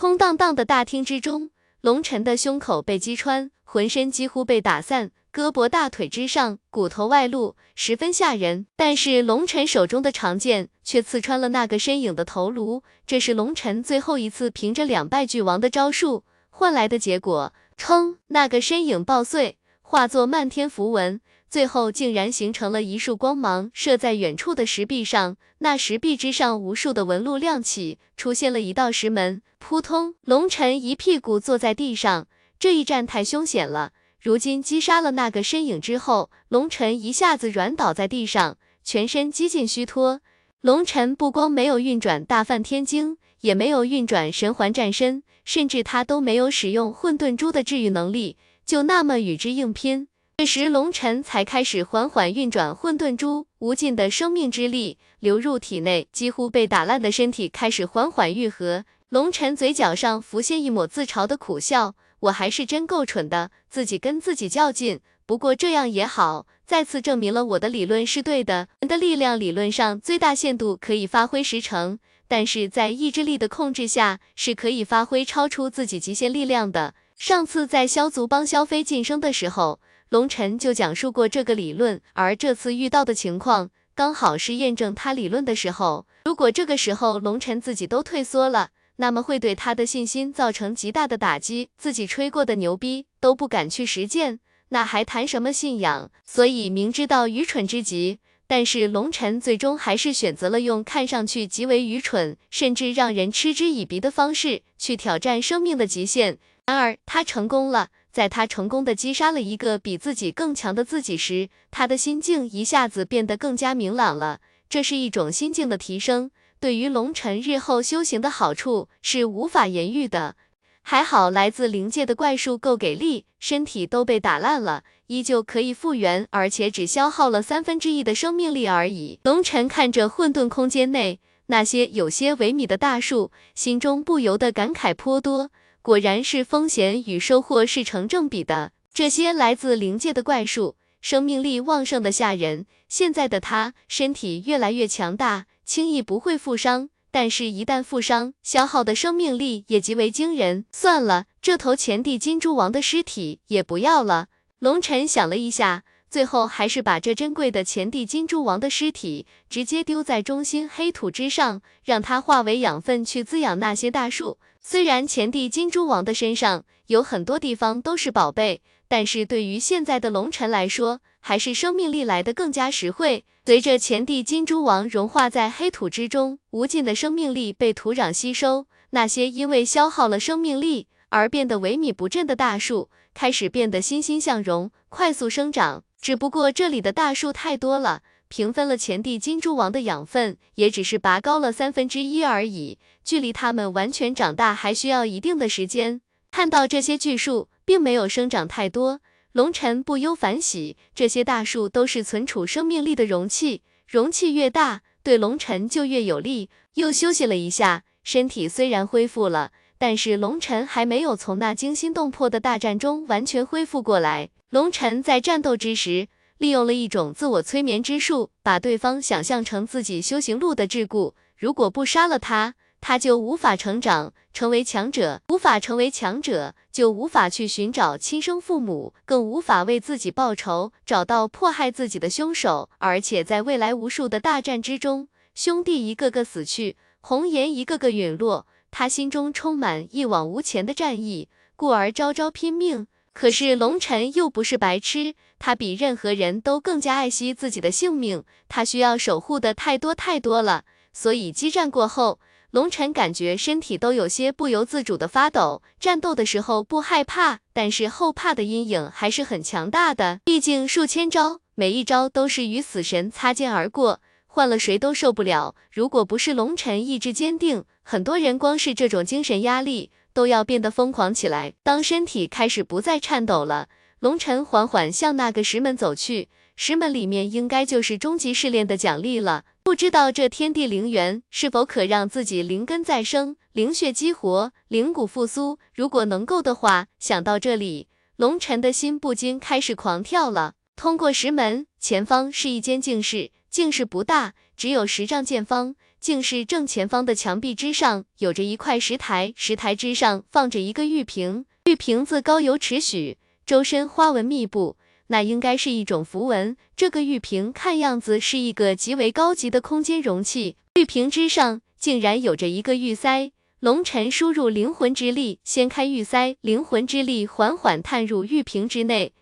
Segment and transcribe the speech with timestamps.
[0.00, 1.50] 空荡荡的大厅之中，
[1.82, 8.66] 龙晨的胸口被击穿，浑身几乎被打散，胳膊大腿之上骨头外露，十分吓人。
[8.76, 17.52] 但是龙晨手中的长剑却刺穿了那个身影的头颅，这是龙晨最后一次凭着两败俱亡的招数换来的结果。
[17.76, 18.16] 砰！
[18.28, 21.20] 那个身影爆碎，化作漫天符文。
[21.50, 25.36] 最后竟然形成了一束光芒，射在远处的石壁上。
[25.58, 29.42] 那石壁之上，无数的纹路亮起，出现了一道石门。
[29.58, 32.28] 扑通，龙尘一屁股坐在地上。
[32.60, 33.90] 这一战太凶险了。
[34.20, 40.20] 如今击杀了那个身影之后，龙尘一下子软倒在地上，全身几近虚脱。
[40.60, 50.06] 龙尘不光没有运转大梵天经，也没有运转神环战身，甚至他都没有使用混沌珠的治愈能力，就那么与之硬拼。
[50.40, 58.86] 这时，龙尘才开始缓缓运转混沌珠，无尽的生命之力流入体内，几乎被打烂的身体开始缓缓愈合。
[59.10, 65.00] 龙尘嘴角上浮现一抹自嘲的苦笑，我还是真够蠢的，自己跟自己较劲。
[65.26, 68.68] 不过这样也好，再次证明了我的理论是对的。
[68.80, 76.94] 人的力量理论上最大限度可以发挥十成，但是在意志力的控制下，是可以发挥超出自己极限力量的。
[77.18, 79.80] 上次在萧族帮萧飞晋升的时候。
[80.10, 86.04] 龙晨就讲述过这个理论，而这次遇到的情况刚好是验证他理论的时候。
[86.24, 91.68] 如果这个时候龙晨自己都退缩了，那么会对他的信心造成极大的打击。
[91.78, 96.10] 自己吹过的牛逼都不敢去实践，那还谈什么信仰？
[96.24, 106.38] 所以明知道愚蠢之极，但是龙晨最终还是选择了用看上去极为愚蠢，甚至让人嗤之以鼻的方式去挑战生命的极限。
[106.66, 107.90] 然而他成功了。
[108.12, 114.40] 在他成功的击杀了一个比自己更强的自己时，他的心境一下子变得更加明朗了。
[114.68, 120.36] 这是一种心境的提升，对于龙尘日后修行的好处是无法言喻的。
[120.82, 129.20] 还好来自灵界的怪术够给力，身体都被打烂了，依旧可以复原，而且只消耗了三分之一的生命力而已。
[129.22, 135.50] 龙尘看着混沌空间内那些有些萎靡的大树，心中不由得感慨颇多。
[135.82, 138.72] 果然是风险与收获是成正比的。
[138.92, 142.66] 这些来自灵界的怪术，生命力旺盛的吓人。
[142.88, 150.64] 现在的他身体越来越强大，轻易不会负伤，但是，一旦负伤，消耗的生命力也极为惊人。
[150.72, 154.26] 算了，这头前帝金蛛王的尸体也不要了。
[154.58, 164.38] 龙尘想了一下，最后还是把这珍贵的前帝金蛛王的尸体直接丢在中心黑土之上，让它化为养分去滋养那些大树。
[164.60, 173.24] 虽然前帝金蛛王的身上有很多地方都是宝贝，但是对于现在的龙尘来说，还是生命力来的更加实惠。
[173.46, 185.82] 随着前帝金蛛王融化在黑土之中，无尽的生命力被土壤吸收，那些因为消耗了生命力而变得萎靡不振的大树，开始变得欣欣向荣，快速生长。
[186.00, 188.02] 只不过这里的大树太多了。
[188.28, 196.00] 平分了前帝金蛛王的养分，也只是拔高了三分之一而已，距离它们完全长大还需要一定的时间。
[196.30, 199.00] 看到这些巨树并没有生长太多，
[199.32, 206.48] 龙尘不忧反喜，这些大树都是存储生命力的容器，容器越大，对龙尘就越有利。
[206.74, 214.30] 又休息了一下，身体虽然恢复了，但是龙尘还没有从那惊心动魄的大战中完全恢复过来。
[214.50, 216.08] 龙尘在战斗之时。
[216.38, 221.12] 利用了一种自我催眠之术，把对方想象成自己修行路的桎梏。
[221.36, 232.70] 如果不杀了他，他就无法成长，成为强者；无法成为强者，就无法去寻找亲生父母，更无法为自己报仇，找到迫害自己的凶手。
[232.78, 242.86] 而且在未来无数的大战之中，兄弟一个个死去，红颜一个个陨落，他心中充满一往无前的战意，故而招招拼命。
[243.12, 250.64] 可是龙尘又不是白痴，他比任何人都更加爱惜自己的性命，他需要守护的太多太多了。
[250.92, 255.62] 所以激战过后，龙尘感觉身体都有些不由自主的发抖。
[255.78, 260.20] 战斗的时候不害怕，但是后怕的阴影还是很强大的。
[260.24, 265.54] 毕竟数千招，每一招都是与死神擦肩而过，换了谁都受不了。
[265.70, 269.90] 如果不是龙尘意志坚定，很多人光是这种精神压力。
[270.12, 271.54] 都要变得疯狂起来。
[271.62, 273.68] 当身体开始不再颤抖了，
[273.98, 276.28] 龙尘缓缓向那个石门走去。
[276.56, 279.44] 石门里面应该就是终极试炼的奖励了。
[279.62, 285.58] 不知道这天地灵源是否可让自己灵根再生、灵血激活、灵骨复苏？
[285.74, 290.54] 如果能够的话，想到这里，龙尘的心不禁开始狂跳了。
[290.76, 295.76] 通过石门，前方是一间静室，静室不大，只有十丈见方。
[296.00, 304.76] 竟是正前方的墙壁之上有着一块石台，石台之上放着一个玉瓶，玉瓶子高有尺许，周身花纹密布，
[305.08, 306.56] 那应该是一种符文。
[306.74, 313.32] 这个玉瓶看样子是一个极为高级的空间容器，玉瓶之上竟然有着一个玉塞。
[313.60, 319.12] 龙尘输入灵魂之力，掀开玉塞，灵魂之力缓缓探入玉瓶之内。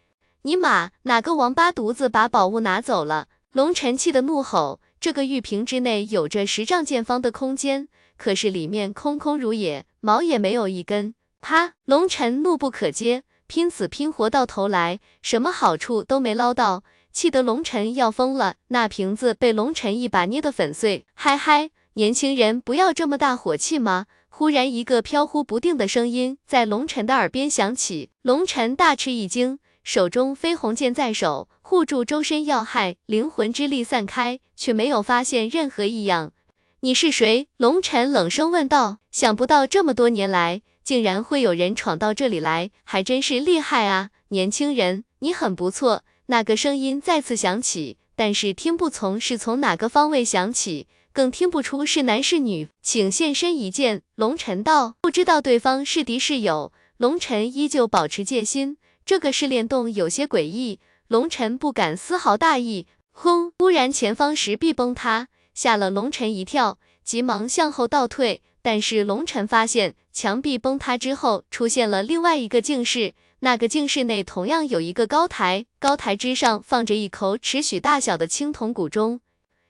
[0.43, 3.27] 尼玛，哪个王八犊子把宝物拿走了？
[3.51, 4.79] 龙尘气得怒吼。
[5.00, 11.15] 这个玉瓶之内有着十丈见方的空间，可是里面空空如也，毛也没有一根。
[11.41, 11.75] 啪！
[11.85, 18.56] 龙尘怒不可遏，拼死拼活到头来，什么好处都没捞到，气得龙尘要疯了。
[18.69, 21.06] 那瓶子被龙尘一把捏得粉碎。
[21.15, 24.06] 嗨嗨，年轻人不要这么大火气吗？
[24.29, 36.32] 忽然，一个飘忽不定的声音在龙尘的耳边响起，龙尘大吃一惊，手中飞鸿剑在手，护住周身要害，灵魂之力散开，却没有发现任何异样。
[36.81, 37.49] 你是谁？
[37.59, 39.00] 龙尘冷声问道。
[39.11, 44.09] 想不到这么多年来，竟然会有人闯到这里来，还真是厉害啊！
[44.29, 46.05] 年轻人，你很不错。
[46.29, 50.87] 那个声音再次响起，但是听不从是从哪个方位响起。
[51.12, 54.00] 更听不出是男是女，请现身一见。
[54.15, 56.73] 龙尘道，不知道对方是敌是友。
[56.97, 62.87] 龙尘依旧保持戒心，这个试炼洞有些诡异，龙尘不敢丝毫大意。
[63.10, 63.52] 轰！
[63.58, 68.43] 突然前方石壁崩塌，吓了龙尘一跳，急忙向后倒退。
[68.62, 79.20] 但是龙尘发现墙壁崩塌之后，出现了另外一个镜室，那个镜室内同样有一个高台，高台之上放着一口尺许大小的青铜古钟。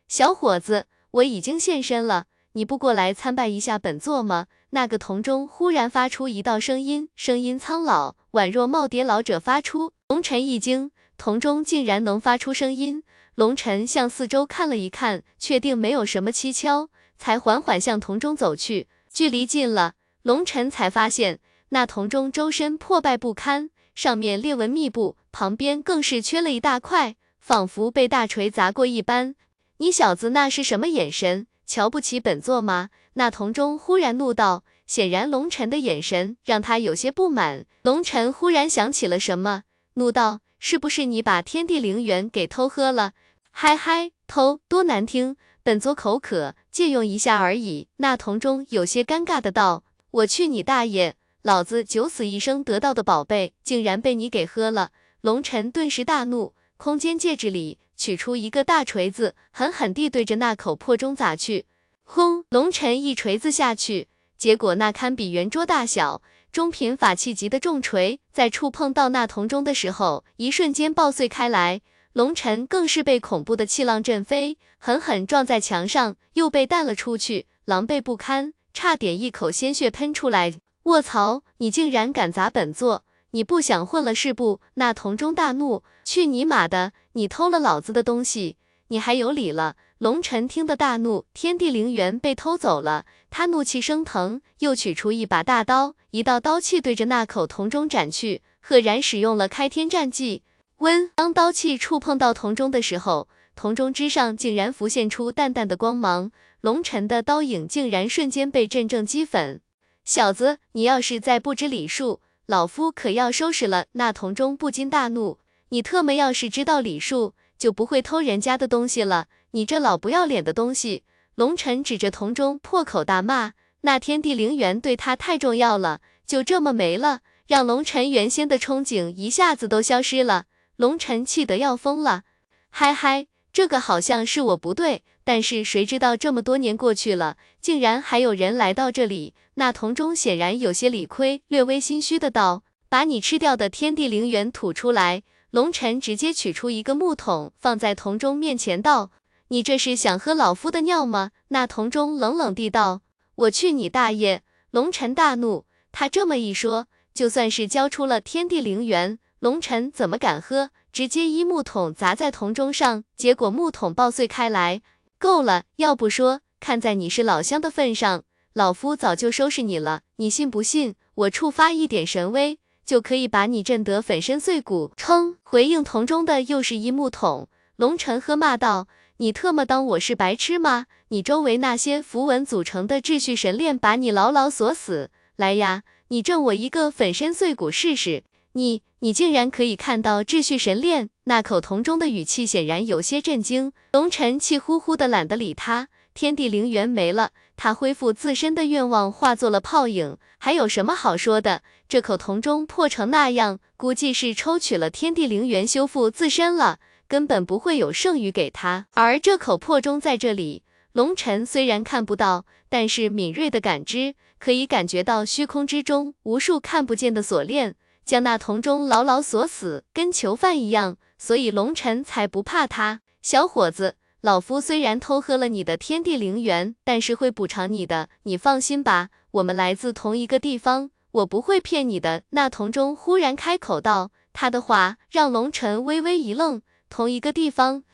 [0.06, 0.86] 小伙子。
[1.12, 4.46] 我已经现身了，你不过来参拜一下本座吗？
[4.70, 9.94] 那个铜钟忽然发出一道声音，声音苍老，宛若耄耋老者发出。
[10.08, 13.02] 龙尘一惊，铜钟竟然能发出声音。
[13.34, 16.88] 龙尘向四周看了一看，确定没有什么蹊跷，
[17.18, 18.88] 才缓缓向铜钟走去。
[19.12, 29.34] 距离近了，龙尘才发现那铜钟周身破败不堪，上面裂纹密布，旁边更是缺了一大块，仿佛被大锤砸过一般。
[29.78, 31.48] 你小子那是什么眼神？
[31.66, 32.90] 瞧不起本座吗？
[33.14, 37.66] 那铜钟忽然怒道，显然龙尘的眼神让他有些不满。
[37.82, 39.64] 龙尘忽然想起了什么，
[39.94, 43.12] 怒道：是不是你把天地灵元给偷喝了？
[43.50, 47.88] 嗨嗨，偷多难听，本座口渴，借用一下而已。
[47.96, 54.90] 那铜钟有些尴尬的道：我去你大爷，老子九死一生得到的宝贝，竟然被你给喝了。
[55.20, 57.78] 龙尘顿时大怒，空间戒指里。
[57.96, 61.66] 取出一个大锤子，狠狠地对着那口破钟砸去。
[62.04, 62.44] 轰！
[62.48, 64.06] 龙尘一锤子下去，
[64.36, 71.82] 结果那堪比圆桌大小、中品法器级的重锤，在触碰到那铜钟的时候，一瞬间爆碎开来。
[72.14, 80.54] 龙尘更是被恐怖的气浪震飞，狠狠撞在墙上，又被弹了出去，狼狈不堪，差点一口鲜血喷出来。
[80.84, 81.42] 卧槽！
[81.58, 83.04] 你竟然敢砸本座！
[83.32, 84.60] 你不想混了是不？
[84.74, 86.92] 那铜钟大怒，去你妈的！
[87.12, 88.56] 你偷了老子的东西，
[88.88, 89.76] 你还有理了？
[89.98, 100.44] 龙尘听得大怒，天地灵元被偷走了，他怒气升腾，又取出一把大刀，一道刀气对着那口铜钟斩去，赫然使用了开天战技。
[100.76, 106.30] 温，当刀气触碰到铜钟的时候，铜钟之上竟然浮现出淡淡的光芒，
[106.60, 109.60] 龙尘的刀影竟然瞬间被阵阵击粉。
[110.04, 112.20] 小子，你要是再不知礼数！
[112.46, 113.86] 老夫可要收拾了！
[113.92, 115.38] 那铜钟不禁大怒，
[115.70, 119.26] 你特么要是知道礼数，就不会偷人家的东西了。
[119.52, 121.04] 你这老不要脸的东西！
[121.34, 123.52] 龙尘指着铜钟破口大骂，
[123.82, 130.44] 那天地灵元对他太重要了，就这么没了，让龙尘原先的憧憬一下子都消失了。
[130.76, 132.22] 龙尘气得要疯了，
[132.70, 135.02] 嗨嗨，这个好像是我不对。
[135.24, 139.34] 但是谁知道这么多年过去了，竟然还有人来到这里。
[139.54, 149.10] 那铜钟显然有些理亏，略微心虚的道：“把你吃掉的天地灵元吐出来。”龙尘直接取出一个木桶，放在铜钟面前道
[149.48, 153.02] ：“你这是想喝老夫的尿吗？”那铜钟冷冷地道
[153.36, 160.70] ：“我去你大爷！”龙尘大怒，他这么一说，就算是交出了天地灵元，龙尘怎么敢喝？
[160.92, 164.82] 直接一木桶砸在铜钟上，结果木桶爆碎开来。
[165.18, 170.02] 够了，要不说，看在你是老乡的份上，老夫早就收拾你了。
[170.16, 174.92] 你信不信，我触发一点神威，就可以把你震得粉身碎骨？
[174.96, 177.48] 称回应铜钟的又是一木桶。
[177.76, 178.88] 龙尘喝骂道
[179.20, 180.86] ：“你特么当我是白痴吗？
[181.08, 185.10] 你周围那些符文组成的秩序神链把你牢牢锁死。
[185.34, 188.22] 来呀，你震我一个粉身碎骨试试。
[188.52, 201.62] 你，你竟然可以看到秩序神链？”那口铜钟的语气显然有些震惊，龙尘气呼呼的懒得理他，天地灵元没了，他恢复自身的愿望化作了泡影，还有什么好说的？
[201.88, 208.86] 这口铜钟破成那样，估计是抽取了天地灵元修复自身了，根本不会有剩余给他。
[208.92, 210.62] 而这口破钟在这里，
[210.92, 217.74] 龙尘虽然看不到，但是敏锐的感知可以感觉到虚空之中无数看不见的锁链，
[218.04, 220.96] 将那铜钟牢牢锁死，跟囚犯一样。
[221.16, 223.00] 所以龙尘才不怕他。
[223.22, 229.08] 小伙子，老夫虽然偷喝了你的天地灵元，但是会补偿你的，你放心吧。
[229.32, 232.22] 我们来自同一个地方，我不会骗你的。
[232.30, 236.62] 那铜钟忽然开口道，他的话让龙尘微微一愣。
[236.88, 237.84] 同一个地方，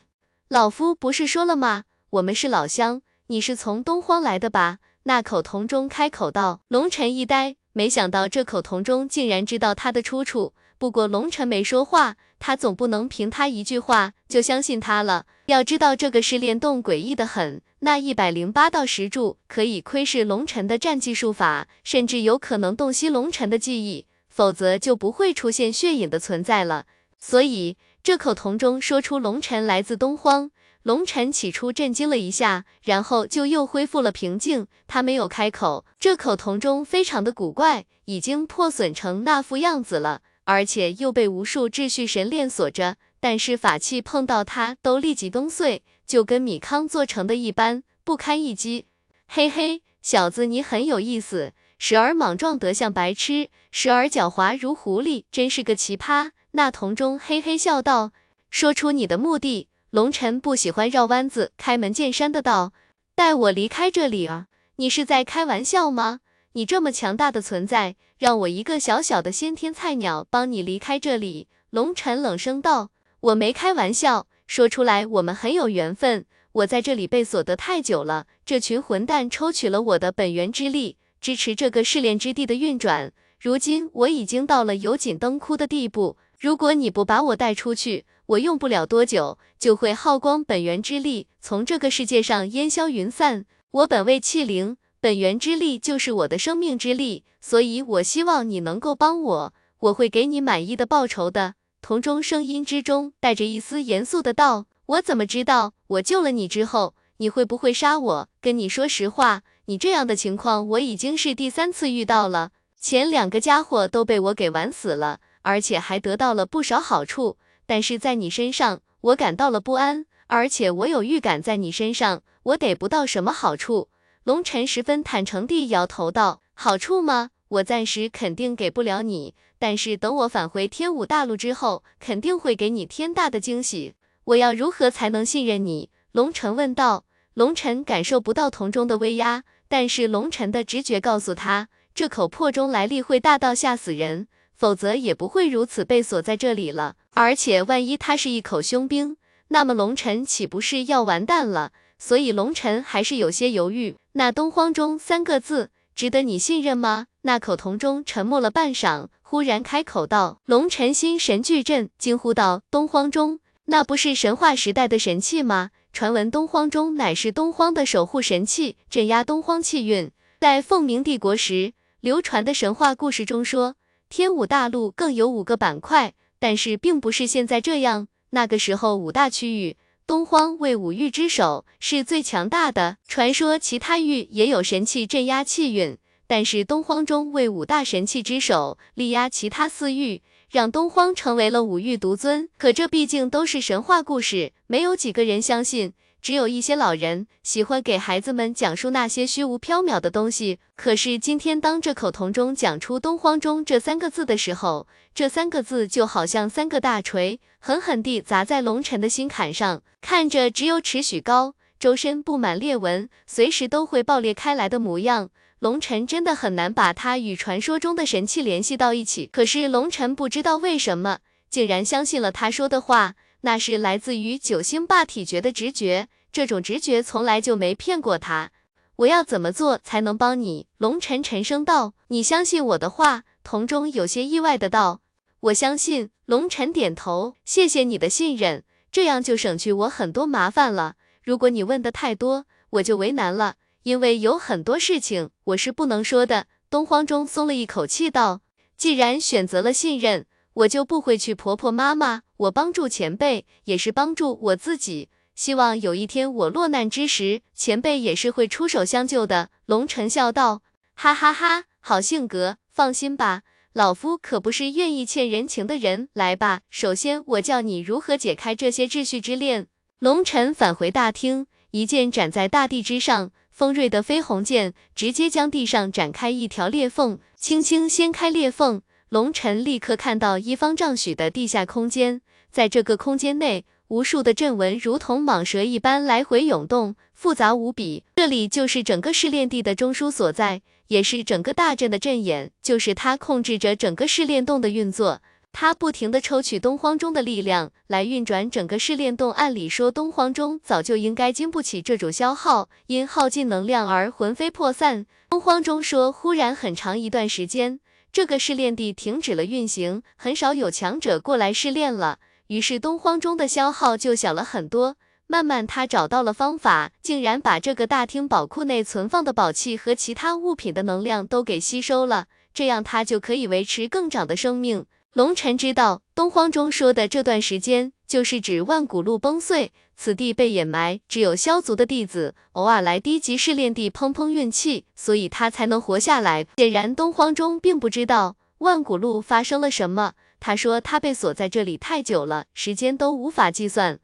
[0.47, 1.83] 老夫不是说了吗？
[2.11, 3.01] 我们是老乡。
[3.27, 4.79] 你是从东荒来的吧？
[5.03, 6.61] 那口铜钟开口道。
[6.67, 10.53] 龙尘一呆，没想到这口铜钟竟然知道他的出处。
[10.77, 12.17] 不过龙尘没说话。
[12.37, 15.25] 他总不能凭他一句话就相信他了。
[15.47, 26.85] 要知道这个试炼洞诡异的很，那一百零八道石柱可以窥视龙尘的战技术法，甚至有可能洞悉龙尘的记忆，否则就不会出现血影的存在了。
[27.17, 30.51] 所以这口铜钟说出龙尘来自东荒，
[30.83, 34.67] 龙尘起初震惊了一下，然后就又恢复了平静。
[34.85, 35.87] 他没有开口。
[35.99, 40.21] 这口铜钟非常的古怪，已经破损成那副样子了。
[40.43, 48.85] 而且又被无数秩序神链锁着，但是法器碰到它都立即崩碎，就跟米糠做成的一般，不堪一击。
[49.27, 56.29] 嘿嘿，小子你很有意思，时而莽撞得像白痴，时而狡猾如狐狸，真是个奇葩。
[56.55, 58.13] 那铜钟嘿嘿笑道
[58.49, 62.71] ：“说出你的目的。”龙尘不喜欢绕弯子，开门见山的道
[63.13, 64.47] ：“带我离开这里啊！
[64.77, 66.21] 你是在开玩笑吗？
[66.53, 76.25] 你这么强大的存在。”让我一个小小的先天菜鸟帮你离开这里。”龙尘冷声道，“我没开玩笑，说出来我们很有缘分。
[76.53, 83.11] 我在这里被锁得太久了，这群混蛋抽取了我的本源之力，支持这个试炼之地的运转。
[83.37, 93.47] 如今我已经到了油尽灯枯的地步，如果你不把我带出去，我用不了多久就会耗光本源之力，从这个世界上烟消云散。
[93.71, 101.55] 我本为器灵。”本源之力就是我的生命之力，所以我希望你能够帮我，我会给你满意的报酬的。
[101.81, 108.29] 铜钟声音之中带着一丝严肃的道：“我怎么知道我救了你之后，你会不会杀我？
[108.39, 117.37] 跟你说实话，你这样的情况我已经是第三次遇到了，前两个家伙都被我给玩死了，而且还得到了不少好处，
[117.67, 123.89] 但是在你身上，我感到了不安，而且我有预感，在你身上我得不到什么好处。”
[124.25, 127.29] 龙尘十分坦诚地摇头道：“好处吗？
[127.49, 133.93] 我暂时肯定给不了你，但是等我返回天武大陆之后，肯定会给你天大的惊喜。
[134.23, 137.05] 我要如何才能信任你？”龙尘问道。
[137.35, 146.95] 龙晨感受不到铜钟的威压，但是龙晨的直觉告诉他，这口破钟来历会大到吓死人，否则也不会如此被锁在这里了。
[147.13, 149.17] 而且万一他是一口凶兵，
[149.49, 151.71] 那么龙尘岂不是要完蛋了？
[151.97, 153.95] 所以龙尘还是有些犹豫。
[154.13, 157.07] 那东荒钟三个字，值得你信任吗？
[157.21, 160.41] 那口铜钟沉默了半晌，忽然开口道。
[160.45, 165.71] 龙尘心神俱震，惊呼道：“东荒钟，那不是神话时代的神器吗？
[165.93, 170.11] 传闻东荒钟乃是东荒的守护神器，镇压东荒气运。
[170.41, 173.75] 在凤鸣帝国时，流传的神话故事中说，
[174.09, 178.07] 天武大陆更有五个板块，但是并不是现在这样。
[178.31, 182.97] 那个时候五大区域。”东荒为五域之首，是最强大的。
[183.07, 185.97] 传说其他域也有神器镇压气运，
[186.27, 190.21] 但是东荒中为五大神器之首，力压其他四域，
[190.51, 192.47] 让东荒成为了五域独尊。
[192.59, 195.93] 可这毕竟都是神话故事，没有几个人相信。
[196.25, 200.57] 只有一些老人喜欢给孩子们讲述那些虚无缥缈的东西。
[200.75, 209.83] 可是今天，当这口铜钟讲出“东荒钟”这三个字的时候，这三个字就好像三个大锤，狠狠地砸在龙尘的心坎上。
[210.01, 215.29] 看着只有尺许高，周身布满裂纹，随时都会爆裂开来的模样，
[215.59, 219.29] 龙尘真的很难把它与传说中的神器联系到一起。
[219.31, 221.19] 可是龙尘不知道为什么，
[221.51, 223.13] 竟然相信了他说的话。
[223.41, 228.51] 那是来自于九星霸体诀的直觉，这种直觉从来就没骗过他。
[228.97, 230.67] 我要怎么做才能帮你？
[230.77, 231.93] 龙晨沉声道。
[232.09, 233.23] 你相信我的话？
[233.41, 234.99] 童中有些意外的道。
[235.39, 236.09] 我相信。
[236.25, 237.35] 龙晨点头。
[237.45, 240.95] 谢谢你的信任，这样就省去我很多麻烦了。
[241.23, 246.47] 如果你问的太多，我就为难了，因为有很多事情我是不能说的。
[246.69, 248.41] 东荒中松了一口气道，
[248.75, 250.25] 既然选择了信任。
[250.55, 255.07] 我就不会去婆婆妈妈，我帮助前辈也是帮助我自己。
[255.35, 259.49] 希望有一天我落难之时，前辈也是会出手相救的。
[259.65, 260.61] 龙晨笑道
[260.95, 263.41] ：“哈哈哈，好性格，放心吧，
[263.73, 266.07] 老夫可不是愿意欠人情的人。
[266.13, 269.67] 来吧，首先我教你如何解开这些秩序之链。”
[269.99, 283.65] 龙晨返回大厅，一剑斩在大地之上，锋锐的飞鸿剑直接将地上展开一条裂缝，轻轻掀开裂缝，龙晨立刻看到一方丈许的地下空间，在这个空间内。
[283.87, 288.03] 无数的阵纹如同蟒蛇一般来回涌动，复杂无比。
[288.15, 295.21] 这里就是整个试炼地的中枢所在，也是整个大阵的阵眼，就是它控制着整个试炼洞的运作。
[295.51, 299.31] 它不停地抽取东荒中的力量来运转整个试炼洞。
[299.31, 305.05] 按理说，东荒中早就应该经不起这种消耗，因耗尽能量而魂飞魄散。
[305.29, 307.79] 东荒中说，忽然很长一段时间，
[308.11, 312.17] 这个试炼地停止了运行，很少有强者过来试炼了。
[312.47, 314.95] 于是东荒中的消耗就小了很多。
[315.27, 324.85] 慢慢，他找到了方法，竟然把这个大厅宝库内存放的宝器和其他物品的能量都给吸收了，这样他就可以维持更长的生命。
[325.13, 336.45] 龙尘知道，东荒中说的这段时间，就是指万古路崩碎，此地被掩埋，只有萧族的弟子偶尔来低级试炼地碰碰运气，所以他才能活下来。
[336.57, 340.13] 显然，东荒中并不知道万古路发生了什么。
[340.39, 343.99] 他说他被锁在这里太久了，时间都无法计算。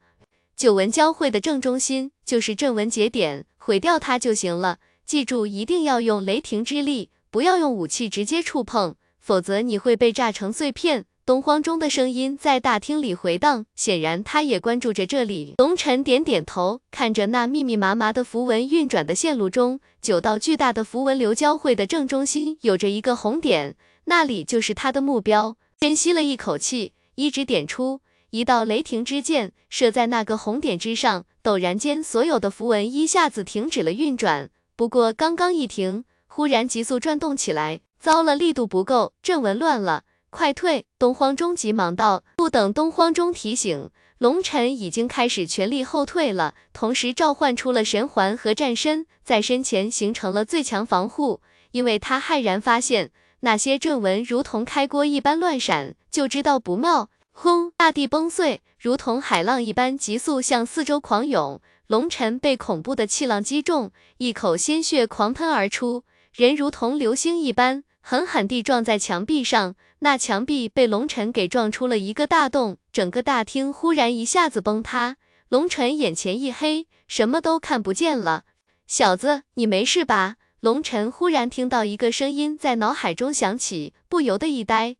[0.56, 4.78] 九纹交汇的正中心就是阵纹节点，毁掉它就行了。
[5.04, 11.06] 记住，一定要用雷霆之力，不要用武器直接触碰，否则你会被炸成碎片。
[11.24, 15.54] 东荒中的声音在大厅里回荡，显然他也关注着这里。
[15.58, 25.56] 龙尘点点头，看着那密密麻麻的符文运转的线路中，九道巨大的符文流交汇的正中心有着一个红点，那里就是他的目标。
[25.82, 31.26] 深吸了一口气，一指点出一道雷霆之剑，射在那个红点之上。
[31.42, 34.48] 陡然间，所有的符文一下子停止了运转。
[34.76, 37.80] 不过刚刚一停，忽然急速转动起来。
[37.98, 40.86] 糟了，力度不够，阵纹乱了，快退！
[41.00, 42.22] 东荒中急忙道。
[42.36, 51.40] 不等东荒中提醒，龙尘已经开始全力后退了，同时召唤出了神环和战身，在身前形成了最强防护。
[51.72, 53.10] 因为他骇然发现。
[53.44, 57.10] 那些阵纹如同开锅一般乱闪，就知道不妙。
[57.32, 57.72] 轰！
[57.76, 61.60] 大地崩碎，如同海浪一般急速向四周狂涌。
[61.88, 69.74] 龙尘被恐怖的气浪击中，一口鲜血狂喷而出，人如同流星一般狠狠地撞在墙壁上。
[69.98, 75.16] 那墙壁被龙尘给撞出了一个大洞，整个大厅忽然一下子崩塌。
[75.48, 78.44] 龙尘眼前一黑，什么都看不见了。
[78.86, 80.36] 小子，你没事吧？
[80.62, 84.94] 龙尘忽然听到一个声音在脑海中响起，不由得一呆。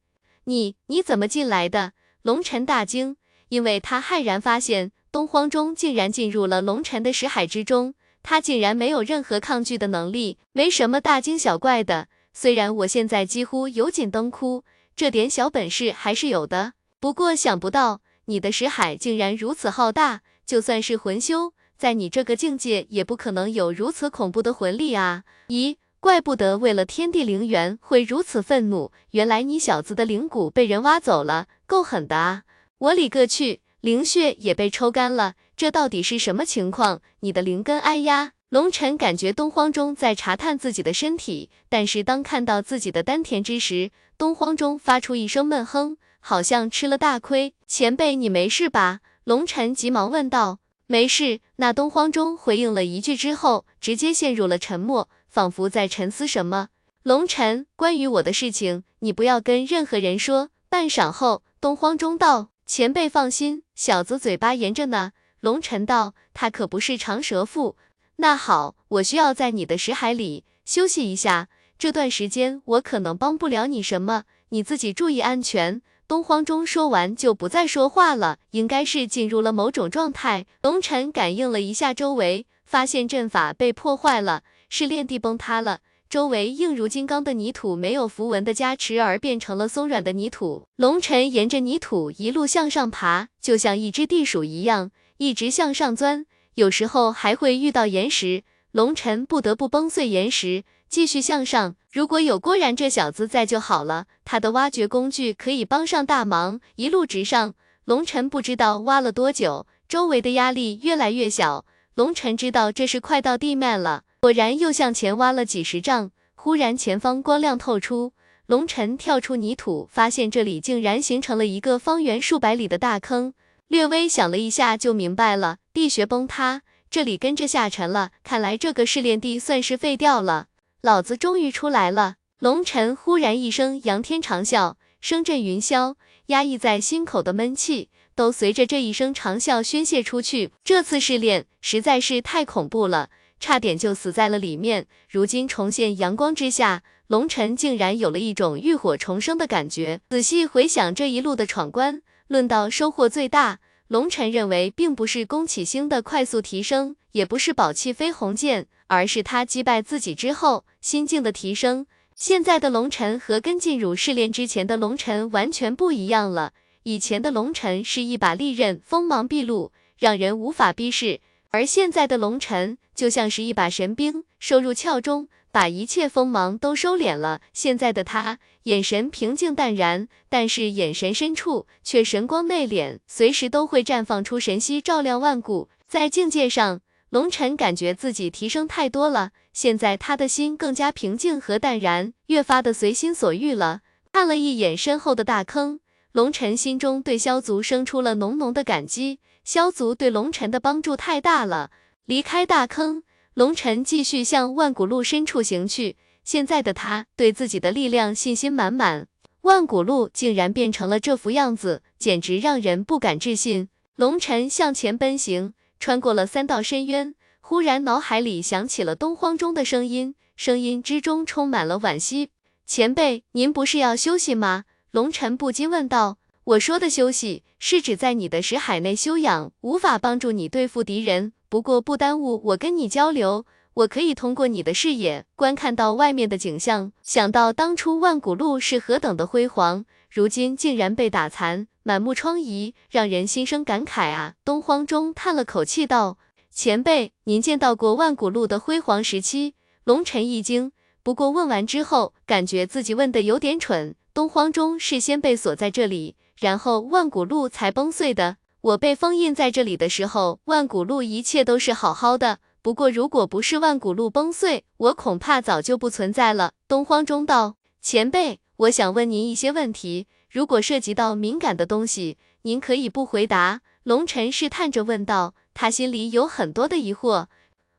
[0.46, 1.92] 你你怎么进来的？
[2.22, 3.16] 龙尘大惊，
[3.48, 7.94] 因为他骇然发现东荒中竟然进入了龙尘的识海之中，
[8.24, 12.08] 他竟然没有任何抗拒的能力，没什么大惊小怪的。
[12.32, 14.64] 虽然我现在几乎油尽灯枯，
[14.96, 16.72] 这点小本事还是有的。
[16.98, 21.52] 不过想不到你的识海竟然如此浩大，就算是魂修。
[21.82, 25.24] 在你这个境界，也不可能有如此恐怖的魂力啊！
[25.48, 32.42] 咦，怪不得为了天地灵元会如此愤怒，原来你小子的灵骨被人挖走了，够狠的啊！
[32.78, 37.00] 我勒个去，灵血也被抽干了，这到底是什么情况？
[37.18, 38.34] 你的灵根，哎呀！
[38.50, 47.54] 龙尘感觉东荒中在查探自己的身体，但是当看到自己的丹田之时，东荒中发出一声闷哼，好像吃了大亏。
[47.66, 49.00] 前辈，你没事吧？
[49.24, 50.60] 龙尘急忙问道。
[50.92, 56.68] 没事，那东荒中回应了一句之后，直接陷入了沉默，仿佛在沉思什么。
[57.02, 60.50] 龙尘，关于我的事情，你不要跟任何人说。
[60.68, 67.76] 半晌后，东荒中道：“前辈放心，小子嘴巴严着呢。”龙尘道：“他可不是长舌妇。”
[68.16, 75.80] 那好，我需要在你的识海里休息一下，这段时间我可能帮不了你什么，你自己注意安全。
[76.08, 80.46] 东荒中说完就不再说话了，应该是进入了某种状态。
[80.62, 85.80] 龙尘感应了一下周围，发现阵法被破坏了，是炼地崩塌了。
[86.10, 90.64] 周围硬如金刚的泥土没有符文的加持而变成了松软的泥土。
[90.76, 96.26] 龙尘沿着泥土一路向上爬，就像一只地鼠一样，一直向上钻。
[96.56, 100.64] 有时候还会遇到岩石，龙尘不得不崩碎岩石。
[100.90, 106.58] 继续向上，如果有郭然这小子在就好了，他的挖掘工具可以帮上大忙。
[106.76, 107.52] 一路直上，
[107.84, 111.66] 龙尘不知道挖了多久，周围的压力越来越小。
[111.94, 116.10] 龙尘知道这是快到地面了，果然又向前挖了几十丈。
[116.34, 118.14] 忽然前方光亮透出，
[118.46, 123.34] 龙尘跳出泥土，发现这里竟然形成了一个方圆数百里的大坑。
[123.68, 130.46] 略微想了一下就明白了，地穴崩塌，这里跟着下沉了，看来这个试炼地算是废掉了。
[130.82, 132.16] 老子终于出来了！
[132.40, 135.94] 龙尘忽然一声仰天长啸，声震云霄，
[136.26, 140.50] 压抑在心口的闷气都随着这一声长啸宣泄出去。
[140.64, 144.88] 这次试炼实在是太恐怖了，差点就死在了里面。
[145.08, 150.00] 如今重现阳光之下，龙尘竟然有了一种浴火重生的感觉。
[150.10, 161.86] 仔细回想这一路的闯关，论到收获最大，龙尘认为并不是宫启星的快速提升，也不是宝器飞鸿剑，而是他击败自己之后心境的提升。
[162.14, 166.52] 现在的龙尘和跟进入试炼之前的龙尘完全不一样了。
[166.82, 177.40] 以前的龙尘是一把利刃，锋芒毕露，让人无法逼视；而现在的龙尘就像是一把神兵，收入鞘中，把一切锋芒都收敛了。
[177.54, 185.70] 现在的他眼神平静淡然，但是眼神深处却神光内敛，随时都会绽放出神息，照亮万古。
[185.88, 186.82] 在境界上。
[187.12, 193.82] 龙尘感觉自己提升太多了，现在他的心更加平静和淡然，越发的随心所欲了。
[194.10, 195.80] 看了一眼身后的大坑，
[196.12, 199.20] 龙尘心中对萧族生出了浓浓的感激。
[199.44, 201.70] 萧族对龙尘的帮助太大了。
[202.06, 203.02] 离开大坑，
[203.34, 205.98] 龙尘继续向万古路深处行去。
[206.24, 209.06] 现在的他对自己的力量信心满满，
[209.42, 213.68] 万古路竟然变成了这副样子，简直让人不敢置信。
[213.96, 215.52] 龙尘向前奔行。
[215.82, 222.30] 穿过了三道深渊，忽然脑海里响起了东荒中的声音，声音之中充满了惋惜。
[222.64, 224.62] 前辈，您不是要休息吗？
[224.92, 226.18] 龙尘不禁问道。
[226.44, 231.32] 我说的休息，是指在你的识海内休养，无法帮助你对付敌人。
[231.48, 236.92] 不过不耽误我跟你交流，我可以通过你的视野观看到外面的景象。
[237.02, 241.68] 想到当初万古路是何等的辉煌，如今竟然被打残。
[241.84, 244.34] 满目疮痍，让人心生感慨啊！
[244.44, 246.18] 东荒中叹了口气道
[246.52, 250.72] ：“前辈，您见到过万古路的辉煌时期？”龙尘一惊，
[251.02, 253.96] 不过问完之后，感觉自己问的有点蠢。
[254.12, 258.36] 东荒中是先被锁在这里，然后万古路才崩碎的。
[258.60, 262.40] 我被封印在这里的时候，万古路一切都是好好的。
[262.60, 266.52] 不过如果不是万古路崩碎，我恐怕早就不存在了。
[266.68, 273.60] 东荒中道：“前辈，我想问您一些问题。”如果涉及到敏感的东西，您可以不回答。
[273.82, 277.26] 龙尘试探着问道，他心里有很多的疑惑。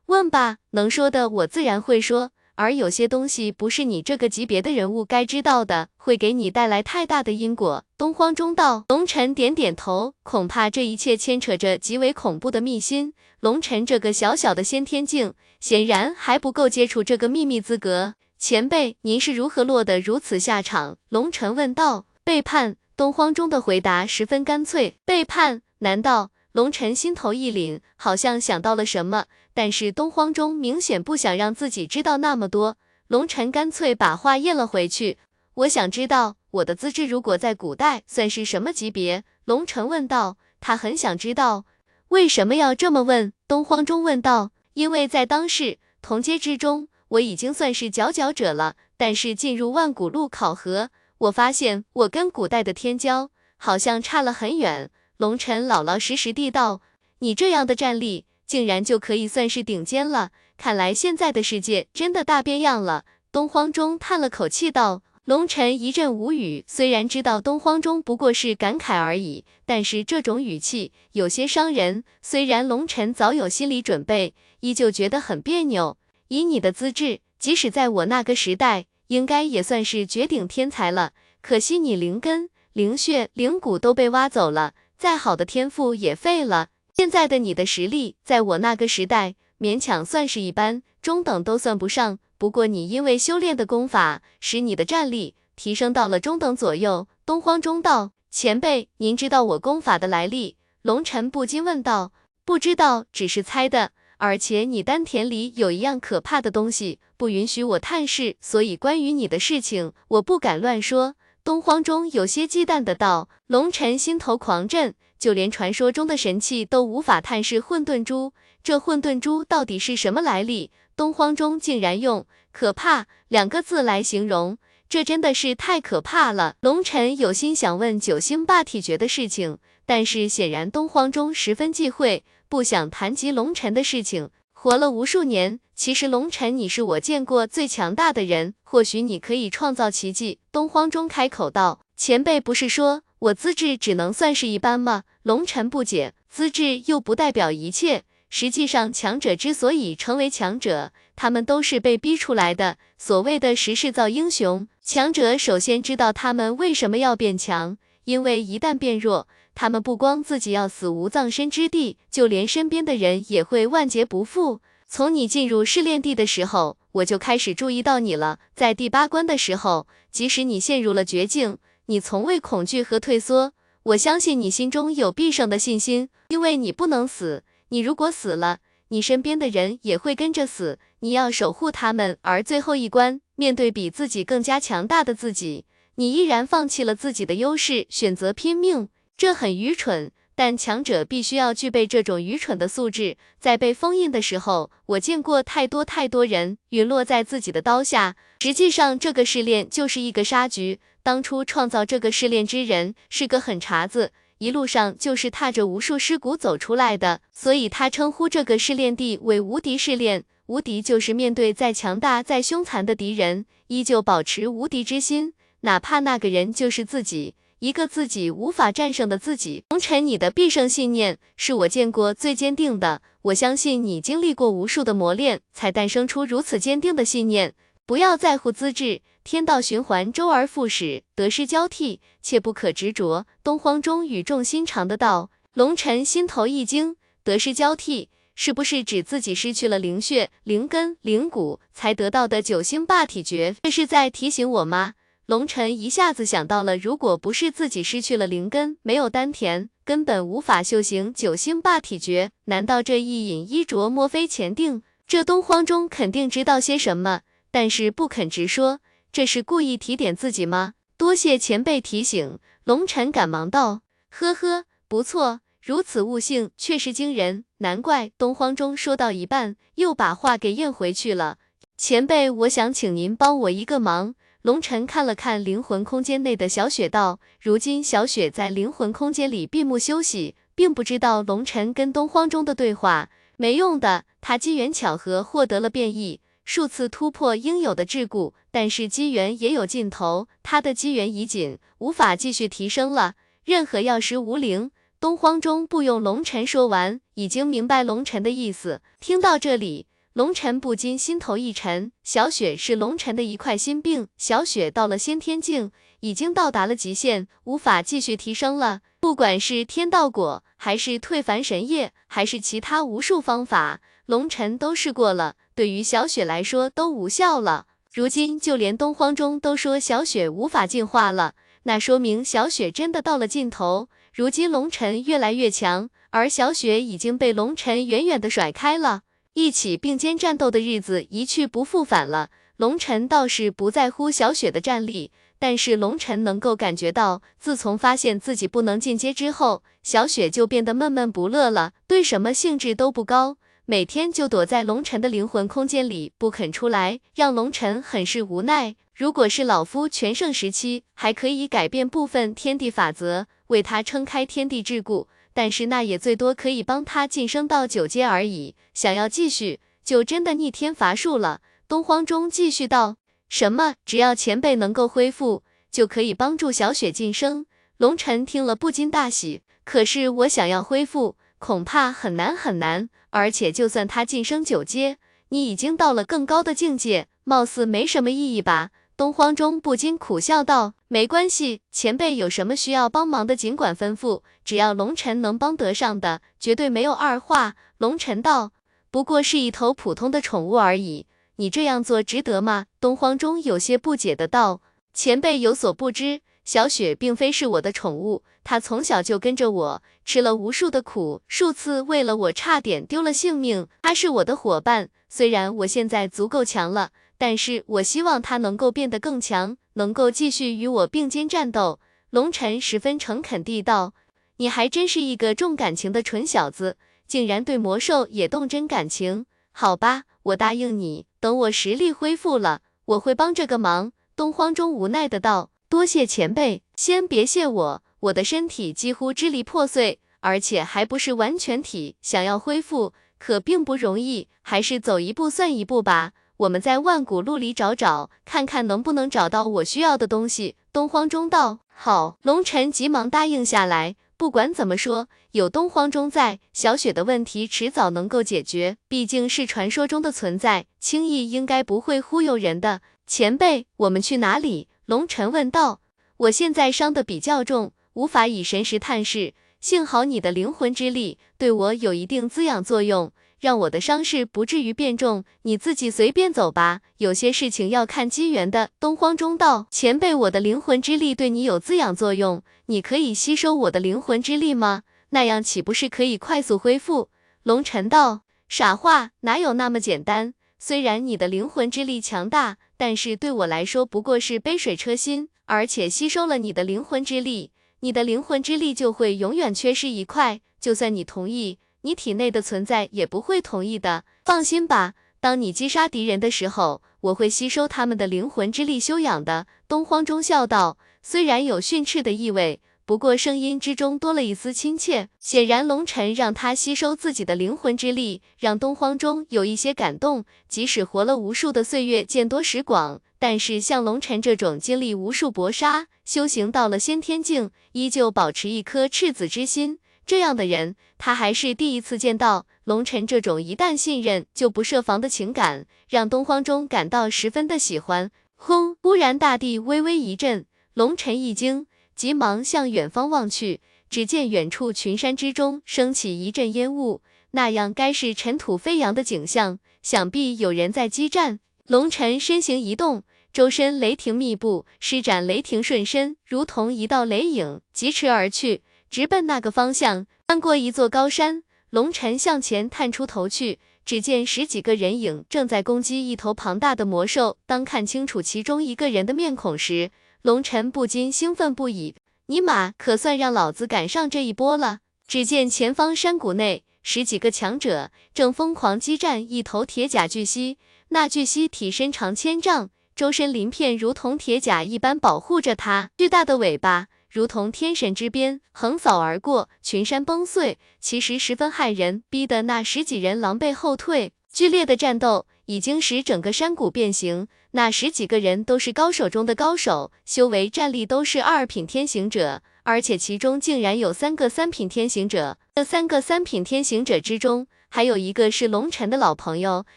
[0.06, 2.30] 问吧，能说的我自然会说。
[2.56, 7.84] 而有些东西不是你这个级别的人物该知道的，会给你带来太大的因果。
[7.98, 13.12] 东荒中道，龙尘点点头，恐怕这一切牵扯着极为恐怖的秘辛。
[13.40, 18.14] 龙尘这个小小的先天境，显然还不够接触这个秘密资格。
[18.38, 20.98] 前辈，您是如何落得如此下场？
[21.08, 22.06] 龙尘问道。
[22.22, 24.96] 背叛，东荒中的回答十分干脆。
[25.04, 25.62] 背叛？
[25.78, 26.30] 难道？
[26.52, 32.76] 龙尘心头一凛，好像想到了什么，但是东荒中明显不想让自己知道那么多。
[33.08, 35.18] 龙尘干脆把话咽了回去。
[35.54, 39.24] 我想知道，我的资质如果在古代算是什么级别？
[39.44, 40.36] 龙尘问道。
[40.60, 41.64] 他很想知道，
[42.08, 43.32] 为什么要这么问？
[43.48, 44.50] 东荒中问道。
[44.74, 50.90] 因为在当世同阶之中，我已经算是佼佼者了，但是进入万古路考核。
[51.18, 54.90] 我发现我跟古代的天骄好像差了很远。
[55.16, 56.80] 龙尘老老实实地道
[57.20, 60.30] ：“你这样的战力，竟然就可以算是顶尖了。
[60.56, 65.02] 看来现在的世界真的大变样了。”东荒中叹了口气道。
[65.24, 72.04] 龙尘一阵无语，虽然知道东荒中不过是感慨而已，但是这种语气有些伤人。
[72.20, 75.96] 虽然龙尘早有心理准备，依旧觉得很别扭。
[76.28, 78.86] 以你的资质，即使在我那个时代。
[79.08, 86.68] 应该也算是绝顶天才了，可惜你灵根、灵血、灵骨都被挖走了，再好的天赋也废了。
[86.96, 92.18] 现在的你的实力，在我那个时代勉强算是一般，中等都算不上。
[92.38, 97.06] 不过你因为修炼的功法，使你的战力提升到了中等左右。
[97.26, 100.56] 东荒中道前辈，您知道我功法的来历？
[100.80, 102.12] 龙尘不禁问道。
[102.46, 103.92] 不知道，只是猜的。
[104.18, 111.14] 而且你丹田里有一样可怕的东西，不允许我探视，所以关于你的事情，我不敢乱说。
[111.42, 113.28] 东荒中有些忌惮的道。
[113.46, 120.70] 龙尘心头狂震，就连传说中的神器都无法探视混沌珠，这混沌珠到底是什么来历？
[120.96, 124.56] 东荒中竟然用可怕两个字来形容，
[124.88, 126.54] 这真的是太可怕了。
[126.60, 132.24] 龙尘有心想问九星霸体诀的事情，但是显然东荒中十分忌讳。
[132.54, 134.30] 不想谈及龙尘的事情。
[134.52, 140.38] 活了无数年，其实龙尘你是我见过最强大的人，或许你可以创造奇迹。
[140.52, 145.02] 东荒中开口道：“前辈不是说我资质只能算是一般吗？
[145.24, 148.04] 龙晨不解，资质又不代表一切。
[148.30, 152.76] 实际上，强者之所以成为强者，他们都是被逼出来的。
[152.96, 164.60] 所谓的时势造英雄，强者首先知道他们为什么要变强，因为一旦变弱，他们不光自己要死无葬身之地，就连身边的人也会万劫不复。
[164.86, 168.38] 从你进入试炼地的时候，我就开始注意到你了。
[168.54, 173.52] 在第八关的时候，即使你陷入了绝境，你从未恐惧和退缩。
[173.84, 177.44] 我相信你心中有必胜的信心，因为你不能死。
[177.68, 180.78] 你如果死了，你身边的人也会跟着死。
[181.00, 190.10] 你要守护他们，而最后一关，面对比自己更加强大的自己，你依然放弃了自己的优势，选择拼命，这很愚蠢。
[190.36, 193.16] 但强者必须要具备这种愚蠢的素质。
[193.38, 198.16] 在被封印的时候，我见过太多太多人陨落在自己的刀下。
[198.40, 200.80] 实际上，这个试炼就是一个杀局。
[201.04, 204.10] 当初创造这个试炼之人是个狠茬子。
[204.38, 210.24] 一路上就是踏着无数尸骨走出来的，所以他称呼这个试炼地为无敌试炼。
[210.46, 219.64] 无敌就是面对再强大、再凶残的敌人，依旧保持无敌之心，哪怕那个人就是自己，一个自己无法战胜的自己。
[219.70, 223.02] 龙尘，你的必胜信念是我见过最坚定的。
[223.22, 227.54] 我相信你经历过无数的磨练，才诞生出如此坚定的信念。
[227.86, 229.02] 不要在乎资质。
[229.22, 233.26] 天道循环，周而复始，得失交替，切不可执着。
[233.42, 243.56] 东荒中语重心长的道，龙尘心头一惊，得失交替，是不是指自己失去了灵血、灵根、灵骨，才得到的九星霸体诀？
[243.62, 244.92] 这是在提醒我吗？
[245.26, 252.30] 龙尘一下子想到了，如果不是自己失去了灵根，没有丹田，根本无法修行九星霸体诀。
[252.44, 254.82] 难道这一饮一着，莫非前定？
[255.06, 258.80] 这东荒中肯定知道些什么，但是不肯直说。
[259.10, 260.74] 这是故意提点自己吗？
[260.98, 271.38] 多谢前辈提醒，龙尘赶忙道：“呵呵，不错，如此悟性确实惊人，难怪。”东荒中说到一半，又把话给咽回去了。
[271.78, 274.14] 前辈，我想请您帮我一个忙。
[274.44, 283.08] 龙尘看了看灵魂空间内的小雪，道：“如今小雪在灵魂空间里闭目休息，并不知道龙尘跟东荒中的对话。
[283.38, 293.14] 没用的，他机缘巧合获得了变异。”数次突破应有的桎梏，但是机缘也有尽头，他的机缘已尽，无法继续提升了。
[293.46, 298.82] 任何药师无灵，东荒中不用龙尘说完，已经明白龙尘的意思。
[299.00, 301.90] 听到这里，龙尘不禁心头一沉。
[302.04, 308.82] 小雪是龙尘的一块心病，小雪到了先天境，已经到达了极限，无法继续提升了。
[309.00, 315.34] 不管是天道果，还是退凡神液，还是其他无数方法，龙尘都试过了。
[315.56, 323.88] 对于小雪来说都无效了，如今就连东荒中都说小雪无法进化了，那说明小雪真的到了尽头。
[324.12, 329.02] 如今龙尘越来越强，而小雪已经被龙尘远远的甩开了，
[329.34, 332.30] 一起并肩战斗的日子一去不复返了。
[332.56, 343.36] 龙尘倒是不在乎小雪的战力，但是龙尘能够感觉到，自从发现自己不能进阶之后，小雪就变得闷闷不乐了，对什么兴致都不高。
[343.66, 348.76] 每天就躲在龙尘的灵魂空间里不肯出来，让龙尘很是无奈。
[348.94, 358.54] 如果是老夫全盛时期，还可以改变部分天地法则，为他撑开天地桎梏，但是那也最多可以帮他晋升到九阶而已。
[358.72, 361.42] 想要继续，就真的逆天乏术了。
[361.68, 362.96] 东荒中继续道
[363.28, 363.74] ：“什么？
[363.84, 367.44] 只要前辈能够恢复，就可以帮助小雪晋升。”
[367.76, 369.42] 龙尘听了不禁大喜。
[369.64, 372.88] 可是我想要恢复，恐怕很难很难。
[373.10, 374.98] 而且，就算他晋升九阶，
[375.30, 378.70] 你已经到了更高的境界，貌似没什么意义吧？
[378.96, 388.52] 东荒中不禁苦笑道：“没关系，前辈有什么需要帮忙的，尽管吩咐，只要龙尘能帮得上的，绝对没有二话。”龙尘道
[388.92, 394.60] ：“不过是一头普通的宠物而已，你这样做值得吗？”东荒中有些不解的道
[394.94, 403.66] ：“前辈有所不知。”小雪并非是我的宠物，她从小就跟着我，吃了无数的苦，数次为了我差点丢了性命。
[403.82, 411.80] 她是我的伙伴，虽然我现在足够强了，但是我希望他能够变得更强，能够继续与我并肩战斗。
[412.10, 413.94] 龙尘十分诚恳地道
[414.38, 419.26] ：“你还真是一个重感情的蠢小子，竟然对魔兽也动真感情。
[419.52, 425.50] 好吧，我答应你，等我实力恢复了，我会帮这个忙。”东荒中无奈的道。
[425.68, 436.12] 多谢前辈，先别谢我，我的身体几乎支离破碎，而且还不是完全体，想要恢复可并不容易，还是走一步算一步吧。
[436.38, 440.56] 我们在万古路里找找，看看能不能找到我需要的东西。
[440.72, 442.18] 东荒中道，好。
[442.22, 443.94] 龙尘急忙答应下来。
[444.16, 448.76] 不管怎么说，有东荒中在，小雪的问题迟早能够解决。
[448.88, 452.80] 毕竟是传说中的存在，轻易应该不会忽悠人的。
[453.06, 454.68] 前辈，我们去哪里？
[454.86, 455.80] 龙尘问道。
[456.16, 459.34] 我现在伤得比较重，无法以神识探视。
[459.60, 463.12] 幸好你的灵魂之力对我有一定滋养作用，
[463.44, 465.22] 让我的伤势不至于变重。
[465.42, 468.70] 你自己随便走吧，有些事情要看机缘的。
[468.80, 472.42] 东荒中道，前辈，我的灵魂之力对你有滋养作用。
[472.68, 474.84] 你可以吸收我的灵魂之力吗？
[475.10, 477.10] 那样岂不是可以快速恢复？
[477.42, 480.32] 龙尘道：傻话，哪有那么简单？
[480.58, 485.28] 虽然你的灵魂之力强大，但是对我来说不过是杯水车薪。
[485.44, 490.40] 而且吸收了你的灵魂之力，你的灵魂之力就会永远缺失一块。
[490.58, 494.04] 就算你同意，你体内的存在也不会同意的。
[494.24, 499.46] 放心吧，当你击杀敌人的时候，我会吸收他们的灵魂之力修养的。
[499.68, 500.78] 东荒中笑道。
[501.02, 505.10] 虽然有训斥的意味，不过声音之中多了一丝亲切。
[505.20, 510.24] 显然，龙尘让他吸收自己的灵魂之力，让东荒中有一些感动。
[510.48, 522.46] 即使活了无数的岁月，见多识广，但是像龙尘这种经历无数搏杀，修行到了先天境，依旧保持一颗赤子之心，这样的人，他还是第一次见到。
[522.64, 528.10] 龙尘这种一旦信任就不设防的情感，让东荒中感到十分的喜欢。
[528.36, 528.76] 轰！
[528.80, 530.46] 忽然，大地微微一震。
[530.72, 541.40] 龙尘一惊，急忙向远方望去，只见远处群山之中升起一阵烟雾，那样该是尘土飞扬的景象，想必有人在激战。
[541.66, 548.62] 龙尘身形一动，周身雷霆密布，施展雷霆瞬身，如同一道雷影疾驰而去，
[548.94, 550.06] 直奔那个方向。
[550.28, 557.36] 翻过一座高山，龙尘向前探出头去，只见十几个人影正在攻击一头庞大的魔兽。
[557.44, 559.90] 当看清楚其中一个人的面孔时，
[560.22, 564.78] 龙尘不禁兴奋不已，尼玛，可算让老子赶上这一波了！
[565.08, 570.58] 只见前方山谷内，十几个强者正疯狂激战一头铁甲巨蜥。
[570.90, 584.10] 那巨蜥体身长千丈，周身鳞片如同铁甲一般保护着它，巨大的尾巴如同天神之鞭，横扫而过，群山崩碎，其实十分骇人，逼得那十几人狼狈后退。
[584.32, 587.28] 剧烈的战斗已经使整个山谷变形。
[587.52, 595.38] 那十几个人都是高手中的高手，修为战力都是二品天行者，而且其中竟然有三个三品天行者。
[595.54, 599.64] 这三个三品天行者之中，还有一个是龙尘的老朋友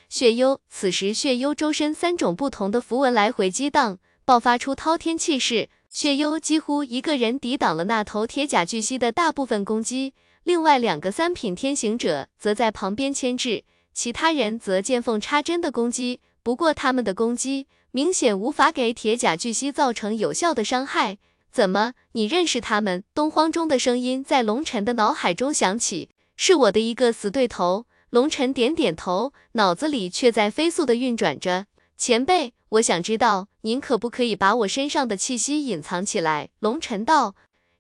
[0.09, 0.59] 血幽。
[0.67, 5.69] 此时血幽周身三种不同的符文来回激荡，爆发出滔天气势。
[5.89, 16.21] 血幽几乎一个人抵挡了那头铁甲巨蜥的大部分攻击，另外两个三品天行者则在旁边牵制，其他人则见缝插针的攻击。
[16.43, 21.17] 不过他们的攻击明显无法给铁甲巨蜥造成有效的伤害。
[21.51, 23.03] 怎么，你认识他们？
[23.13, 26.09] 东荒中的声音在龙尘的脑海中响起。
[26.35, 27.87] 是我的一个死对头。
[28.11, 31.65] 龙尘点点头，脑子里却在飞速的运转着。
[31.97, 36.49] 前辈，我想知道，您可不可以把我身上的气息隐藏起来？
[36.59, 37.35] 龙尘道。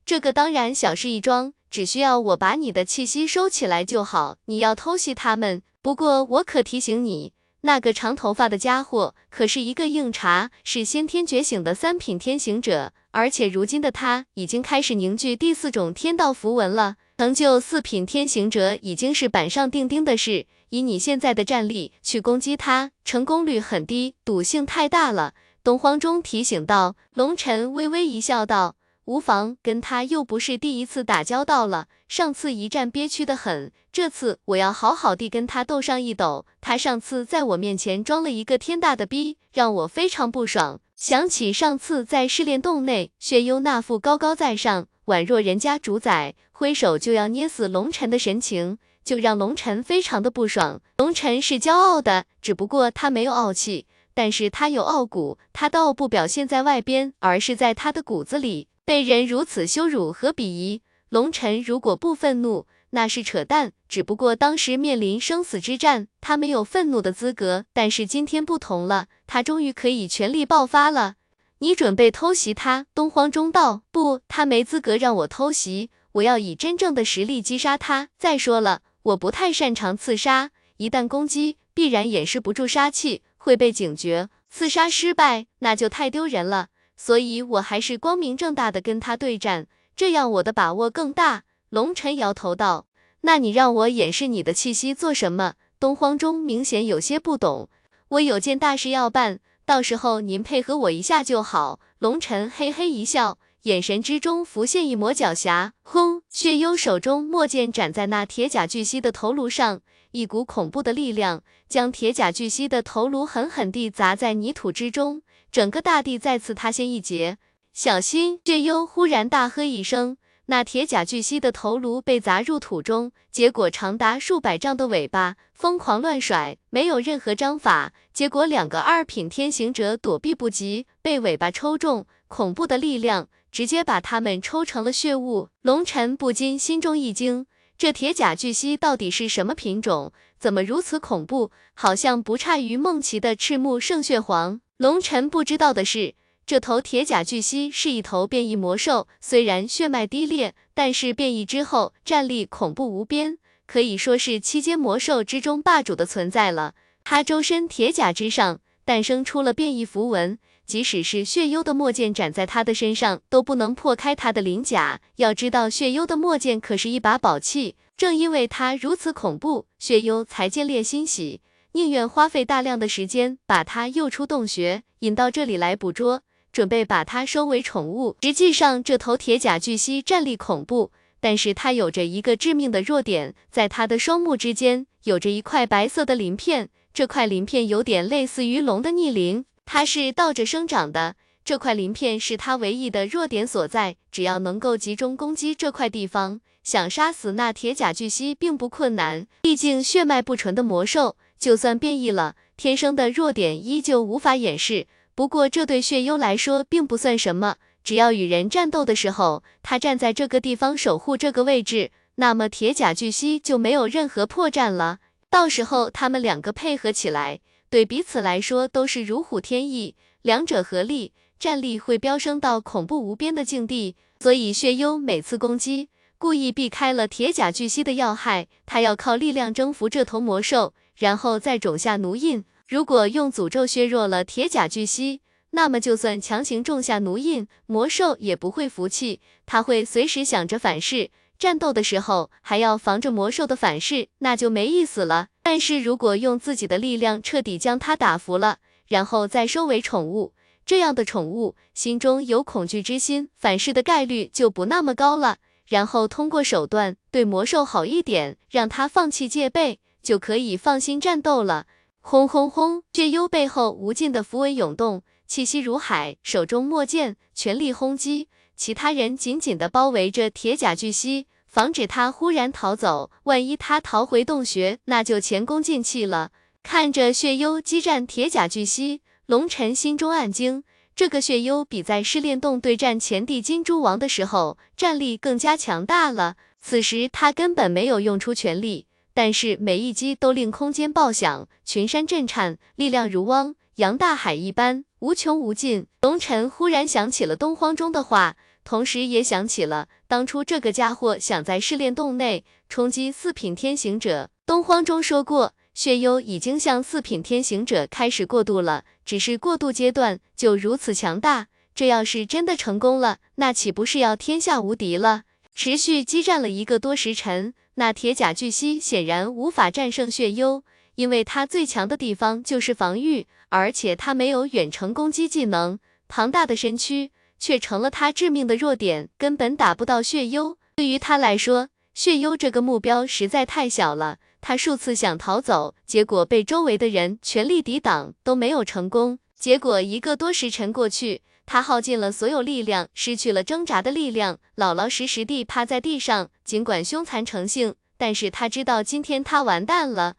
[0.05, 4.37] 这个当然小事一桩，只需要我把你的气息收起来就好。
[4.45, 7.33] 你要偷袭他们，不过我可提醒你。
[7.61, 16.97] 那个长头发的家伙可是一个硬茬，是先天觉醒的三品天行者，而且如今的他已经开始凝聚第四种天道符文了。
[17.17, 25.33] 成就四品天行者已经是板上钉钉的事，以你现在的战力去攻击他，成功率很低，赌性太大了。
[25.63, 26.95] 东荒中提醒道。
[27.15, 28.75] 龙尘微微一笑，道。
[29.05, 31.87] 无妨，跟他又不是第一次打交道了。
[32.07, 36.45] 上次一战憋屈的很，这次我要好好地跟他斗上一斗。
[36.61, 40.79] 他上次在我面前装了一个天大的逼，让我非常不爽。
[40.97, 50.81] 想起上次在试炼洞内，血幽那副高高在上，宛若人家主宰，挥手就要捏死龙尘的神情，就让龙尘非常的不爽。
[50.97, 58.67] 龙尘是骄傲的，只不过他没有傲气，但是他有傲骨，他倒不表现在外边，而是在他的骨子里。
[58.83, 63.73] 被人如此羞辱和鄙夷，龙尘如果不愤怒，那是扯淡。
[63.87, 67.65] 只不过当时面临生死之战，他没有愤怒的资格。
[67.73, 71.15] 但是今天不同了，他终于可以全力爆发了。
[71.59, 72.85] 你准备偷袭他？
[72.93, 75.89] 东荒中道，不，他没资格让我偷袭。
[76.13, 78.09] 我要以真正的实力击杀他。
[78.17, 84.29] 再说了，我不太擅长刺杀，一旦攻击，必然掩饰不住杀气，会被警觉。
[84.49, 86.69] 刺杀失败，那就太丢人了。
[86.95, 91.43] 所以，我还是光明正大的跟他对战，这样我的把握更大。
[91.69, 92.86] 龙尘摇头道
[93.27, 97.67] ：“那你让我掩饰你的气息做什么？”东荒中明显有些不懂。
[98.07, 101.81] 我有件大事要办，到时候您配合我一下就好。
[101.99, 105.71] 龙尘嘿嘿一笑，眼神之中浮现一抹狡黠。
[105.83, 106.21] 轰！
[106.29, 115.21] 血幽手中墨剑斩在那铁甲巨蜥的头颅上，一股恐怖的力量将铁甲巨蜥的头颅狠狠地砸在泥土之中，
[115.51, 117.37] 整个大地再次塌陷一截。
[117.73, 118.39] 小心！
[118.45, 120.15] 血幽忽然大喝一声。
[120.49, 127.91] 那铁甲巨蜥的头颅被砸入土中，结果长达数百丈的尾巴疯狂乱甩，没有任何章法。
[128.13, 135.49] 结果两个二品天行者躲避不及，被尾巴抽中，恐怖的力量直接把他们抽成了血雾。
[135.63, 137.45] 龙尘不禁心中一惊，
[137.77, 140.13] 这铁甲巨蜥到底是什么品种？
[140.39, 141.51] 怎么如此恐怖？
[141.73, 144.61] 好像不差于梦奇的赤木圣血皇。
[144.77, 146.15] 龙尘不知道的是。
[146.47, 156.73] 这头铁甲巨蜥是一头变异魔兽，虽然血脉低劣，但是变异之后战力恐怖无边，可以说是七阶魔兽之中霸主的存在了。
[157.03, 165.01] 它周身铁甲之上诞生出了变异符文，即使是血幽的墨剑斩在它的身上都不能破开它的鳞甲。
[165.17, 171.41] 要知道，血幽的墨剑可是一把宝器，正因为它如此恐怖，血幽才见烈欣喜，
[171.73, 176.21] 宁愿花费大量的时间把它诱出洞穴，引到这里来捕捉。
[176.57, 178.17] 准备把它收为宠物。
[178.23, 191.15] 实际上，这头铁甲巨蜥战力恐怖，但是它有着一个致命的弱点，在它的双目之间有着一块白色的鳞片，这块鳞片有点类似于龙的逆鳞，它是倒着生长的。
[191.45, 199.27] 这块鳞片是它唯一的弱点所在，只要能够集中攻击这块地方，想杀死那铁甲巨蜥并不困难。
[199.43, 204.87] 毕竟血脉不纯的魔兽，就算变异了，天生的弱点依旧无法掩饰。
[205.17, 214.99] 不过这对血幽来说并不算什么，只要与人战斗的时候，他站在这个地方守护这个位置，那么铁甲巨蜥就没有任何破绽了。
[215.31, 223.95] 到时候他们两个配合起来，对彼此来说都是如虎添翼，两者合力，战力会飙升到恐怖无边的境地。
[224.19, 225.89] 所以血幽每次攻击，
[226.19, 232.45] 故意避开了铁甲巨蜥的要害，他要靠力量征服这头魔兽，然后再种下奴印。
[232.67, 241.09] 如果用诅咒削弱了铁甲巨蜥，那么就算强行种下奴印，魔兽也不会服气，他会随时想着反噬，
[241.39, 245.29] 战斗的时候还要防着魔兽的反噬，那就没意思了。
[245.41, 248.57] 但是如果用自己的力量彻底将它打服了，
[248.89, 250.33] 然后再收为宠物，
[250.65, 255.37] 这样的宠物心中有恐惧之心，反噬的概率就不那么高了。
[255.65, 261.65] 然后通过手段对魔兽好一点，让它放弃戒备，就可以放心战斗了。
[262.09, 262.83] 轰轰轰！
[262.93, 268.29] 血幽背后无尽的符文涌动，气息如海，手中墨剑全力轰击。
[268.55, 273.11] 其他人紧紧的包围着铁甲巨蜥，防止他忽然逃走。
[273.23, 276.31] 万一他逃回洞穴，那就前功尽弃了。
[276.63, 280.63] 看着血幽激战铁甲巨蜥，龙尘心中暗惊，
[280.95, 286.37] 这个血幽比在试炼洞对战前帝金蛛王的时候战力更加强大了。
[286.61, 288.86] 此时他根本没有用出全力。
[289.17, 295.87] 但是每一击都令空间爆响，群山震颤，力量如汪洋大海一般，无穷无尽。
[296.01, 304.29] 龙尘忽然想起了东荒中的话，同时也想起了当初这个家伙想在试炼洞内冲击四品天行者。
[304.45, 311.47] 东荒中说过，血幽已经向四品天行者开始过渡了，只是过渡阶段就如此强大。
[311.73, 315.23] 这要是真的成功了，那岂不是要天下无敌了？
[315.55, 317.55] 持续激战了一个多时辰。
[317.79, 320.63] 那铁甲巨蜥显然无法战胜血幽，
[320.95, 330.57] 因为它最强的地方就是防御，而且它没有远程攻击技能，庞大的身躯却成了它致命的弱点，根本打不到血幽。
[330.75, 339.19] 对于他来说，血幽这个目标实在太小了，他数次想逃走，结果被周围的人全力抵挡，都没有成功。
[339.35, 341.21] 结果一个多时辰过去。
[341.47, 346.29] 他耗尽了所有力量，失去了挣扎的力量，老老实实地趴在地上。
[346.43, 350.17] 尽管凶残成性，但是他知道今天他完蛋了。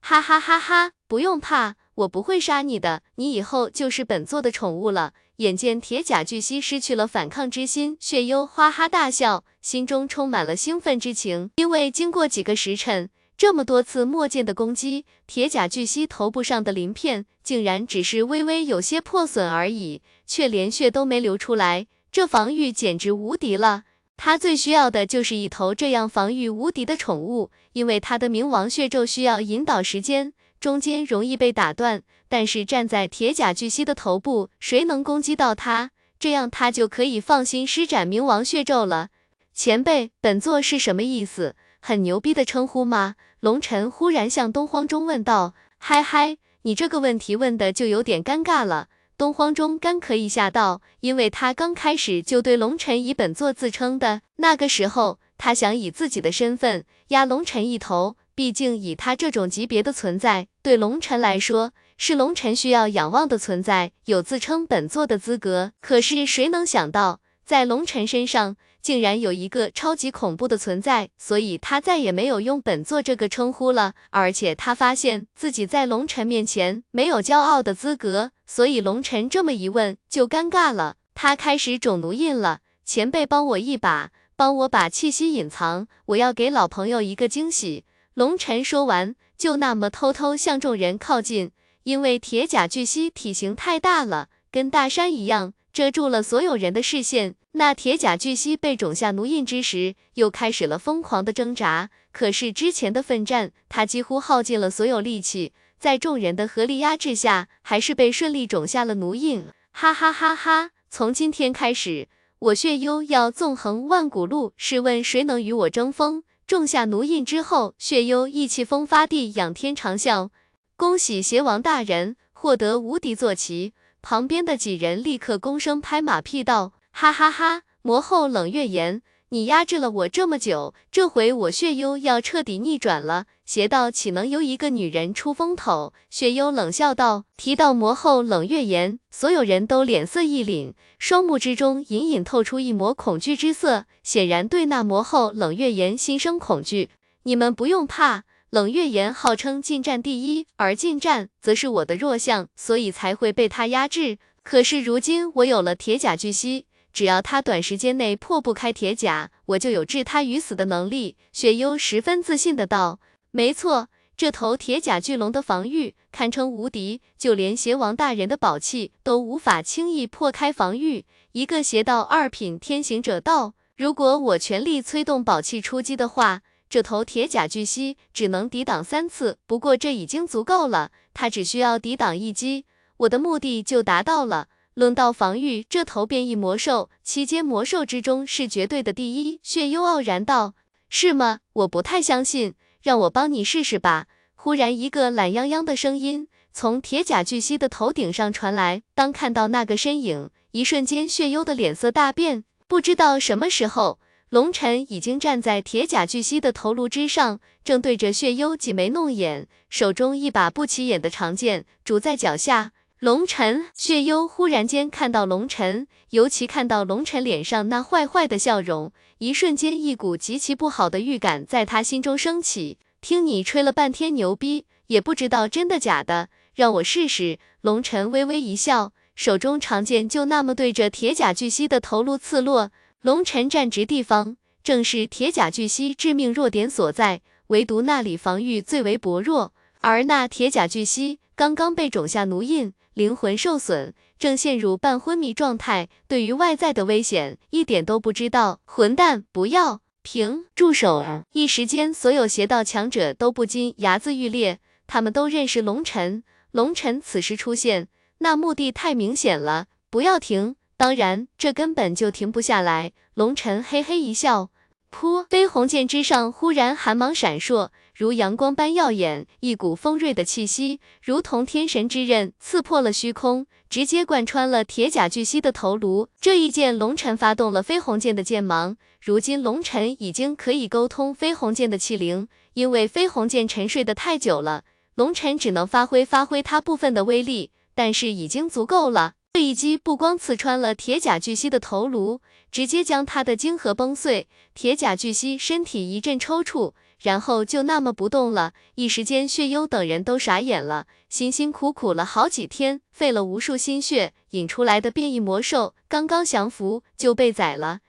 [0.00, 0.92] 哈哈哈哈！
[1.08, 5.14] 不用怕，我不会杀你的，你以后就是本座的宠物了。
[5.36, 13.08] 眼见铁甲巨蜥失去了反抗之心，血幽哈哈大笑，心中充满了兴奋之情，因为经过几个时辰。
[13.36, 23.84] 这么多次墨剑的攻击，铁甲巨蜥头部上的鳞片竟然只是微微有些破损而已，却连血都没流出来，这防御简直无敌了。
[24.16, 32.02] 他最需要的就是一头这样防御无敌的宠物，因为他的冥王血咒需要引导时间，中间容易被打断。
[32.28, 35.90] 但是站在铁甲巨蜥的头部，谁能攻击到他？
[36.18, 39.10] 这样他就可以放心施展冥王血咒了。
[39.52, 41.54] 前辈，本座是什么意思？
[41.80, 43.14] 很牛逼的称呼吗？
[43.40, 48.88] 龙尘忽然向东荒中问道：“嗨嗨，你这个问题问的就有点尴尬了。
[49.18, 65.72] 东荒中干咳一下道，因为他刚开始就对龙尘以本座自称的，那个时候他想以自己的身份压龙尘一头，毕竟以他这种级别的存在，对龙尘来说是龙尘需要仰望的存在，有自称本座的资格。
[65.80, 68.56] 可是谁能想到，在龙尘身上。
[68.86, 73.94] 竟然有一个超级恐怖的存在，所以他再也没有用本座这个称呼了。
[74.10, 80.94] 而且他发现自己在龙尘面前没有骄傲的资格，所以龙尘这么一问就尴尬了。
[81.16, 87.84] 他开始种奴印了，前辈帮我一把，帮我把气息隐藏，我要给老朋友一个惊喜。
[88.14, 91.50] 龙尘说完，就那么偷偷向众人靠近，
[91.82, 95.54] 因为铁甲巨蜥体型太大了，跟大山一样。
[95.72, 97.34] 遮住了所有人的视线。
[97.58, 101.88] 那铁甲巨蜥被种下奴印之时，又开始了疯狂的挣扎。
[102.12, 109.46] 可是之前的奋战，他几乎耗尽了所有力气，在众人的合力压制下，还是被顺利种下了奴印。
[109.72, 110.70] 哈哈哈哈！
[110.90, 112.08] 从今天开始，
[112.40, 116.24] 我血幽要纵横万古路，试问谁能与我争锋？
[116.46, 120.28] 种下奴印之后，血幽意气风发地仰天长啸。
[120.76, 123.72] 恭喜邪王大人获得无敌坐骑。
[124.02, 127.60] 旁边的几人立刻躬声拍马屁道：“哈哈哈！
[127.82, 133.26] 魔后冷月言，你压制了我这么久，这回我血幽要彻底逆转了。
[133.44, 137.24] 邪道岂能由一个女人出风头？”血幽冷笑道。
[137.36, 146.88] 提到魔后冷月言，所有人都脸色一凛，双目之中隐隐透出一抹恐惧之色，显然对那魔后冷月言心生恐惧。
[147.24, 148.24] 你们不用怕。
[148.48, 154.16] 冷月言号称近战第一，而近战则是我的弱项，所以才会被他压制。
[154.42, 156.64] 可是如今我有了铁甲巨蜥，
[156.96, 161.18] 只要他短时间内破不开铁甲，我就有置他于死的能力。
[161.30, 163.00] 雪幽十分自信的道
[163.32, 176.40] ：“没错，这头铁甲巨龙的防御堪称无敌，就连邪王大人的宝器都无法轻易破开防御。”一个邪道二品天行者道：“如果我全力催动宝器出击的话。”
[176.70, 182.64] 这头铁甲巨蜥只能抵挡三次，不过这已经足够了，它只需要抵挡一击，
[182.96, 184.48] 我的目的就达到了。
[184.76, 189.40] 论到防御，这头变异魔兽，七阶魔兽之中是绝对的第一。
[189.42, 190.54] 血幽傲然道
[190.90, 191.38] ：“是吗？
[191.54, 192.52] 我不太相信，
[192.82, 194.06] 让我帮你试试吧。”
[194.36, 198.82] 忽然，一个懒洋洋的声音从铁甲巨蜥的头顶上传来。
[198.94, 203.98] 当看到那个身影，一瞬间，血幽的脸色大变，不知道什么时候。
[204.28, 212.72] 龙尘已经站在铁甲巨蜥的头颅之上，正对着血幽挤眉弄眼，手中一把不起眼的长剑拄在脚下。
[213.00, 222.78] 龙尘，血幽忽然间看到龙尘，尤其看到龙尘脸上那坏坏的笑容，一瞬间一股极其不好的预感在他心中升起。
[223.02, 227.38] 听你吹了半天牛逼，也不知道真的假的，让我试试。
[227.60, 232.70] 龙尘微微一笑，手中长剑就那么对着铁甲巨蜥的头颅刺落。
[233.02, 239.52] 龙尘站直地方，正是铁甲巨蜥致命弱点所在，唯独那里防御最为薄弱。
[239.82, 248.60] 而那铁甲巨蜥刚刚被种下奴印，灵魂受损，正陷入半昏迷状态，对于外在的危险一点都不知道。
[248.64, 251.04] 混蛋，不要停，住手！
[251.32, 254.60] 一时间，所有邪道强者都不禁牙眦欲裂。
[254.86, 257.88] 他们都认识龙尘，龙尘此时出现，
[258.20, 259.66] 那目的太明显了。
[259.90, 260.56] 不要停！
[260.78, 262.92] 当然，这根本就停不下来。
[263.12, 264.48] 龙尘嘿嘿一笑，
[264.90, 265.26] 噗！
[265.28, 267.68] 飞鸿剑之上忽然寒芒闪烁，
[267.98, 276.06] 如阳光般耀眼，一股锋锐的气息，如同天神之刃，刺破了虚空，直接贯穿了铁甲巨蜥的头颅。
[276.20, 278.76] 这一剑，龙尘发动了飞鸿剑的剑芒。
[279.00, 284.64] 如今，龙尘已经可以沟通飞鸿剑的气灵，因为飞鸿剑沉睡的太久了，
[284.96, 289.14] 龙尘只能发挥发挥它部分的威力，但是已经足够了。
[289.32, 292.20] 这一击不光刺穿了铁甲巨蜥的头颅，
[292.50, 294.28] 直接将他的晶核崩碎。
[294.54, 298.52] 铁甲巨蜥身体一阵抽搐，然后就那么不动了。
[298.74, 300.86] 一时间，血幽等人都傻眼了。
[301.08, 307.80] 辛辛苦苦了好几天，费了无数心血引出来的变异魔兽，刚刚降服就被宰了。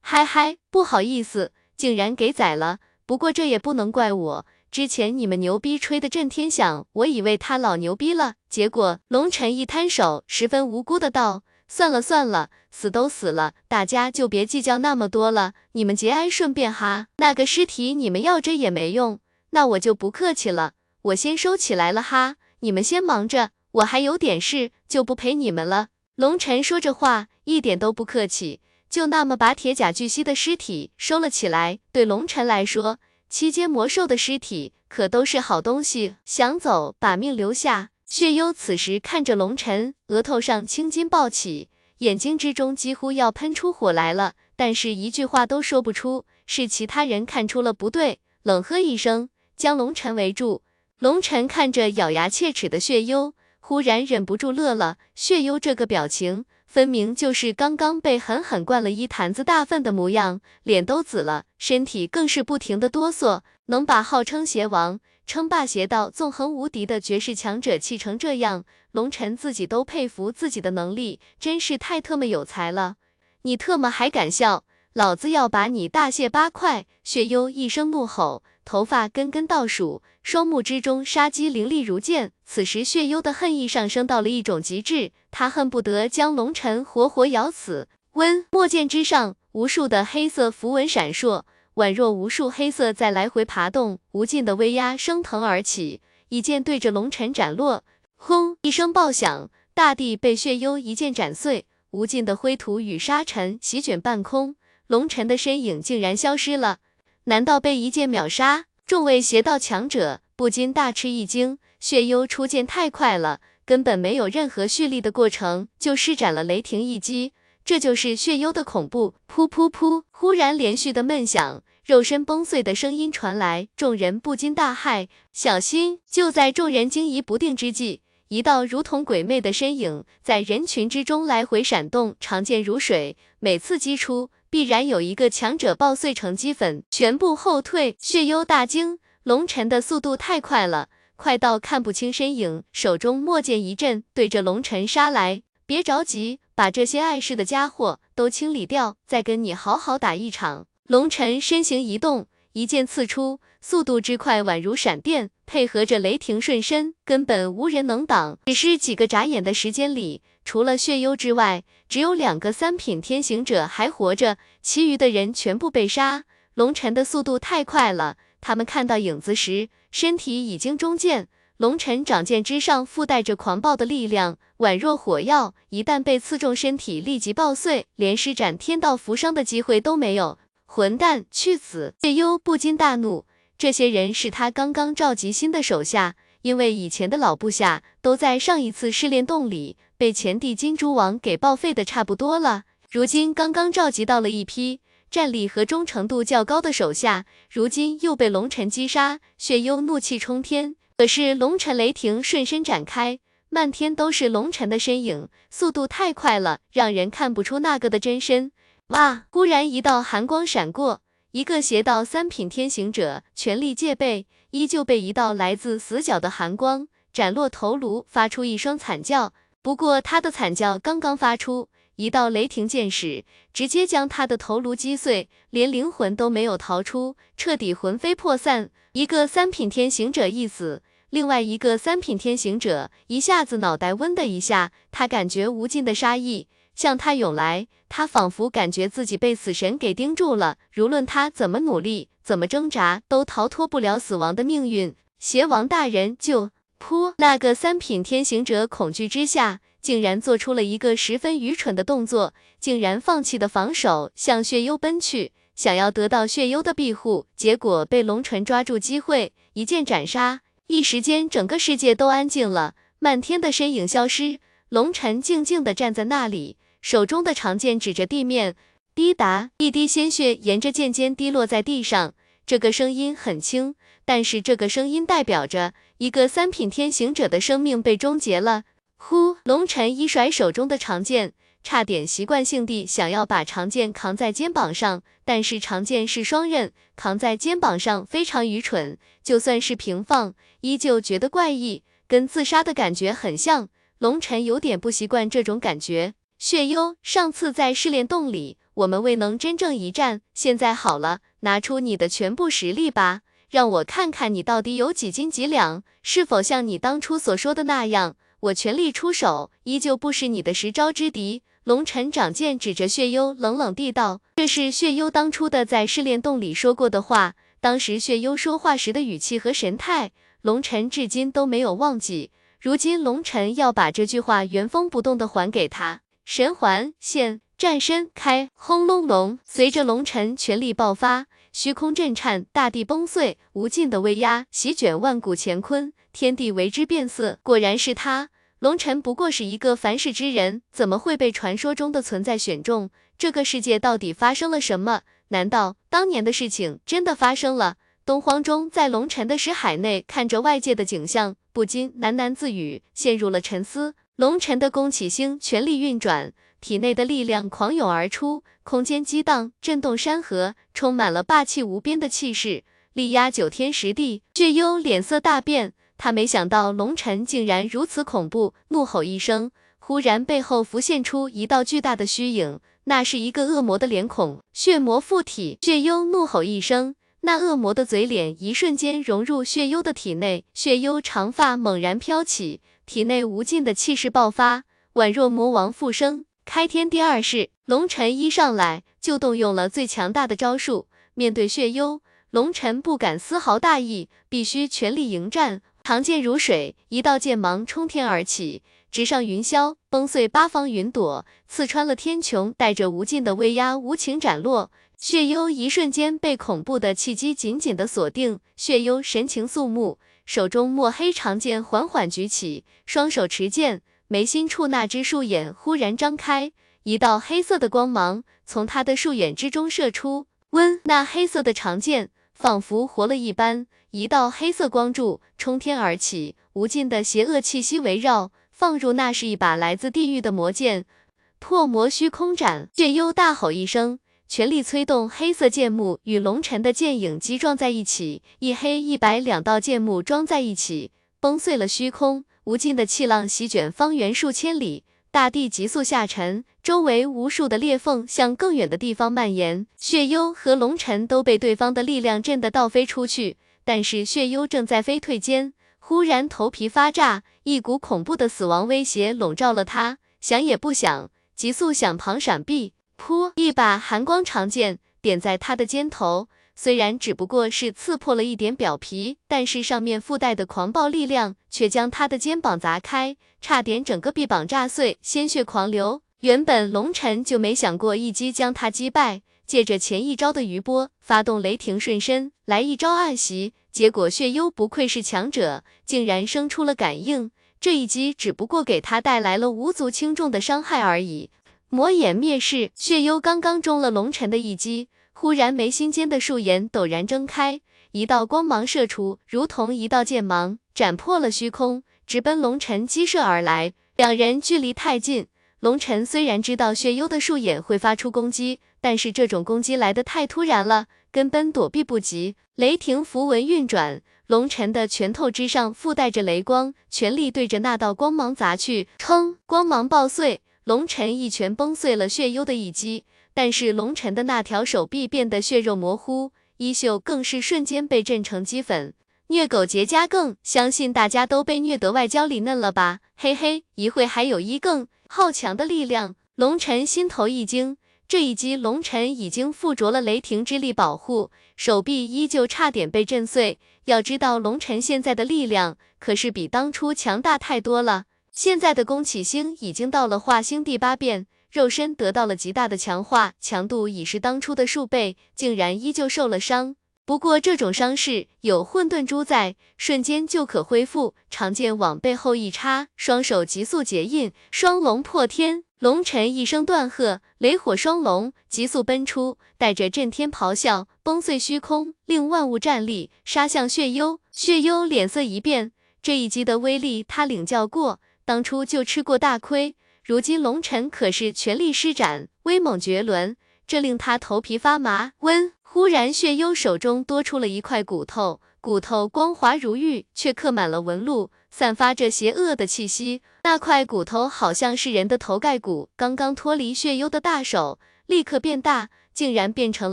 [0.00, 2.78] 嗨嗨，不好意思，竟然给宰了。
[3.06, 4.46] 不过这也不能怪我。
[4.70, 17.08] 之前你们牛逼吹得震天响，我以为他老牛逼了，结果龙尘一摊手，十分无辜的道：“算了算了，死都死了，大家就别计较那么多了，你们节哀顺变哈。
[17.16, 19.18] 那个尸体你们要着也没用，
[19.50, 22.36] 那我就不客气了，我先收起来了哈。
[22.60, 31.80] 你们先忙着，我还有点事，就不陪你们了。”龙尘说着话一点都不客气，就那么把铁甲巨蜥的尸体收了起来。
[31.90, 32.98] 对龙尘来说，
[33.28, 37.90] 七阶魔兽的尸体可都是好东西，想走把命留下。
[38.16, 46.24] 血幽此时看着龙晨，额头上青筋暴起，眼睛之中几乎要喷出火来了，但是一句话都说不出。
[46.46, 50.62] 是其他人看出了不对，冷喝一声，将龙晨围住。
[51.00, 54.98] 龙晨看着咬牙切齿的血幽，忽然忍不住乐了。
[55.16, 63.40] 血幽这个表情，分明就是刚刚被狠狠灌了一坛子大粪的模样，脸都紫了，身体更是不停的哆嗦。
[63.66, 65.00] 能把号称邪王。
[65.26, 72.96] 称霸邪道纵横无敌的绝世强者气成这样，龙晨自己都佩服自己的能力，真是太特么有才了！
[73.42, 76.86] 你特么还敢笑，老子要把你大卸八块！
[77.02, 82.32] 血幽一声怒吼，头发根根倒数，双目之中杀机凌厉如剑。
[82.46, 87.88] 此时血幽的恨意上升到了一种极致，他恨不得将龙晨活活咬死。
[88.12, 91.42] 温墨剑之上，无数的黑色符文闪烁。
[91.74, 97.82] 宛若无数黑色在来回爬动，无尽的威压升腾而起，一剑对着龙尘斩落。
[98.16, 98.56] 轰！
[98.62, 104.54] 一声爆响，大地被血幽一剑斩碎，无尽的灰土与沙尘席卷半空，
[104.86, 106.78] 龙尘的身影竟然消失了。
[107.24, 108.66] 难道被一剑秒杀？
[108.86, 117.32] 众位邪道强者不禁大吃一惊，血幽出剑太快了，根本没有任何蓄力的过程，就施展了雷霆一击。
[117.64, 119.14] 这就是血幽的恐怖！
[119.26, 120.02] 噗噗噗！
[120.10, 126.00] 忽然连续的闷响，肉身崩碎的声音传来，众人不禁大骇，小心！
[126.06, 137.96] 就在众人惊疑不定之际，一道如同鬼魅的身影在人群之中来回闪动，长剑如水，每次击出，必然有一个强者爆碎成齑粉，全部后退。
[137.98, 145.40] 血幽大惊，龙尘的速度太快了，快到看不清身影，手中墨剑一震，对着龙尘杀来。
[145.66, 146.40] 别着急。
[146.54, 150.66] 把这些碍事的家伙都清理掉，再跟你好好打一场。
[150.86, 158.38] 龙尘身形一动，一剑刺出，速度之快宛如闪电，配合着雷霆瞬身，根本无人能挡。
[158.44, 166.24] 只是几个眨眼的时间里，除了血幽之外，只有两个三品天行者还活着，其余的人全部被杀。
[166.54, 171.28] 龙尘的速度太快了，他们看到影子时，身体已经中箭。
[171.56, 180.36] 龙尘掌剑之上附带着狂暴的力量，宛若火药，一旦被刺中，身体立即爆碎，连施展天道扶伤的机会都没有。
[180.66, 181.94] 混蛋，去死！
[182.02, 183.24] 血幽不禁大怒，
[183.56, 200.74] 这些人是他刚刚召集新的手下，因为以前的老部下都在上一次试炼洞里被前帝金蛛王给报废的差不多了，如今刚刚召集到了一批战力和忠诚度较高的手下，如今又被龙尘击杀，血幽怒气冲天。
[200.96, 203.18] 可是龙尘雷霆瞬身展开，
[203.48, 208.52] 漫天都是龙尘的身影，速度太快了，让人看不出那个的真身。
[208.88, 209.24] 哇！
[209.30, 211.00] 忽然一道寒光闪过，
[211.32, 219.32] 一个邪道三品天行者全力戒备，依旧被一道来自死角的寒光斩落头颅，发出一声惨叫。
[219.62, 228.70] 不过他的惨叫刚刚发出，一道雷霆剑矢直接将他的头颅击碎，连灵魂都没有逃出，彻底魂飞魄散。
[228.92, 244.94] 一个三品天行者一死，另外一个三品天行者一下子脑袋嗡的一下，他感觉无尽的杀意向他涌来，他仿佛感觉自己被死神给盯住了，无论他怎么努力，怎么挣扎，都逃脱不了死亡的命运。
[245.18, 247.14] 邪王大人，就噗！
[247.18, 255.32] 那个三品天行者恐惧之下，竟然做出了一个十分愚蠢的动作，竟然放弃的防守，向血幽奔去。
[255.54, 260.40] 想要得到血幽的庇护，结果被龙尘抓住机会，一剑斩杀。
[260.68, 264.40] 一时间，整个世界都安静了，漫天的身影消失。
[264.70, 268.56] 龙尘静静地站在那里，手中的长剑指着地面，
[268.94, 272.14] 滴答，一滴鲜血沿着剑尖滴落在地上。
[272.46, 273.74] 这个声音很轻，
[274.06, 278.64] 但是这个声音代表着一个三品天行者的生命被终结了。
[279.06, 281.34] 呼，龙尘一甩手中的长剑。
[281.62, 288.96] 差点习惯性地想要把长剑扛在肩膀上，但是长剑是双刃，扛在肩膀上非常愚蠢。
[289.22, 290.32] 就算是平放，
[290.62, 293.68] 依旧觉得怪异，跟自杀的感觉很像。
[293.98, 296.14] 龙尘有点不习惯这种感觉。
[296.38, 311.42] 血幽，上次在试炼洞里，我们未能真正一战，现在好了，拿出你的全部实力吧，让我看看你到底有几斤几两，是否像你当初所说的那样，我全力出手，依旧不是你的十招之敌。
[311.62, 317.36] 龙尘掌剑指着血幽，冷冷地道：“这是血幽当初的在试炼洞里说过的话。
[317.60, 320.10] 当时血幽说话时的语气和神态，
[320.42, 322.32] 龙尘至今都没有忘记。
[322.60, 326.02] 如今龙尘要把这句话原封不动的还给他。
[326.26, 337.38] 神环现战身开，轰隆隆，随着龙尘全力爆发，虚空震颤，大地崩碎，无尽的威压席卷万古乾坤，天地为之变色。
[337.42, 338.28] 果然是他，
[338.64, 342.88] 龙尘不过是一个凡世之人，怎么会被传说中的存在选中？
[343.18, 345.02] 这个世界到底发生了什么？
[345.28, 347.76] 难道当年的事情真的发生了？
[348.06, 353.94] 东荒中在龙尘的识海内，看着外界的景象，不禁喃喃自语，陷入了沉思。
[354.16, 356.32] 龙尘的宫启星全力运转。
[356.62, 364.22] 体内的力量狂涌而出，空间激荡，震动山河，充满了霸气无边的气势，力压九天十地。
[364.34, 375.58] 血幽脸色大变，他没想到龙尘竟然如此恐怖，怒吼一声，忽然背后浮现出一道巨大的虚影，那是一个恶魔的脸孔，血魔附体。
[375.62, 384.64] 血幽怒吼一声，那恶魔的嘴脸一瞬间融入血幽的体内，血幽长发猛然飘起，体内无尽的气势爆发，
[384.94, 386.24] 宛若魔王复生。
[386.44, 390.88] 开天第二式，龙尘一上来就动用了最强大的招数。
[391.14, 395.62] 面对血幽，龙尘不敢丝毫大意，必须全力迎战。
[395.84, 404.72] 长剑如水，一道剑芒冲天而起，直上云霄，崩碎八方云朵，刺穿了天穹，带着无尽的威压无情斩落。
[404.96, 413.82] 血幽一瞬间被恐怖的气机紧紧的锁定，血幽神情肃穆，手中墨黑长剑缓缓举起，双手持剑。
[414.08, 416.52] 眉心处那只树眼忽然张开，
[416.84, 420.28] 一道黑色的光芒从他的树眼之中射出。
[420.50, 422.08] 温，那黑色的长剑
[422.44, 428.32] 仿佛活了一般，一道黑色光柱冲天而起，无尽的邪恶气息围绕。
[428.52, 430.84] 放入，那是一把来自地狱的魔剑——
[431.40, 432.68] 破魔虚空斩。
[432.74, 442.26] 血幽大吼一声，全力催动黑色剑幕，与龙尘的剑影击撞在一起，一黑一白两道剑幕撞在一起，崩碎了虚空。
[442.44, 444.83] 无尽的气浪席卷方圆数千里，
[445.14, 449.64] 大地急速下沉，周围无数的裂缝向更远的地方蔓延。
[449.76, 462.72] 血幽和龙尘都被对方的力量震得倒飞出去，但是血幽正在飞退间，忽然头皮发炸，一股恐怖的死亡威胁笼罩了他，想也不想，急速向旁闪避。
[462.98, 463.30] 噗！
[463.36, 466.28] 一把寒光长剑点在他的肩头。
[466.56, 476.02] 虽然只不过是刺破了一点表皮，但是上面附带的狂暴力量却将他的肩膀砸开，差点整个臂膀炸碎，鲜血狂流。
[476.20, 483.52] 原本龙尘就没想过一击将他击败，借着前一招的余波，发动雷霆瞬身来一招暗袭。
[483.70, 491.30] 结果血幽不愧是强者，竟然生出了感应，这一击只不过给他带来了无足轻重的伤害而已。
[491.68, 494.88] 魔眼灭世，血幽刚刚中了龙尘的一击。
[495.24, 497.62] 忽然，眉心间的树眼陡然睁开，
[497.92, 503.72] 一道光芒射出，如同一道剑芒，斩破了虚空，直奔龙尘击射而来。
[503.96, 505.28] 两人距离太近，
[505.60, 512.36] 龙尘虽然知道血幽的树眼会发出攻击，但是这种攻击来得太突然了，根本躲避不及。
[512.56, 518.88] 雷霆符文运转，龙尘的拳头之上附带着雷光，全力对着那道光芒砸去。
[518.98, 519.36] 砰！
[519.46, 523.04] 光芒爆碎，龙尘一拳崩碎了血幽的一击。
[523.34, 528.94] 但是龙尘的那条手臂变得血肉模糊，衣袖更是瞬间被震成齑粉。
[529.28, 533.00] 虐狗节加更，相信大家都被虐得外焦里嫩了吧？
[533.16, 536.14] 嘿嘿，一会还有一更好强的力量。
[536.36, 537.76] 龙尘心头一惊，
[538.06, 543.58] 这一击龙尘已经附着了雷霆之力保护，手臂依旧差点被震碎。
[543.86, 551.26] 要知道龙尘现在的力量可是比当初强大太多了，现在的宫启星已经到了化星第八变。
[551.54, 556.74] 肉身得到了极大的强化，强度已是当初的数倍，竟然依旧受了伤。
[557.04, 561.14] 不过这种伤势有混沌珠在，瞬间就可恢复。
[561.30, 565.62] 长剑往背后一插，双手急速结印，双龙破天。
[565.78, 574.18] 龙尘一声断喝，雷火双龙急速奔出，带着震天咆哮，崩碎虚空，令万物站立，杀向血幽。
[574.32, 575.70] 血幽脸色一变，
[576.02, 579.76] 这一击的威力他领教过，当初就吃过大亏。
[580.04, 583.34] 如今龙尘可是全力施展，威猛绝伦，
[583.66, 585.12] 这令他头皮发麻。
[585.20, 593.22] 温，忽然血幽手中多出了一块骨头，骨头光滑如玉，却刻满了纹路，散发着邪恶的气息。
[593.44, 598.90] 那块骨头好像是人的头盖骨，刚刚脱离血幽的大手，立刻变大。
[599.14, 599.92] 竟然变成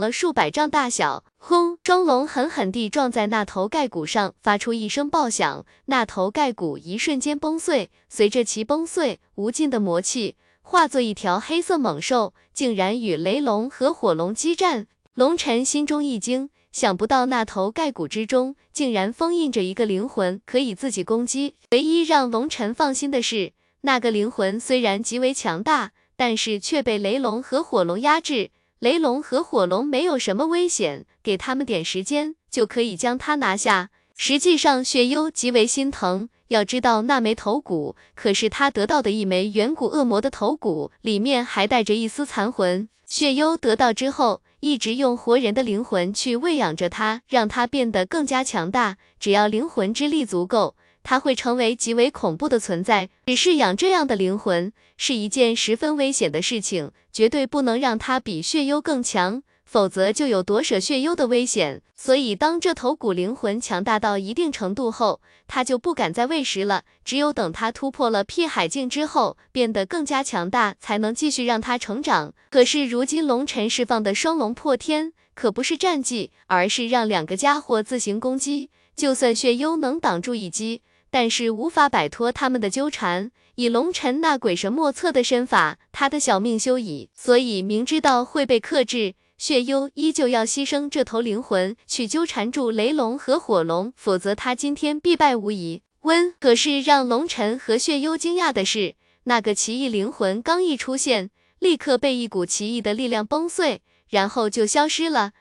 [0.00, 1.78] 了数百丈大小，轰！
[1.84, 7.90] 双龙狠狠地撞在那头盖骨上，发出一声爆响，那头盖骨一瞬间崩碎。
[8.08, 14.88] 随着其崩碎，无尽的魔气化作一条黑色猛兽，竟然与雷龙和火龙激战。
[15.14, 21.54] 龙尘心中一惊，想不到那头盖骨之中竟然封印着一个灵魂，可以自己攻击。
[21.70, 23.52] 唯一让龙尘放心的是，
[23.82, 25.92] 那个灵魂虽然极为强大。
[26.14, 28.50] 但是却被雷龙和火龙压制。
[28.82, 33.90] 雷龙和火龙没有什么危险，给他们点时间就可以将他拿下。
[34.16, 36.28] 实际上，血幽极为心疼。
[36.48, 42.88] 要知道，那枚头骨可是他得到的一枚远古恶魔的头骨，里面还带着一丝残魂。
[43.06, 48.96] 血幽得到之后，一直用活人的灵魂去喂养着它，让它变得更加强大。
[49.20, 53.08] 只要灵魂之力足够，它会成为极为恐怖的存在。
[53.26, 59.42] 只是养这样的灵魂是一件十分危险的事情，绝对不能让它比血幽更强。
[59.64, 66.82] 否则就有夺舍血幽的危险，所以当这头骨灵魂强大到一定程度后，他就不敢再喂食了。
[67.06, 72.34] 只有等他突破了辟海境之后，变得更加强大，才能继续让他成长。
[72.50, 78.68] 可是如今龙尘释放的双龙破天，可不是战技，而是让两个家伙自行攻击。
[78.94, 80.82] 就算血幽能挡住一击，
[81.12, 83.30] 但是无法摆脱他们的纠缠。
[83.56, 87.10] 以龙尘那鬼神莫测的身法，他的小命休矣。
[87.14, 89.14] 所以明知道会被克制。
[89.36, 95.82] 血幽依旧要牺牲这头灵魂去纠缠住雷龙和火龙，否则他今天必败无疑。
[96.02, 98.94] 温，可是让龙尘和血幽惊讶的是，
[99.24, 105.32] 那个奇异灵魂刚一出现，立刻被一股奇异的力量崩碎，然后就消失了。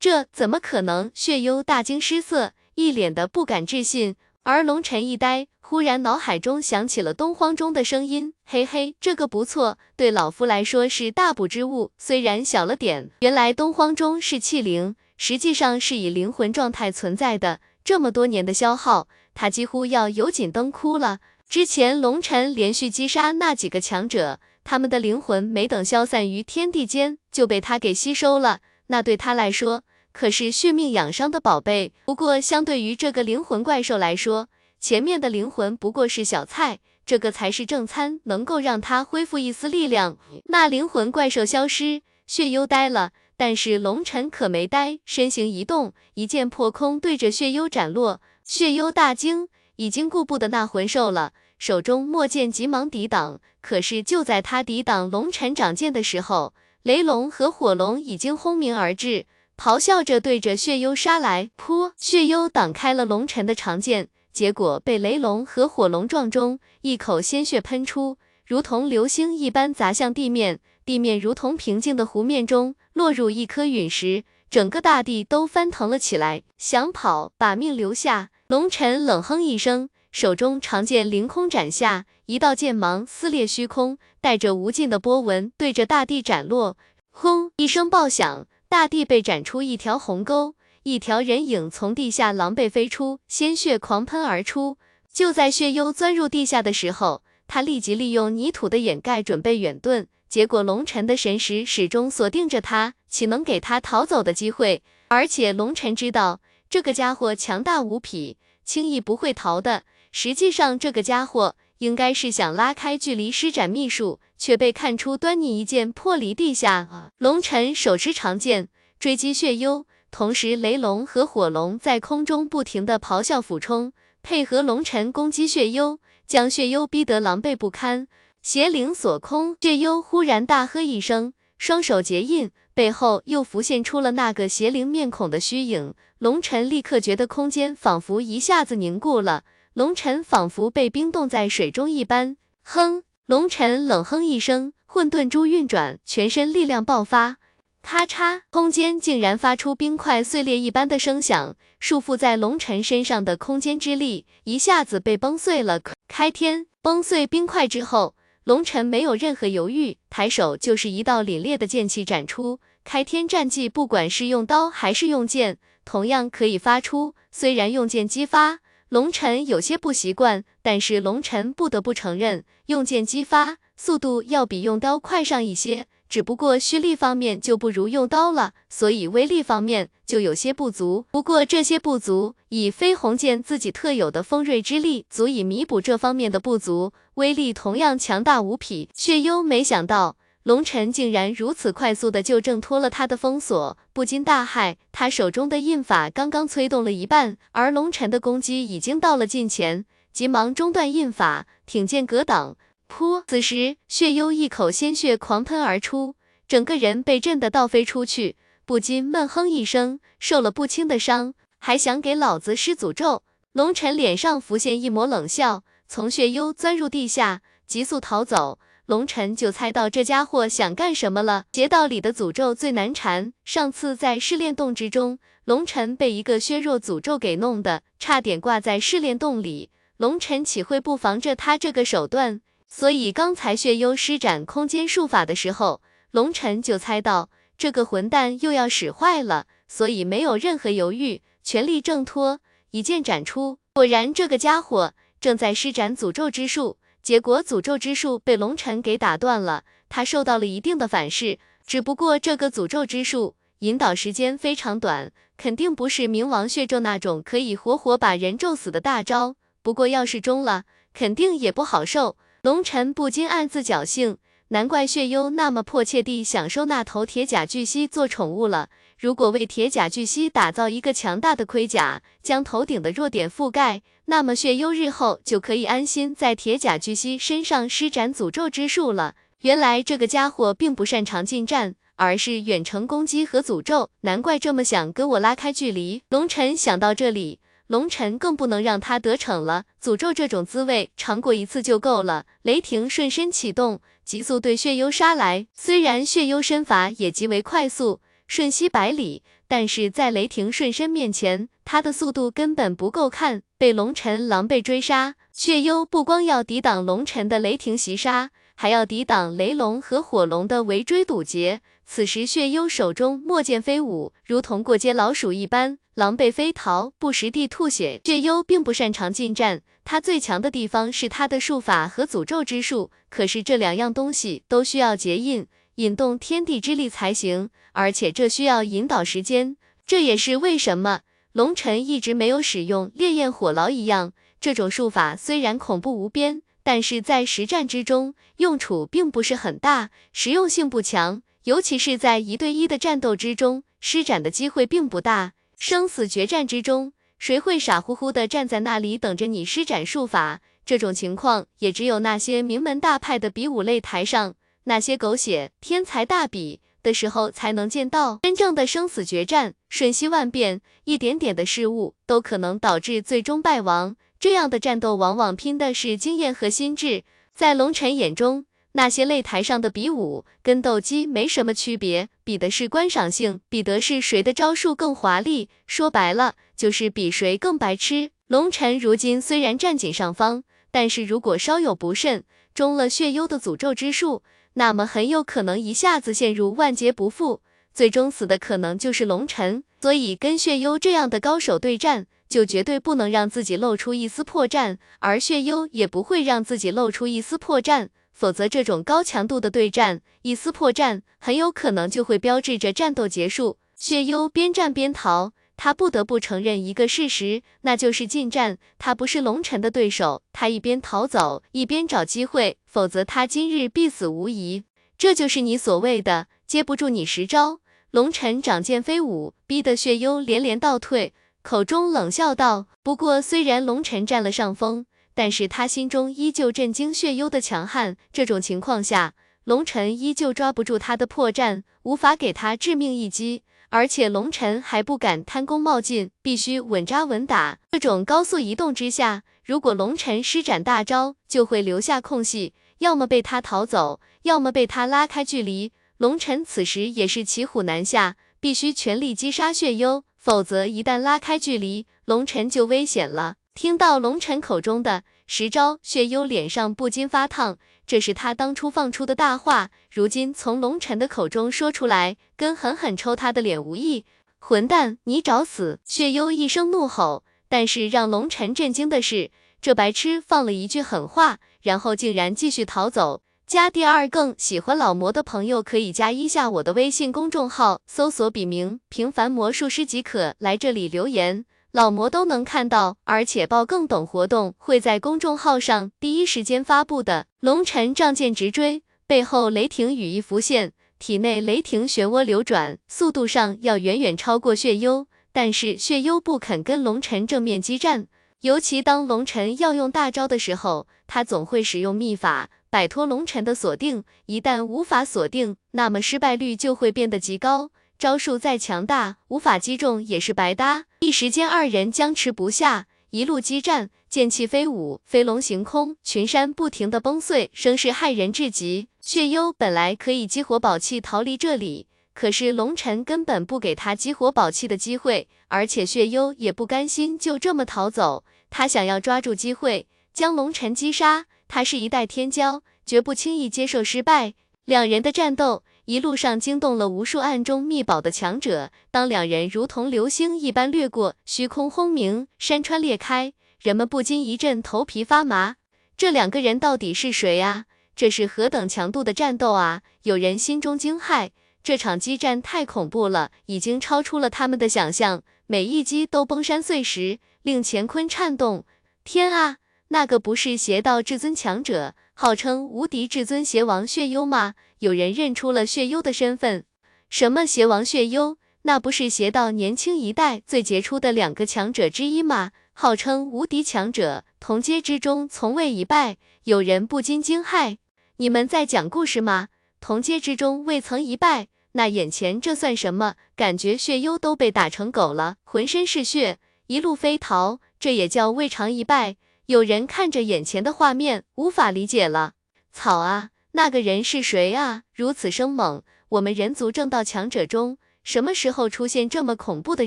[0.00, 1.10] 这怎么可能？
[1.12, 4.14] 血幽大惊失色，一脸的不敢置信。
[4.50, 13.10] 而龙尘一呆，忽然脑海中响起了东荒中的声音，嘿嘿，这个不错，对老夫来说是大补之物，虽然小了点。
[13.20, 17.60] 原来东荒中是气灵，实际上是以灵魂状态存在的。
[17.84, 21.18] 这么多年的消耗，他几乎要油尽灯枯了。
[21.46, 28.60] 之前龙尘连续击杀那几个强者，他们的灵魂没等消散于天地间，就被他给吸收了。
[28.86, 29.82] 那对他来说，
[30.18, 34.48] 可是续命养伤的宝贝，不过相对于这个灵魂怪兽来说，
[34.80, 40.18] 前面的灵魂不过是小菜，这个才是正餐，能够让他恢复一丝力量。
[40.46, 48.20] 那灵魂怪兽消失，血幽呆了，但是龙尘可没呆，身形一动，一剑破空，对着血幽斩落。
[48.42, 49.46] 血幽大惊，
[49.76, 53.40] 已经顾不得那魂兽了，手中墨剑急忙抵挡。
[53.60, 59.26] 可是就在他抵挡龙尘掌剑的时候，雷龙和火龙已经轰鸣而至。
[59.58, 61.90] 咆哮着对着血幽杀来，噗！
[61.96, 76.44] 血幽挡开了龙尘的长剑，结果被雷龙和火龙撞中，一口鲜血喷出，如同流星一般砸向地面，地面如同平静的湖面中落入一颗陨石，整个大地都翻腾了起来。
[76.56, 78.30] 想跑，把命留下！
[78.46, 86.76] 龙尘冷哼一声，手中长剑凌空斩下，一道剑芒撕裂虚空，带着无尽的波纹，对着大地斩落。
[87.10, 87.50] 轰！
[87.56, 88.46] 一声爆响。
[88.70, 94.76] 大地被斩出一条鸿沟，一条人影从地下狼狈飞出，鲜血狂喷而出。
[95.10, 104.82] 就在血幽钻入地下的时候，他立即利用泥土的掩盖准备远遁，结果龙尘的神识始终锁定着他，岂能给他逃走的机会？
[105.08, 109.84] 而且龙尘知道这个家伙强大无匹，轻易不会逃的。
[110.12, 114.20] 实际上，这个家伙应该是想拉开距离施展秘术。
[114.38, 117.10] 却被看出端倪，一剑破离地下。
[117.18, 118.68] 龙尘手持长剑
[118.98, 128.06] 追击血幽，同时雷龙和火龙在空中不停的咆哮俯冲，配合龙尘攻击血幽，将血幽逼得狼狈不堪。
[128.40, 135.92] 邪灵锁空，血幽忽然大喝一声，双手结印，背后又浮现出了那个邪灵面孔的虚影。
[136.18, 139.42] 龙尘立刻觉得空间仿佛一下子凝固了，
[139.74, 142.36] 龙尘仿佛被冰冻在水中一般。
[142.62, 143.02] 哼。
[143.28, 147.36] 龙尘冷哼一声，混沌珠运转，全身力量爆发，
[147.82, 155.78] 咔嚓，空间竟然发出冰块碎裂一般的声响，束缚在龙尘身上的空间之力一下子被崩碎了。
[156.08, 158.14] 开天，崩碎冰块之后，
[158.44, 162.60] 龙尘没有任何犹豫，抬手就是一道凛冽的剑气斩出。
[162.82, 167.14] 开天战技，不管是用刀还是用剑，同样可以发出。
[167.30, 168.60] 虽然用剑激发。
[168.88, 181.04] 龙尘有些不习惯，但是龙尘不得不承认，用剑激发速度要比用刀快上一些，只不过蓄力方面就不如用刀了，所以威力方面就有些不足。
[181.10, 188.88] 不过这些不足，以飞鸿剑自己特有的锋锐之力，足以弥补这方面的不足，威力同样强大无匹。
[188.94, 190.16] 血幽没想到。
[190.44, 194.76] 龙尘竟然如此快速的就挣脱了他的封锁，不禁大骇。
[194.92, 202.56] 他手中的印法刚刚催动了一半，而龙尘的攻击已经到了近前，急忙中断印法，挺剑格挡。
[202.88, 203.22] 噗！
[203.26, 206.14] 此时血幽一口鲜血狂喷而出，
[206.46, 213.24] 整个人被震得倒飞出去，不禁闷哼一声，受了不轻的伤，还想给老子施诅咒？
[213.52, 218.58] 龙尘脸上浮现一抹冷笑，从血幽钻入地下，急速逃走。
[218.88, 221.44] 龙晨就猜到这家伙想干什么了。
[221.52, 229.68] 邪道里的诅咒最难缠，上次在试炼洞之中，龙晨被一个削弱诅咒给弄的，差点挂在试炼洞里。
[229.98, 232.40] 龙晨岂会不防着他这个手段？
[232.66, 235.82] 所以刚才血幽施展空间术法的时候，
[236.12, 237.28] 龙晨就猜到
[237.58, 243.58] 这个混蛋又要使坏了，所以没有任何犹豫，全力挣脱，一剑斩出。
[243.74, 246.78] 果然，这个家伙正在施展诅咒之术。
[247.08, 251.38] 结果诅咒之术被龙尘给打断了，他受到了一定的反噬。
[251.66, 259.36] 只不过这个诅咒之术引导时间非常短，肯定不是冥王血咒那种可以活活把人咒死的大招。
[259.62, 262.18] 不过要是中了，肯定也不好受。
[262.42, 268.68] 龙尘不禁暗自侥幸，难怪血幽那么迫切地想收那头铁甲巨蜥做宠物了。
[268.98, 273.80] 如果为铁甲巨蜥打造一个强大的盔甲，将头顶的弱点覆盖，
[274.10, 279.14] 那么血幽日后就可以安心在铁甲巨蜥身上施展诅咒之术了。
[279.42, 286.02] 原来这个家伙并不擅长近战，而是远程攻击和诅咒，难怪这么想跟我拉开距离。
[286.08, 289.64] 龙尘想到这里，龙尘更不能让他得逞了。
[289.82, 292.24] 诅咒这种滋味，尝过一次就够了。
[292.40, 295.46] 雷霆瞬身启动，急速对血幽杀来。
[295.52, 298.00] 虽然血幽身法也极为快速。
[298.26, 305.16] 瞬息百里，但是在雷霆瞬身面前，他的速度根本不够看，被龙尘狼狈追杀。
[305.30, 311.60] 血幽不光要抵挡龙尘的雷霆袭杀，还要抵挡雷龙和火龙的围追堵截。
[311.84, 318.00] 此时血幽手中墨剑飞舞，如同过街老鼠一般，狼狈飞逃，不时地吐血。
[318.02, 325.46] 血幽并不擅长近战，他最强的地方是他的术法和诅咒之术，可是这两样东西都需要结印。
[325.74, 331.00] 引动天地之力才行，而且这需要引导时间，这也是为什么
[331.32, 334.12] 龙尘一直没有使用烈焰火牢一样。
[334.40, 345.32] 这种术法虽然恐怖无边，但是在实战之中用处并不是很大，实用性不强，尤其是在一对一的战斗之中，施展的机会并不大。
[345.58, 350.40] 生死决战之中，谁会傻乎乎的站在那里等着你施展术法？
[350.64, 354.34] 这种情况也只有那些名门大派的比武擂台上。
[354.64, 363.96] 那些狗血天才大比的时候才能见到真正的生死决战，瞬息万变，一点点的失误都可能导致最终败亡。
[364.18, 367.04] 这样的战斗往往拼的是经验和心智。
[367.34, 375.48] 在龙尘眼中，那些擂台上的比武跟斗鸡没什么区别，比的是观赏性，比的是谁的招数更华丽。
[375.66, 378.10] 说白了，就是比谁更白痴。
[378.26, 384.22] 龙尘如今虽然占尽上风，但是如果稍有不慎，中了血幽的诅咒之术。
[384.54, 387.42] 那么很有可能一下子陷入万劫不复，
[387.78, 389.62] 最终死的可能就是龙尘。
[389.80, 403.58] 所以跟血幽这样的高手对战，就绝对不能让自己露出一丝破绽，而血幽也不会让自己露出一丝破绽，否则这种高强度的对战，一丝破绽很有可能就会标志着战斗结束。
[403.76, 405.30] 血幽边战边逃。
[405.56, 410.22] 他不得不承认一个事实，那就是近战他不是龙尘的对手。
[410.32, 414.64] 他一边逃走，一边找机会，否则他今日必死无疑。
[414.96, 417.60] 这就是你所谓的接不住你十招。
[417.90, 424.84] 龙尘掌剑飞舞，逼得血幽连连倒退，口中冷笑道：“不过虽然龙尘占了上风，
[425.14, 427.96] 但是他心中依旧震惊血幽的强悍。
[428.12, 429.14] 这种情况下，
[429.44, 437.58] 龙尘依旧抓不住他的破绽，无法给他致命一击。”而且龙尘还不敢贪功冒进，必须稳扎稳打。
[437.72, 445.72] 这种高速移动之下，如果龙尘施展大招，就会留下空隙，要么被他逃走，要么被他拉开距离。
[445.98, 453.34] 龙尘此时也是骑虎难下，必须全力击杀血幽，否则一旦拉开距离，龙尘就危险了。
[453.52, 457.58] 听到龙尘口中的十招，血幽脸上不禁发烫。
[457.84, 464.04] 这是他当初放出的大话，如今从龙尘的口中说出来，跟狠狠抽他的脸无异。
[464.38, 465.80] 混蛋，你找死！
[465.84, 473.22] 血幽一声怒吼，但是让龙尘震惊的是，这白痴放了一句狠话，然后竟然继续逃走。
[473.48, 481.46] 加第二更喜欢老魔的朋友可以加一下我的微信公众号，搜索笔名平凡魔术师即可，来这里留言。
[481.72, 487.24] 老魔都能看到，而且报更等活动会在公众号上第一时间发布的。
[487.40, 495.06] 龙尘仗剑直追，背后雷霆羽翼浮现，体内雷霆漩涡流转，速度上要远远超过血幽。
[495.32, 498.08] 但是血幽不肯跟龙尘正面激战，
[498.42, 504.04] 尤其当龙尘要用大招的时候，他总会使用秘法摆脱龙尘的锁定。
[504.26, 507.70] 一旦无法锁定，那么失败率就会变得极高。
[507.98, 510.84] 招数再强大，无法击中也是白搭。
[511.00, 518.88] 一时间，二人僵持不下，一路激战，剑气飞舞，飞龙行空，群山不停的崩碎，声势骇人至极。
[519.00, 531.26] 血幽本来可以激活宝器逃离这里，可是龙尘根本不给他激活宝器的机会，而且血幽也不甘心就这么逃走，他想要抓住机会将龙尘击杀。
[531.48, 534.34] 他是一代天骄，绝不轻易接受失败。
[534.64, 538.70] 两人的战斗一路上惊动了无数暗中密保的强者。
[538.90, 545.56] 当两人如同流星一般掠过，虚空轰鸣，山川裂开，人们不禁一阵头皮发麻。
[545.96, 547.64] 这两个人到底是谁啊？
[547.96, 549.82] 这是何等强度的战斗啊！
[550.02, 551.30] 有人心中惊骇，
[551.64, 558.64] 这场激战太恐怖了，已经超出了他们的想象，每一击都崩山碎石，令乾坤颤动。
[559.02, 559.56] 天啊，
[559.88, 561.94] 那个不是邪道至尊强者？
[562.14, 564.54] 号称无敌至尊邪王血幽吗？
[564.80, 566.64] 有人认出了血幽的身份。
[567.08, 568.36] 什么邪王血幽？
[568.62, 572.50] 那不是邪道年轻一代最杰出的两个强者之一吗？
[572.74, 576.18] 号称无敌强者，同阶之中从未一败。
[576.44, 577.78] 有人不禁惊骇：
[578.18, 579.48] 你们在讲故事吗？
[579.80, 583.14] 同阶之中未曾一败，那眼前这算什么？
[583.34, 589.16] 感觉血幽都被打成狗了，浑身是血，一路飞逃，这也叫未尝一败？
[589.48, 592.34] 有人看着眼前的画面，无法理解了。
[592.70, 594.82] 草啊，那个人是谁啊？
[594.92, 599.86] 如此生猛，我们人族正道强者中，什么时候出现这么恐怖的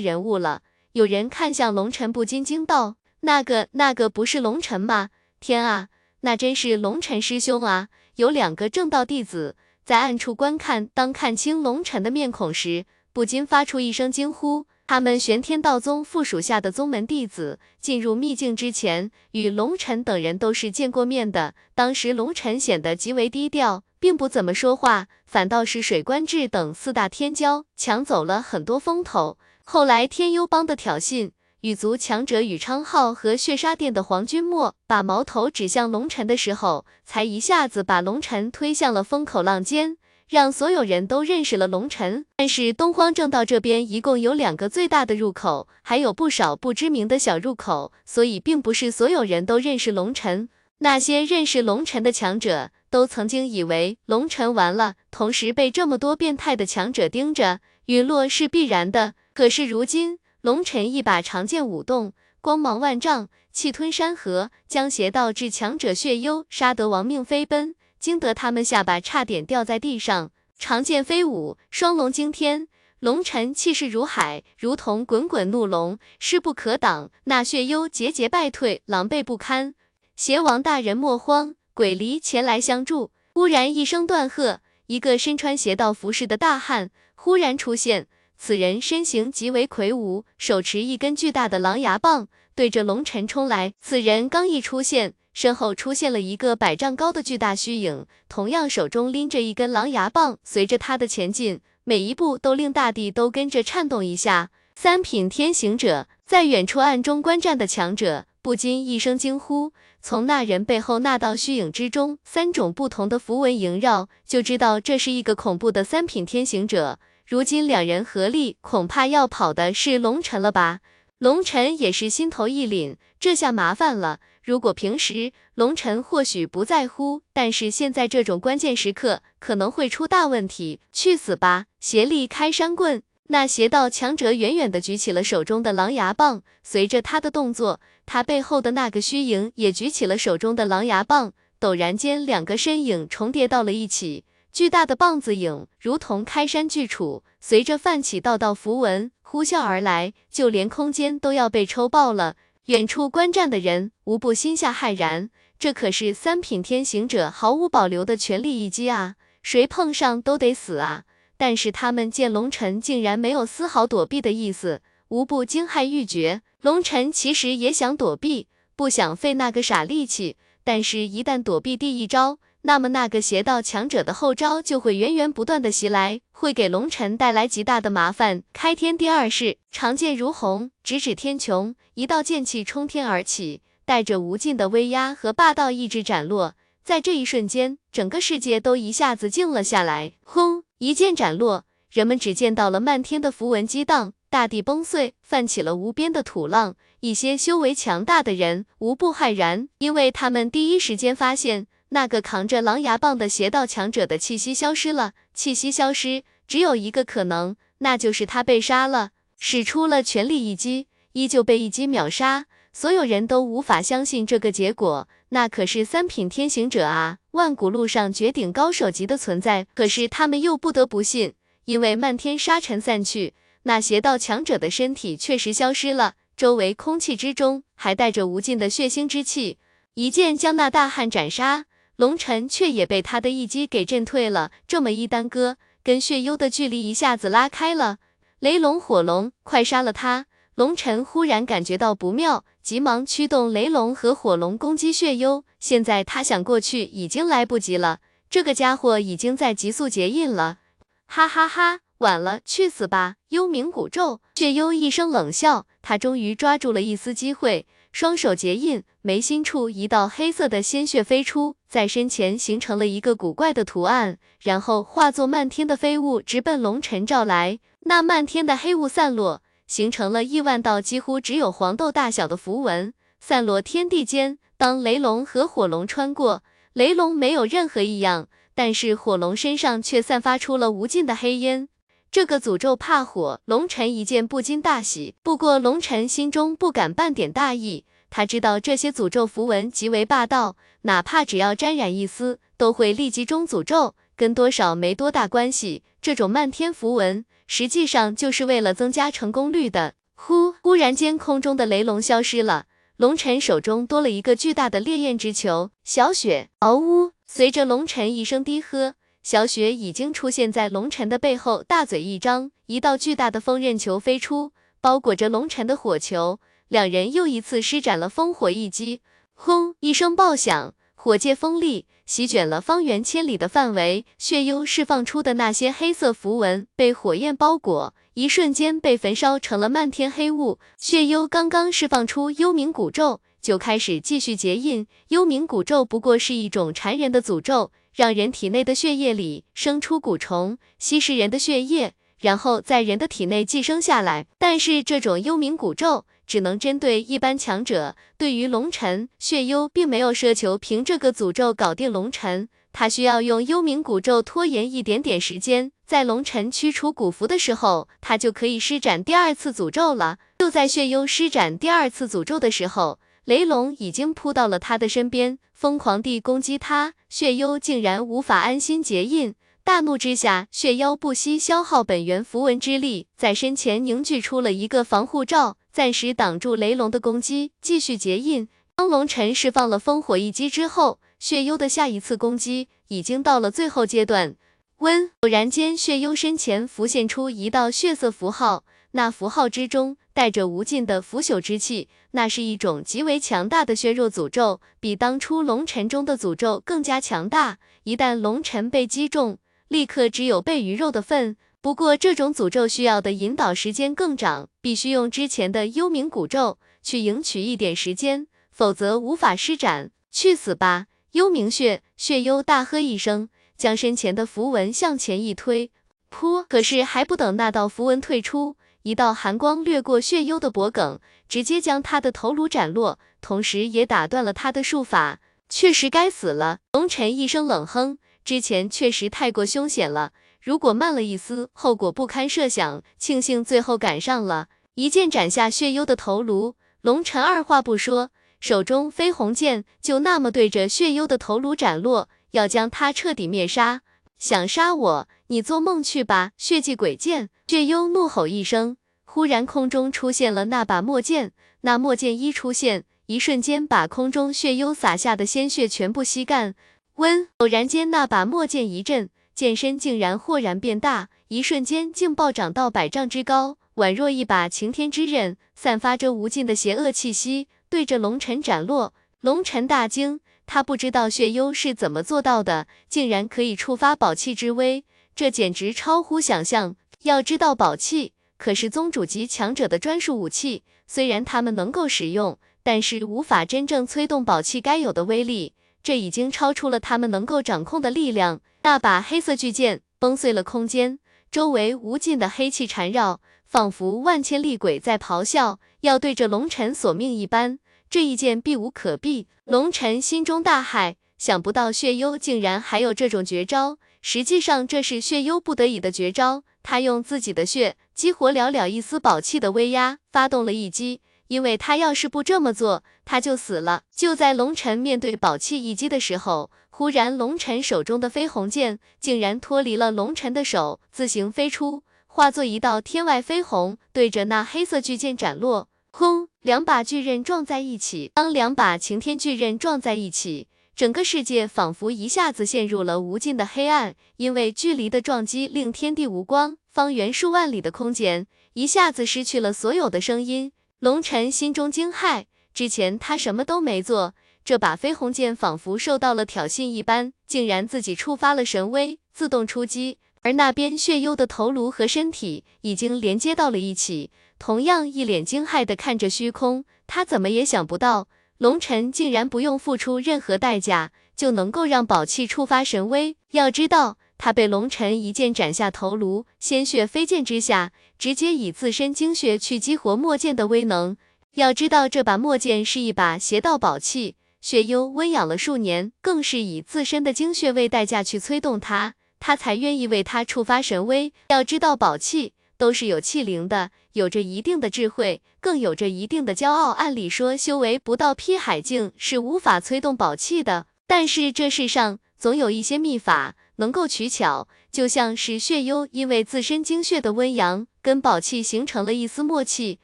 [0.00, 0.62] 人物了？
[0.94, 5.10] 有人看向龙尘，不禁惊道：“那个，那个不是龙尘吗？
[5.38, 5.90] 天啊，
[6.22, 7.86] 那真是龙尘师兄啊！”
[8.16, 9.54] 有两个正道弟子
[9.84, 14.66] 在暗处观看，当看清龙尘的面孔时，不禁发出一声惊呼。
[14.92, 21.54] 他们玄天道宗附属下的宗门弟子，进入秘境之前，与龙尘等人都是见过面的。
[21.74, 29.38] 当时龙尘显得极为低调，并不怎么说话，反倒是水观志等四大天骄抢走了很多风头。
[29.64, 31.30] 后来天幽帮的挑衅，
[31.62, 39.96] 羽族强者羽昌浩和血杀殿的黄君莫把矛头指向龙尘的时候，才一下子把龙尘推向了风口浪尖。
[40.32, 50.48] 让所有人都认识了龙尘，但是东荒正道这边一共有两个最大的入口，还有不少不知名的小入口，所以并不是所有人都认识龙尘。
[50.78, 59.12] 那些认识龙尘的强者，都曾经以为龙尘完了，同时被这么多变态的强者盯着，陨落是必然的。
[59.34, 67.74] 可是如今，龙尘一把长剑舞动，光芒万丈，气吞山河，将邪道至强者血幽杀得亡命飞奔。
[68.02, 72.66] 惊得他们下巴差点掉在地上，长剑飞舞，双龙惊天，
[72.98, 77.12] 龙尘气势如海，如同滚滚怒龙，势不可挡。
[77.26, 79.76] 那血幽节节败退，狼狈不堪。
[80.16, 83.12] 邪王大人莫慌，鬼离前来相助。
[83.34, 92.26] 忽然一声断喝，一个身穿邪道服饰的大汉忽然出现，此人身形极为魁梧，手持一根巨大的狼牙棒，
[92.56, 93.74] 对着龙尘冲来。
[93.80, 95.14] 此人刚一出现。
[95.32, 100.38] 身后出现了一个百丈高的巨大虚影，同样手中拎着一根狼牙棒。
[100.44, 104.50] 随着他的前进，每一步都令大地都跟着颤动一下。
[104.74, 109.72] 三品天行者在远处暗中观战的强者不禁一声惊呼。
[110.00, 116.98] 从那人背后那道虚影之中，三种不同的符文萦绕，就知道这是一个恐怖的三品天行者。
[117.26, 120.80] 如今两人合力，恐怕要跑的是龙尘了吧？
[121.18, 124.18] 龙尘也是心头一凛，这下麻烦了。
[124.42, 130.80] 如果平时龙尘或许不在乎，但是现在这种关键时刻可能会出大问题。
[130.92, 131.66] 去死吧！
[131.78, 141.32] 邪力开山棍，那邪道强者远远的举起了手中的狼牙棒，随着他的动作，他背后的那个虚影也举起了手中的狼牙棒。
[141.60, 152.34] 陡然间，两个身影重叠到了一起，巨大的棒子影如同开山巨杵，随着泛起道道符文呼啸而来，就连空间都要被抽爆了。
[152.66, 161.02] 远处观战的人无不心下骇然，这可是三品天行者毫无保留的全力一击啊，谁碰上都得死啊！
[161.36, 166.42] 但是他们见龙尘竟然没有丝毫躲避的意思，无不惊骇欲绝。
[166.60, 172.38] 龙尘其实也想躲避，不想费那个傻力气，但是一旦躲避第一招。
[172.64, 178.44] 那么那个邪道强者的后招就会源源不断的袭来，会给龙尘带来极大的麻烦。
[178.52, 186.54] 开天第二式，长剑如虹，直指天穹，一道剑气冲天而起，带着无尽的威压和霸道意志斩落。
[186.84, 190.12] 在这一瞬间，整个世界都一下子静了下来。
[190.22, 190.62] 轰！
[190.78, 196.76] 一剑斩落，人们只见到了漫天的符文激荡，大地崩碎，泛起了无边的土浪。
[197.00, 201.66] 一些修为强大的人无不骇然，因为他们第一时间发现。
[201.94, 209.10] 那个扛着狼牙棒的邪道强者的气息消失了，气息消失只有一个可能，那就是他被杀了。
[209.38, 212.46] 使出了全力一击，依旧被一击秒杀。
[212.72, 215.06] 所有人都无法相信这个结果。
[215.28, 219.66] 那可是三品天行者啊，万古路上绝顶高手级的存在。
[219.74, 221.34] 可是他们又不得不信，
[221.66, 229.58] 因为漫天沙尘散去，那邪道强者的身体确实消失了，周围空气之中还带着无尽的血腥之气。
[229.94, 231.66] 一剑将那大汉斩杀，
[232.02, 234.50] 龙尘却也被他的一击给震退了。
[234.66, 237.98] 这么一耽搁，跟血幽的距离一下子拉开了。
[238.40, 240.26] 雷龙、火龙，快杀了他！
[240.56, 245.44] 龙尘忽然感觉到不妙，急忙驱动雷龙和火龙攻击血幽。
[245.60, 250.58] 现在他想过去已经来不及了，这个家伙已经在急速结印了。
[251.06, 253.14] 哈哈哈，晚了，去死吧！
[253.28, 254.20] 幽冥古咒。
[254.34, 257.68] 血幽一声冷笑，他终于抓住了一丝机会。
[257.92, 267.60] 双手结印，眉心处一道黑色的鲜血飞出，在身前形成了一个古怪的图案，然后化作漫天的飞雾，直奔龙尘照来。
[267.80, 274.38] 那漫天的黑雾散落，形成了亿万道几乎只有黄豆大小的符文，散落天地间。
[274.56, 276.42] 当雷龙和火龙穿过，
[276.72, 281.68] 雷龙没有任何异样，但是火龙身上却散发出了无尽的黑烟。
[282.12, 285.14] 这个诅咒怕火，龙尘一见不禁大喜。
[285.22, 295.84] 不过龙尘心中不敢半点大意，他知道这些诅咒符文极为霸道，哪怕只要沾染一丝，都会立即中诅咒，跟多少没多大关系。
[296.02, 299.94] 这种漫天符文，实际上就是为了增加成功率的。
[300.14, 302.66] 忽，忽然间空中的雷龙消失了，
[302.98, 305.70] 龙尘手中多了一个巨大的烈焰之球。
[305.82, 307.12] 小雪，嗷呜！
[307.26, 308.96] 随着龙尘一声低喝。
[309.22, 314.50] 小雪已经出现在龙尘的背后，大嘴一张，一道巨大的风刃球飞出，
[314.80, 316.40] 包裹着龙尘的火球。
[316.66, 319.00] 两人又一次施展了烽火一击，
[319.34, 319.76] 轰！
[319.78, 324.04] 一声爆响，火借风力，席卷了方圆千里的范围。
[324.18, 330.58] 血幽释放出的那些黑色符文被火焰包裹，一瞬间被焚烧成了漫天黑雾。
[330.76, 334.88] 血幽刚刚释放出幽冥古咒，就开始继续结印。
[335.08, 337.70] 幽冥古咒不过是一种缠人的诅咒。
[337.94, 344.26] 让人体内的血液里生出蛊虫，吸食人的血液，然后在人的体内寄生下来。
[344.38, 347.94] 但是这种幽冥蛊咒只能针对一般强者。
[348.16, 360.18] 对于龙尘，血幽并没有奢求凭这个诅咒搞定龙尘，他需要用幽冥蛊咒拖延一点点时间，在龙尘驱除蛊符的时候，他就可以施展第二次诅咒了。
[360.38, 362.98] 就在血幽施展第二次诅咒的时候。
[363.24, 366.94] 雷龙已经扑到了他的身边，疯狂地攻击他。
[367.12, 378.48] 血幽竟然无法安心结印，大怒之下，血妖不惜消耗本源符文之力，在身前凝聚出了一个防护罩，暂时挡住雷龙的攻击，继续结印。
[378.74, 384.34] 当龙尘释放了烽火一击之后，血幽的下一次攻击已经到了最后阶段。
[384.78, 389.98] 温，偶然间，血幽身前浮现出一道血色符号，那符号之中。
[390.14, 397.58] 带着无尽的腐朽之气，那是一种极为强大的削弱诅咒，比当初龙尘中的诅咒更加强大。
[397.84, 401.36] 一旦龙尘被击中，立刻只有被鱼肉的份。
[401.60, 409.92] 不过这种诅咒需要的引导时间更长，必须用之前的幽冥古咒去赢取一点时间，否则无法施展。
[410.10, 411.82] 去死吧，幽冥血！
[411.96, 415.70] 血幽大喝一声，将身前的符文向前一推，
[416.10, 416.44] 噗！
[416.48, 418.56] 可是还不等那道符文退出。
[418.82, 420.98] 一道寒光掠过血幽的脖颈，
[421.28, 425.20] 直接将他的头颅斩落，同时也打断了他的术法。
[425.48, 426.58] 确实该死了。
[426.72, 432.82] 龙尘一声冷哼，之前确实太过凶险了，如果慢了一丝，后果不堪设想。
[432.98, 436.56] 庆幸最后赶上了，一剑斩下血幽的头颅。
[436.80, 438.10] 龙尘二话不说，
[438.40, 443.82] 手中飞鸿剑就那么对着血幽的头颅斩落，要将他彻底灭杀。
[444.18, 446.32] 想杀我，你做梦去吧！
[446.36, 448.76] 血迹鬼剑，血幽怒吼一声，
[449.06, 451.32] 忽然空中出现了那把墨剑。
[451.62, 456.54] 那墨剑一出现，一瞬间把空中血幽洒下的鲜血全部吸干。
[456.96, 468.92] 温，偶然间那把墨剑一震，剑身竟然豁然变大，一瞬间竟暴涨到百丈之高，宛若一把擎天之刃，散发着无尽的邪恶气息，对着龙尘斩落。
[469.22, 470.20] 龙尘大惊。
[470.44, 474.84] 他不知道血幽是怎么做到的，竟然可以触发宝器之威，
[475.14, 476.76] 这简直超乎想象。
[477.02, 488.40] 要知道，宝器可是宗主级强者的专属武器，虽然他们能够使用，但是无法真正催动宝器该有的威力，这已经超出了他们能够掌控的力量。
[488.62, 497.58] 那把黑色巨剑崩碎了空间，周围无尽的黑气缠绕，仿佛万千厉鬼在咆哮，要对着龙尘索命一般。
[497.90, 503.78] 这一剑避无可避，龙尘心中大骇，想不到血幽竟然还有这种绝招。
[504.02, 513.84] 实际上这是血幽不得已的绝招，他用自己的血激活了了一丝宝气的威压，发动了一击，因为他要是不这么做，他就死了。
[513.94, 525.68] 就在龙尘面对宝器一击的时候，忽然龙尘手中的飞鸿剑竟然脱离了龙尘的手，自行飞出，化作一道天外飞鸿，对着那黑色巨剑斩落。
[525.94, 526.28] 轰！
[526.40, 540.52] 两把巨刃撞在一起，当两把擎天巨刃撞在一起，整个世界仿佛一下子陷入了无尽的黑暗，因为距离的撞击令天地无光，方圆数万里的空间一下子失去了所有的声音。
[540.80, 542.24] 龙尘心中惊骇，
[542.54, 549.98] 之前他什么都没做，这把飞鸿剑仿佛受到了挑衅一般，竟然自己触发了神威，自动出击。
[550.22, 554.10] 而那边血幽的头颅和身体已经连接到了一起。
[554.38, 558.08] 同样一脸惊骇的看着虚空，他怎么也想不到，
[558.42, 563.16] 龙尘竟然不用付出任何代价，就能够让宝器触发神威。
[563.30, 567.70] 要知道，他被龙尘一剑斩下头颅，鲜血飞溅之下，
[568.00, 570.96] 直接以自身精血去激活墨剑的威能。
[571.34, 581.12] 要知道，这把墨剑是一把邪道宝器，血幽温养了数年，更是以自身的精血为代价去催动它，他才愿意为他触发神威。
[581.28, 582.32] 要知道，宝器。
[582.58, 586.70] 都是有气灵的，有着一定的智慧，更有着一定的骄傲。
[586.70, 594.48] 按理说，修为不到劈海境是无法催动宝器的，但是这世上总有一些秘法能够取巧。
[594.70, 599.80] 就像是血幽，因为自身精血的温阳，跟宝器形成了一丝默契。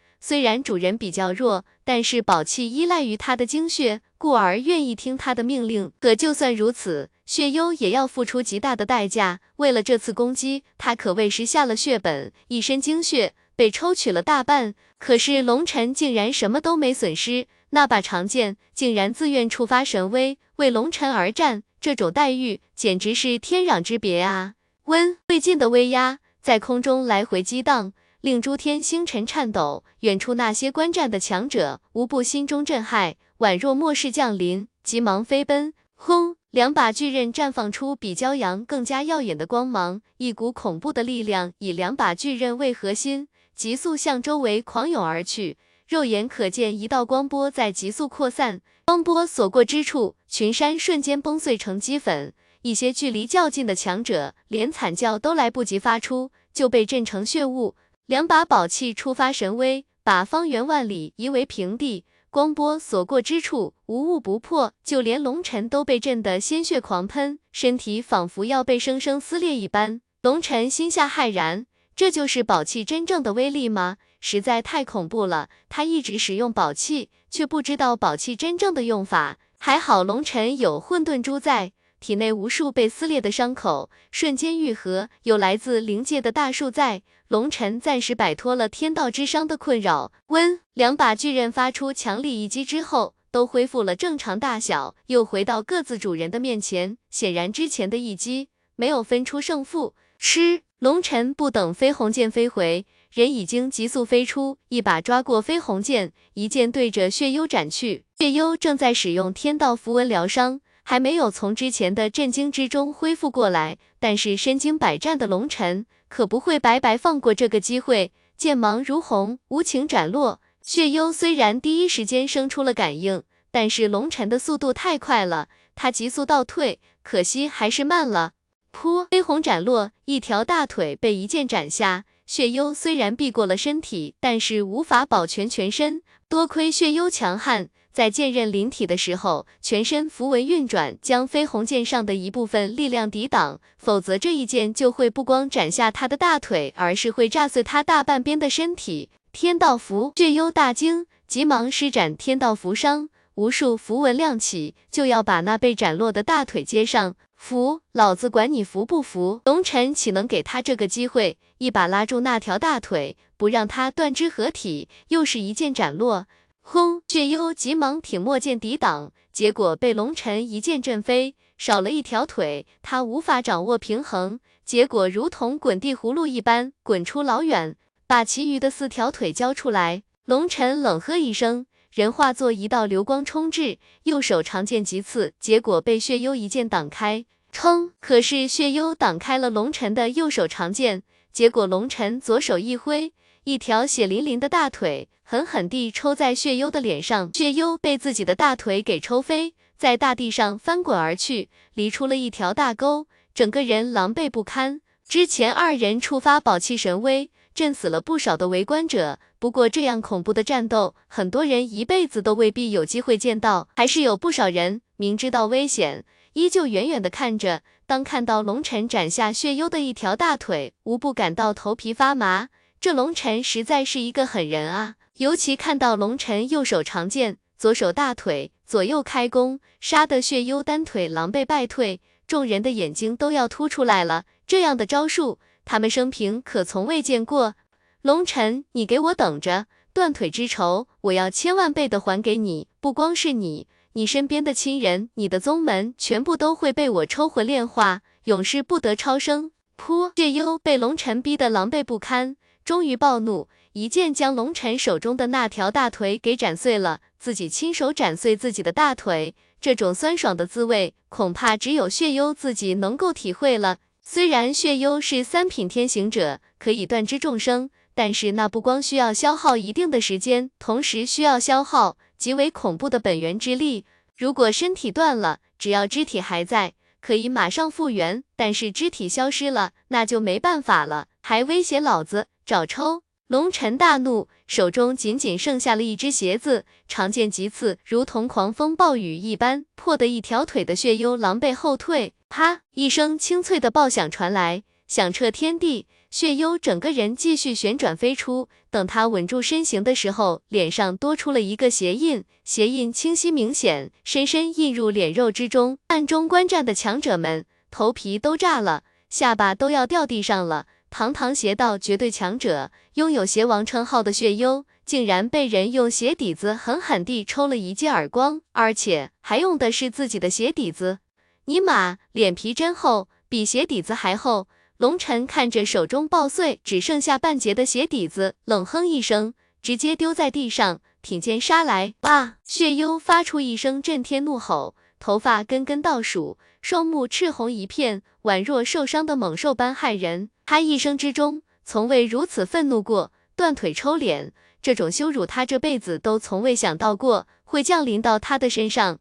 [0.21, 5.93] 虽然主人比较弱，但是宝器依赖于他的精血，故而愿意听他的命令。
[6.01, 7.11] 可就算如此。
[7.27, 14.77] 血幽也要付出极大的代价，为了这次攻击，他可谓是下了血本，一身精血被抽取了大半。
[15.01, 24.55] 可是龙尘竟然什么都没损失，那把长剑竟然自愿触发神威，为龙尘而战，这种待遇简直是天壤之别啊！
[24.85, 29.83] 温未尽的威压在空中来回激荡，令诸天星辰颤抖。
[30.01, 35.75] 远处那些观战的强者无不心中震撼，宛若末世降临，急忙飞奔。
[35.97, 36.37] 轰！
[36.53, 43.29] 两把巨刃绽放出比骄阳更加耀眼的光芒，一股恐怖的力量以两把巨刃为核心，
[43.59, 45.59] 急速向周围狂涌而去。
[45.89, 52.33] 肉眼可见，一道光波在急速扩散，光波所过之处，群山瞬间崩碎成齑粉。
[52.63, 57.75] 一些距离较近的强者连惨叫都来不及发出，就被震成血雾。
[58.07, 62.05] 两把宝器触发神威，把方圆万里夷为平地。
[62.31, 70.01] 光波所过之处，无物不破，就连龙尘都被震得鲜血狂喷，身体仿佛要被生生撕裂一般。
[70.23, 71.67] 龙尘心下骇然，
[71.99, 73.97] 这就是宝器真正的威力吗？
[74.21, 75.49] 实在太恐怖了。
[75.69, 79.39] 他一直使用宝器，却不知道宝器真正的用法。
[79.59, 81.73] 还好龙尘有混沌珠在。
[81.99, 90.13] 体内无数被撕裂的伤口瞬间愈合，有来自灵界的大树在，龙尘暂时摆脱了天道之伤的困扰。
[90.29, 96.97] 温两把巨刃发出强力一击之后，都恢复了正常大小，又回到各自主人的面前。
[97.11, 99.97] 显然之前的一击没有分出胜负。
[100.21, 108.05] 吃，龙尘不等飞鸿剑飞回，人已经急速飞出，一把抓过飞鸿剑，一剑对着血幽斩去。
[108.17, 110.61] 血幽正在使用天道符文疗伤。
[110.85, 120.41] 还没有从之前的震惊之中恢复过来，但是身经百战的龙尘可不会白白放过这个机会，剑芒如虹，无情斩落。
[120.63, 128.33] 血幽虽然第一时间生出了感应，但是龙尘的速度太快了，他急速倒退，可惜还是慢了。
[128.81, 132.05] 噗，飞鸿斩落，一条大腿被一剑斩下。
[132.27, 137.71] 血幽虽然避过了身体，但是无法保全全身，多亏血幽强悍。
[137.93, 149.11] 在剑刃临体的时候，全身符文运转，将飞鸿剑上的一部分力量抵挡，否则这一剑就会不光斩下他的大腿，而是会炸碎他大半边的身体。
[149.33, 157.15] 天道符，血幽大惊，急忙施展天道符伤，无数符文亮起，就要把那被斩落的大腿接上。
[157.37, 159.41] 服，老子管你服不服！
[159.45, 161.39] 龙尘岂能给他这个机会？
[161.59, 166.27] 一把拉住那条大腿，不让他断肢合体，又是一剑斩落。
[166.63, 167.01] 轰！
[167.07, 177.77] 血幽急忙挺墨剑抵挡，结果被龙尘一剑震飞，少了一条腿，他无法掌握平衡，结果如同滚地葫芦一般滚出老远，
[178.09, 180.03] 把其余的四条腿交出来。
[180.25, 187.25] 龙尘冷喝一声，人化作一道流光冲至，右手长剑急刺，结果被血幽一剑挡开。
[187.51, 187.93] 冲！
[188.01, 191.03] 可是血幽挡开了龙尘的右手长剑，
[191.33, 193.13] 结果龙尘左手一挥。
[193.45, 204.83] 一条血淋淋的大腿狠狠地抽在血幽的脸上，血幽被自己的大腿给抽飞，在大地上翻滚而去，离出了一条大沟，整个人狼狈不堪。
[205.09, 209.19] 之前二人触发宝器神威，震死了不少的围观者。
[209.39, 213.69] 不过这样恐怖的战斗，很多人一辈子都未必有机会见到。
[213.77, 217.63] 还是有不少人明知道危险，依旧远远的看着。
[217.87, 222.49] 当看到龙晨斩下血幽的一条大腿，无不感到头皮发麻。
[222.81, 224.97] 这龙晨实在是一个狠人啊！
[225.17, 234.25] 尤其看到龙晨右手长剑，左手大腿，左右开弓，杀得血幽单腿狼狈败退，众人的眼睛都要凸出来了。
[234.47, 237.55] 这样的招数，他们生平可从未见过。
[238.03, 242.69] 龙晨，你给我等着，断腿之仇，我要千万倍的还给你！
[242.81, 243.67] 不光是你。
[243.95, 249.51] 你身边的亲人，你的宗门，全部都会被我抽魂炼化，永世不得超生。
[249.77, 250.13] 噗！
[250.15, 257.01] 血幽被龙尘逼得狼狈不堪，终于暴怒，一剑将龙尘手中的那条大腿给斩碎了。
[257.19, 263.79] 自己亲手斩碎自己的大腿，这种酸爽的滋味，恐怕只有血幽自己能够体会了。
[264.01, 267.69] 虽然血幽是三品天行者，可以断肢众生，
[267.99, 271.97] 但是那不光需要消耗一定的时间，同时需要消耗。
[272.17, 281.09] 极为恐怖的本源之力，如果身体断了，只要肢体还在，可以马上复原；但是肢体消失了，那就没办法了。
[281.23, 283.03] 还威胁老子找抽！
[283.27, 292.15] 龙尘大怒，手中仅仅剩下了一只鞋子，长剑急刺，如同狂风暴雨一般，破得一条腿的血幽狼狈后退。
[292.29, 292.61] 啪！
[292.75, 295.89] 一声清脆的爆响传来，响彻天地。
[296.11, 305.79] 血幽整个人继续旋转飞出，等他稳住身形的时候，脸上多出了一个鞋印，鞋印清晰明显，深深印入脸肉之中。
[305.89, 310.67] 暗中观战的强者们头皮都炸了，下巴都要掉地上了。
[310.89, 321.01] 堂堂邪道绝对强者，拥有邪王称号的血幽，竟然被人用鞋底子狠狠地抽了一记耳光，而且还用的是自己的鞋底子。
[321.45, 324.49] 尼玛，脸皮真厚，比鞋底子还厚。
[324.79, 331.95] 龙尘看着手中爆碎、只剩下半截的鞋底子，冷哼一声，直接丢在地上，挺剑杀来。
[332.03, 332.37] 哇！
[332.45, 340.31] 血幽发出一声震天怒吼，头发根根倒数，双目赤红一片，宛若受伤的猛兽般骇人。
[340.47, 344.33] 他一生之中从未如此愤怒过，断腿抽脸，
[344.63, 349.01] 这种羞辱他这辈子都从未想到过会降临到他的身上。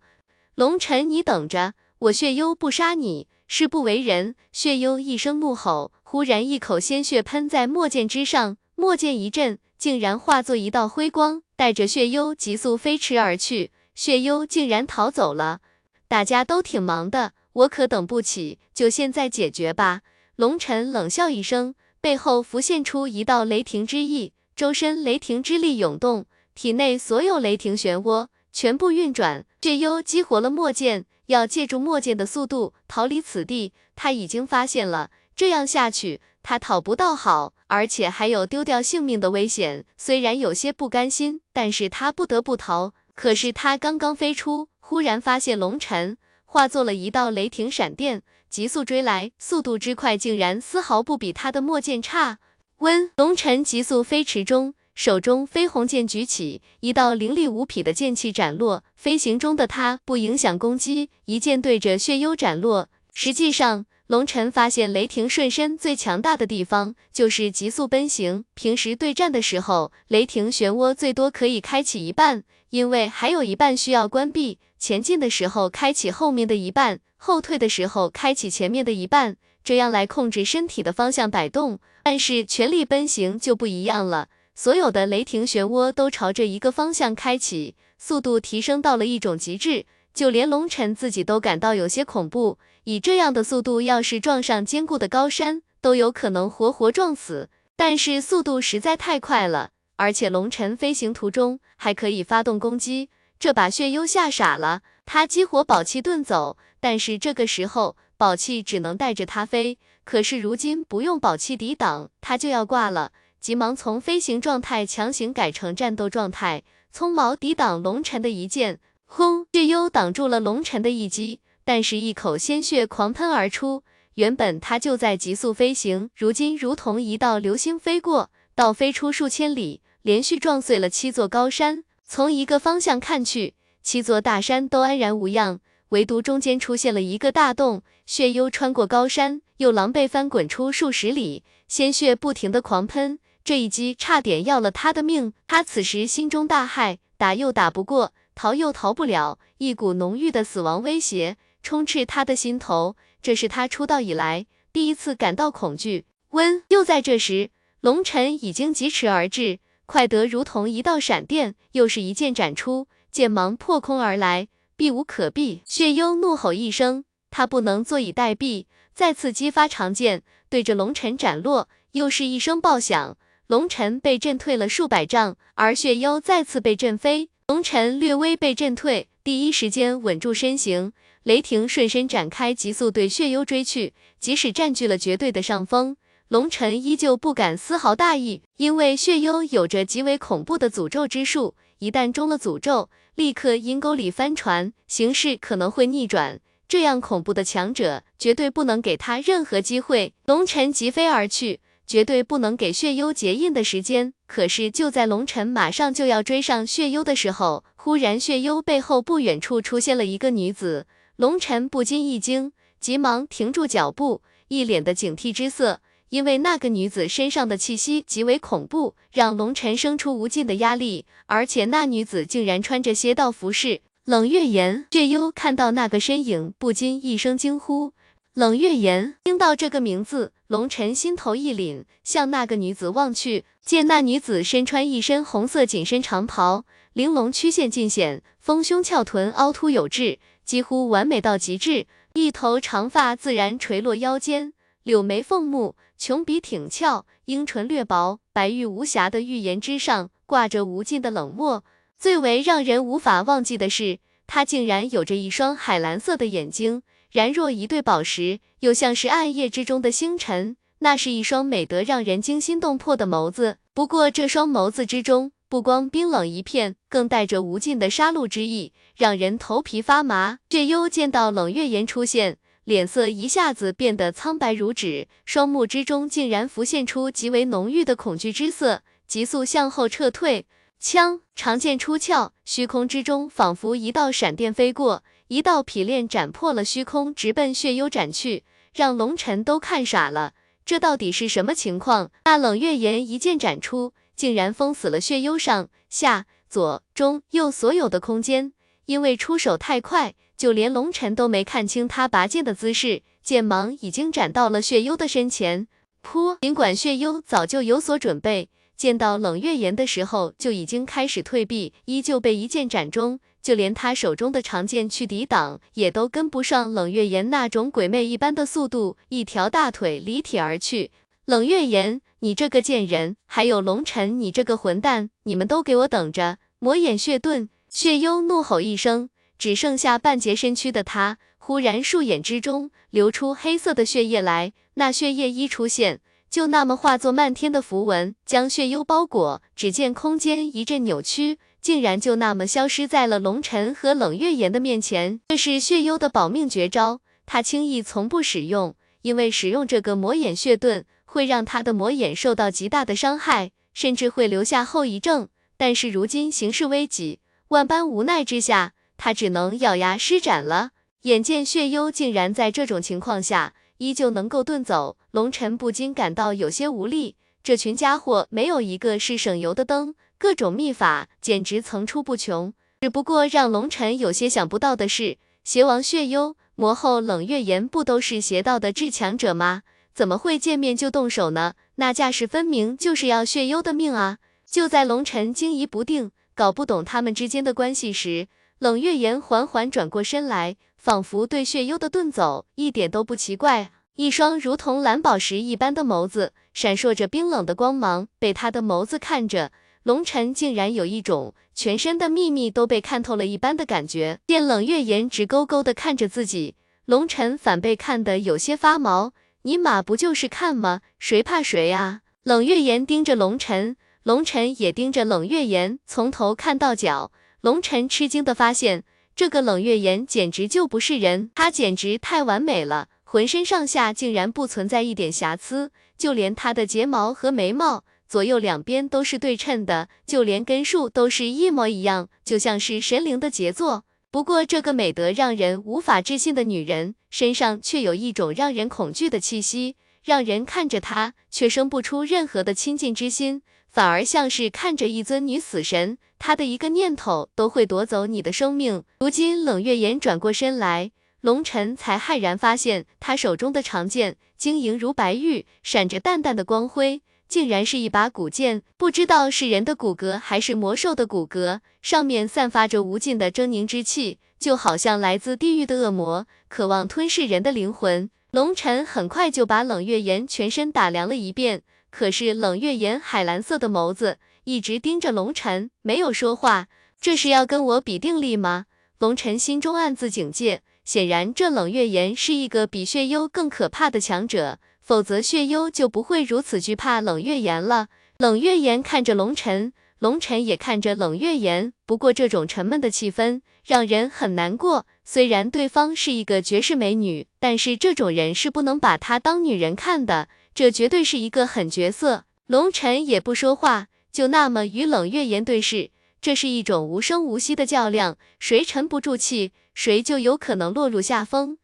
[0.55, 3.27] 龙尘，你等着，我血幽不杀你！
[3.47, 4.35] 誓不为人！
[4.51, 13.71] 血幽一声怒吼，忽然一口鲜血喷在墨剑之上，墨剑一震，竟然化作一道辉光，带着血幽急速飞驰而去。
[13.95, 15.61] 血幽竟然逃走了！
[16.09, 20.01] 大家都挺忙的，我可等不起，就现在解决吧！
[20.35, 29.45] 龙尘冷笑一声，背后浮现出一道雷霆之意，周身雷霆之力涌动，体内所有雷霆漩涡全部运转。
[29.61, 31.06] 血幽激活了墨剑。
[31.27, 39.85] 要借助墨剑的速度逃离此地，他已经发现了，这样下去他讨不到好，而且还有丢掉性命的危险。
[39.97, 42.93] 虽然有些不甘心，但是他不得不逃。
[43.13, 52.37] 可是他刚刚飞出，忽然发现龙尘化作了一道雷霆闪电，急速追来，速度之快，竟然丝毫不比他的墨剑差。
[52.77, 54.75] 温龙尘急速飞驰中。
[54.97, 58.83] 手中飞鸿剑举起，一道凌厉无匹的剑气斩落。
[58.95, 62.89] 飞行中的他不影响攻击，一剑对着血幽斩落。
[63.13, 68.45] 实际上，龙尘发现雷霆瞬身最强大的地方就是急速奔行。
[68.55, 74.57] 平时对战的时候，雷霆漩涡最多可以开启一半，因为还有一半需要关闭。
[74.79, 81.79] 前进的时候开启后面的一半，后退的时候开启前面的一半，这样来控制身体的方向摆动。
[82.03, 84.29] 但是全力奔行就不一样了。
[84.59, 89.85] 所有的雷霆漩涡都朝着一个方向开启，速度提升到了一种极致，
[90.15, 92.57] 就连龙尘自己都感到有些恐怖。
[92.85, 97.51] 以这样的速度，要是撞上坚固的高山，都有可能活活撞死。
[97.75, 104.81] 但是速度实在太快了，而且龙尘飞行途中还可以发动攻击，这把血幽吓傻了。
[105.05, 113.11] 他激活宝器遁走，但是这个时候宝器只能带着他飞，可是如今不用宝器抵挡，他就要挂了。
[113.47, 116.63] 急忙从飞行状态强行改成战斗状态，
[116.93, 118.81] 匆忙抵挡龙尘的一剑。
[119.05, 119.45] 轰！
[119.53, 123.83] 血幽挡住了龙尘的一击，但是一口鲜血狂喷而出。
[124.15, 131.85] 原本他就在急速飞行，如今如同一道流星飞过，倒飞出数千里，连续撞碎了七座高山。
[132.03, 135.61] 从一个方向看去，七座大山都安然无恙，
[135.91, 137.81] 唯独中间出现了一个大洞。
[138.05, 143.19] 血幽穿过高山，又狼狈翻滚出数十里，鲜血不停的狂喷。
[143.47, 152.97] 这一击差点要了他的命，他此时心中大骇，打又打不过，逃又逃不了，一股浓郁的死亡威胁充斥他的心头。
[153.21, 156.03] 这是他出道以来第一次感到恐惧。
[156.31, 165.61] 温，又在这时，龙晨已经疾驰而至，快得如同一道闪电，又是一剑斩出，剑芒破空而来，避无可避。
[165.63, 173.17] 血幽怒吼一声，他不能坐以待毙，再次激发长剑，对着龙晨斩落，又是一声爆响，
[173.47, 177.29] 龙晨被震退了数百丈，而血幽再次被震飞。
[177.47, 180.91] 龙晨略微被震退，第一时间稳住身形，
[181.23, 183.93] 雷霆瞬身展开，急速对血幽追去。
[184.19, 185.95] 即使占据了绝对的上风。
[186.27, 196.41] 龙晨依旧不敢丝毫大意，因为血幽有着极为恐怖的诅咒之术，一旦中了诅咒，立刻阴沟里翻船，形势可能会逆转。
[196.67, 200.13] 这样恐怖的强者，绝对不能给他任何机会。
[200.25, 204.13] 龙晨疾飞而去，绝对不能给血幽结印的时间。
[204.27, 210.85] 可是就在龙晨马上就要追上血幽的时候，忽然血幽背后不远处出现了一个女子，
[211.15, 215.79] 龙晨不禁一惊，急忙停住脚步，一脸的警惕之色。
[216.09, 223.81] 因为那个女子身上的气息极为恐怖，让龙晨生出无尽的压力，而且那女子竟然穿着邪道服饰。
[224.05, 227.91] 冷月言，血幽看到那个身影，不禁一声惊呼。
[228.37, 244.53] 冷月言，听到这个名字，龙晨心头一凛，向那个女子望去，见那女子身穿一身红色紧身长袍，玲珑曲线尽显，丰胸翘臀凹凸有致，几乎完美到极致，一头长发自然垂落腰间。
[244.83, 251.63] 柳眉凤目，琼鼻挺翘，樱唇略薄，白玉无瑕的玉颜之上挂着无尽的冷漠。
[251.97, 253.97] 最为让人无法忘记的是，
[254.27, 260.57] 她竟然有着一双海蓝色的眼睛，然若一对宝石，又像是暗夜之中的星辰。
[260.79, 263.57] 那是一双美得让人惊心动魄的眸子。
[263.73, 270.37] 不过这双眸子之中，不光冰冷一片，更带着无尽的杀戮之意，让人头皮发麻。
[270.49, 272.37] 血幽见到冷月颜出现。
[272.63, 280.45] 脸色一下子变得苍白如纸，双目之中竟然浮现出极为浓郁的恐惧之色，急速向后撤退。
[280.77, 288.43] 枪长剑出鞘，虚空之中仿佛一道闪电飞过，一道劈链斩破了虚空，直奔血幽斩去，
[288.73, 290.33] 让龙尘都看傻了。
[290.65, 292.11] 这到底是什么情况？
[292.25, 298.53] 那冷月岩一剑斩出，竟然封死了血幽上下左中右所有的空间，
[298.85, 300.13] 因为出手太快。
[300.37, 305.67] 就连龙尘都没看清他拔剑的姿势，剑芒已经斩到了血幽的身前。
[306.05, 306.37] 噗！
[306.41, 313.19] 尽管血幽早就有所准备，见到冷月岩的时候就已经开始退避，依旧被一剑斩中。
[313.47, 320.91] 就连他手中的长剑去抵挡，也都跟不上冷月岩那种鬼魅一般的速度，一条大腿离体而去。
[321.23, 326.39] 冷月岩，你这个贱人，还有龙尘，你这个混蛋，你们都给我等着！
[326.59, 329.09] 魔眼血遁，血幽怒吼一声。
[329.37, 334.51] 只剩下半截身躯的他，忽然树眼之中流出黑色的血液来。
[334.73, 339.41] 那血液一出现，就那么化作漫天的符文，将血幽包裹。
[339.55, 345.19] 只见空间一阵扭曲，竟然就那么消失在了龙尘和冷月岩的面前。
[345.27, 355.29] 这是血幽的保命绝招，他轻易从不使用，因为使用这个魔眼血遁会让他的魔眼受到极大的伤害，甚至会留下后遗症。
[355.57, 357.19] 但是如今形势危急，
[357.49, 358.73] 万般无奈之下。
[358.99, 360.71] 他只能咬牙施展了。
[361.03, 367.15] 眼见血幽竟然在这种情况下依旧能够遁走，龙尘不禁感到有些无力。
[367.43, 372.53] 这群家伙没有一个是省油的灯，各种秘法简直层出不穷。
[372.81, 379.63] 只不过让龙尘有些想不到的是，邪王血幽、魔后冷月岩不都是邪道的至强者吗？
[379.93, 381.53] 怎么会见面就动手呢？
[381.75, 384.19] 那架势分明就是要血幽的命啊！
[384.45, 388.27] 就在龙尘惊疑不定，搞不懂他们之间的关系时，
[388.59, 393.71] 冷月岩缓缓转过身来，仿佛对血幽的遁走一点都不奇怪。
[393.95, 398.07] 一双如同蓝宝石一般的眸子，闪烁着冰冷的光芒。
[398.19, 399.51] 被他的眸子看着，
[399.87, 404.19] 龙尘竟然有一种全身的秘密都被看透了一般的感觉。
[404.27, 409.13] 见冷月岩直勾勾的看着自己，龙尘反被看得有些发毛。
[409.43, 410.81] 尼玛不就是看吗？
[410.99, 412.01] 谁怕谁啊？
[412.23, 417.13] 冷月岩盯着龙尘，龙尘也盯着冷月岩，从头看到脚。
[417.39, 418.83] 龙尘吃惊的发现，
[419.15, 433.83] 这个冷月岩简直就不是人，她简直太完美了，浑身上下竟然不存在一点瑕疵，就连她的睫毛和眉毛左右两边都是对称的，就连根数都是一模一样，就像是神灵的杰作。
[434.09, 443.41] 不过，这个美得让人无法置信的女人身上却有一种让人恐惧的气息，让人看着她却生不出任何的亲近之心。
[443.69, 448.83] 反而像是看着一尊女死神，她的一个念头都会夺走你的生命。
[449.01, 468.09] 如今冷月言转过身来，龙尘才骇然发现，他手中的长剑晶莹如白玉，闪着淡淡的光辉，竟然是一把古剑，不知道是人的骨骼还是魔兽的骨骼，上面散发着无尽的狰狞之气，就好像来自地狱的恶魔，渴望吞噬人的灵魂。
[468.31, 476.67] 龙尘很快就把冷月岩全身打量了一遍，可是冷月岩海蓝色的眸子一直盯着龙尘，没有说话。
[476.99, 478.65] 这是要跟我比定力吗？
[478.99, 487.89] 龙尘心中暗自警戒，显然这冷月岩是一个比血幽更可怕的强者，否则血幽就不会如此惧怕冷月岩了。
[488.19, 494.85] 冷月岩看着龙尘，龙尘也看着冷月岩，不过这种沉闷的气氛让人很难过。
[495.03, 502.23] 虽然对方是一个绝世美女，但是这种人是不能把她当女人看的，这绝对是一个狠角色。
[502.45, 505.91] 龙尘也不说话，就那么与冷月岩对视，
[506.21, 511.57] 这是一种无声无息的较量，谁沉不住气，谁就有可能落入下风。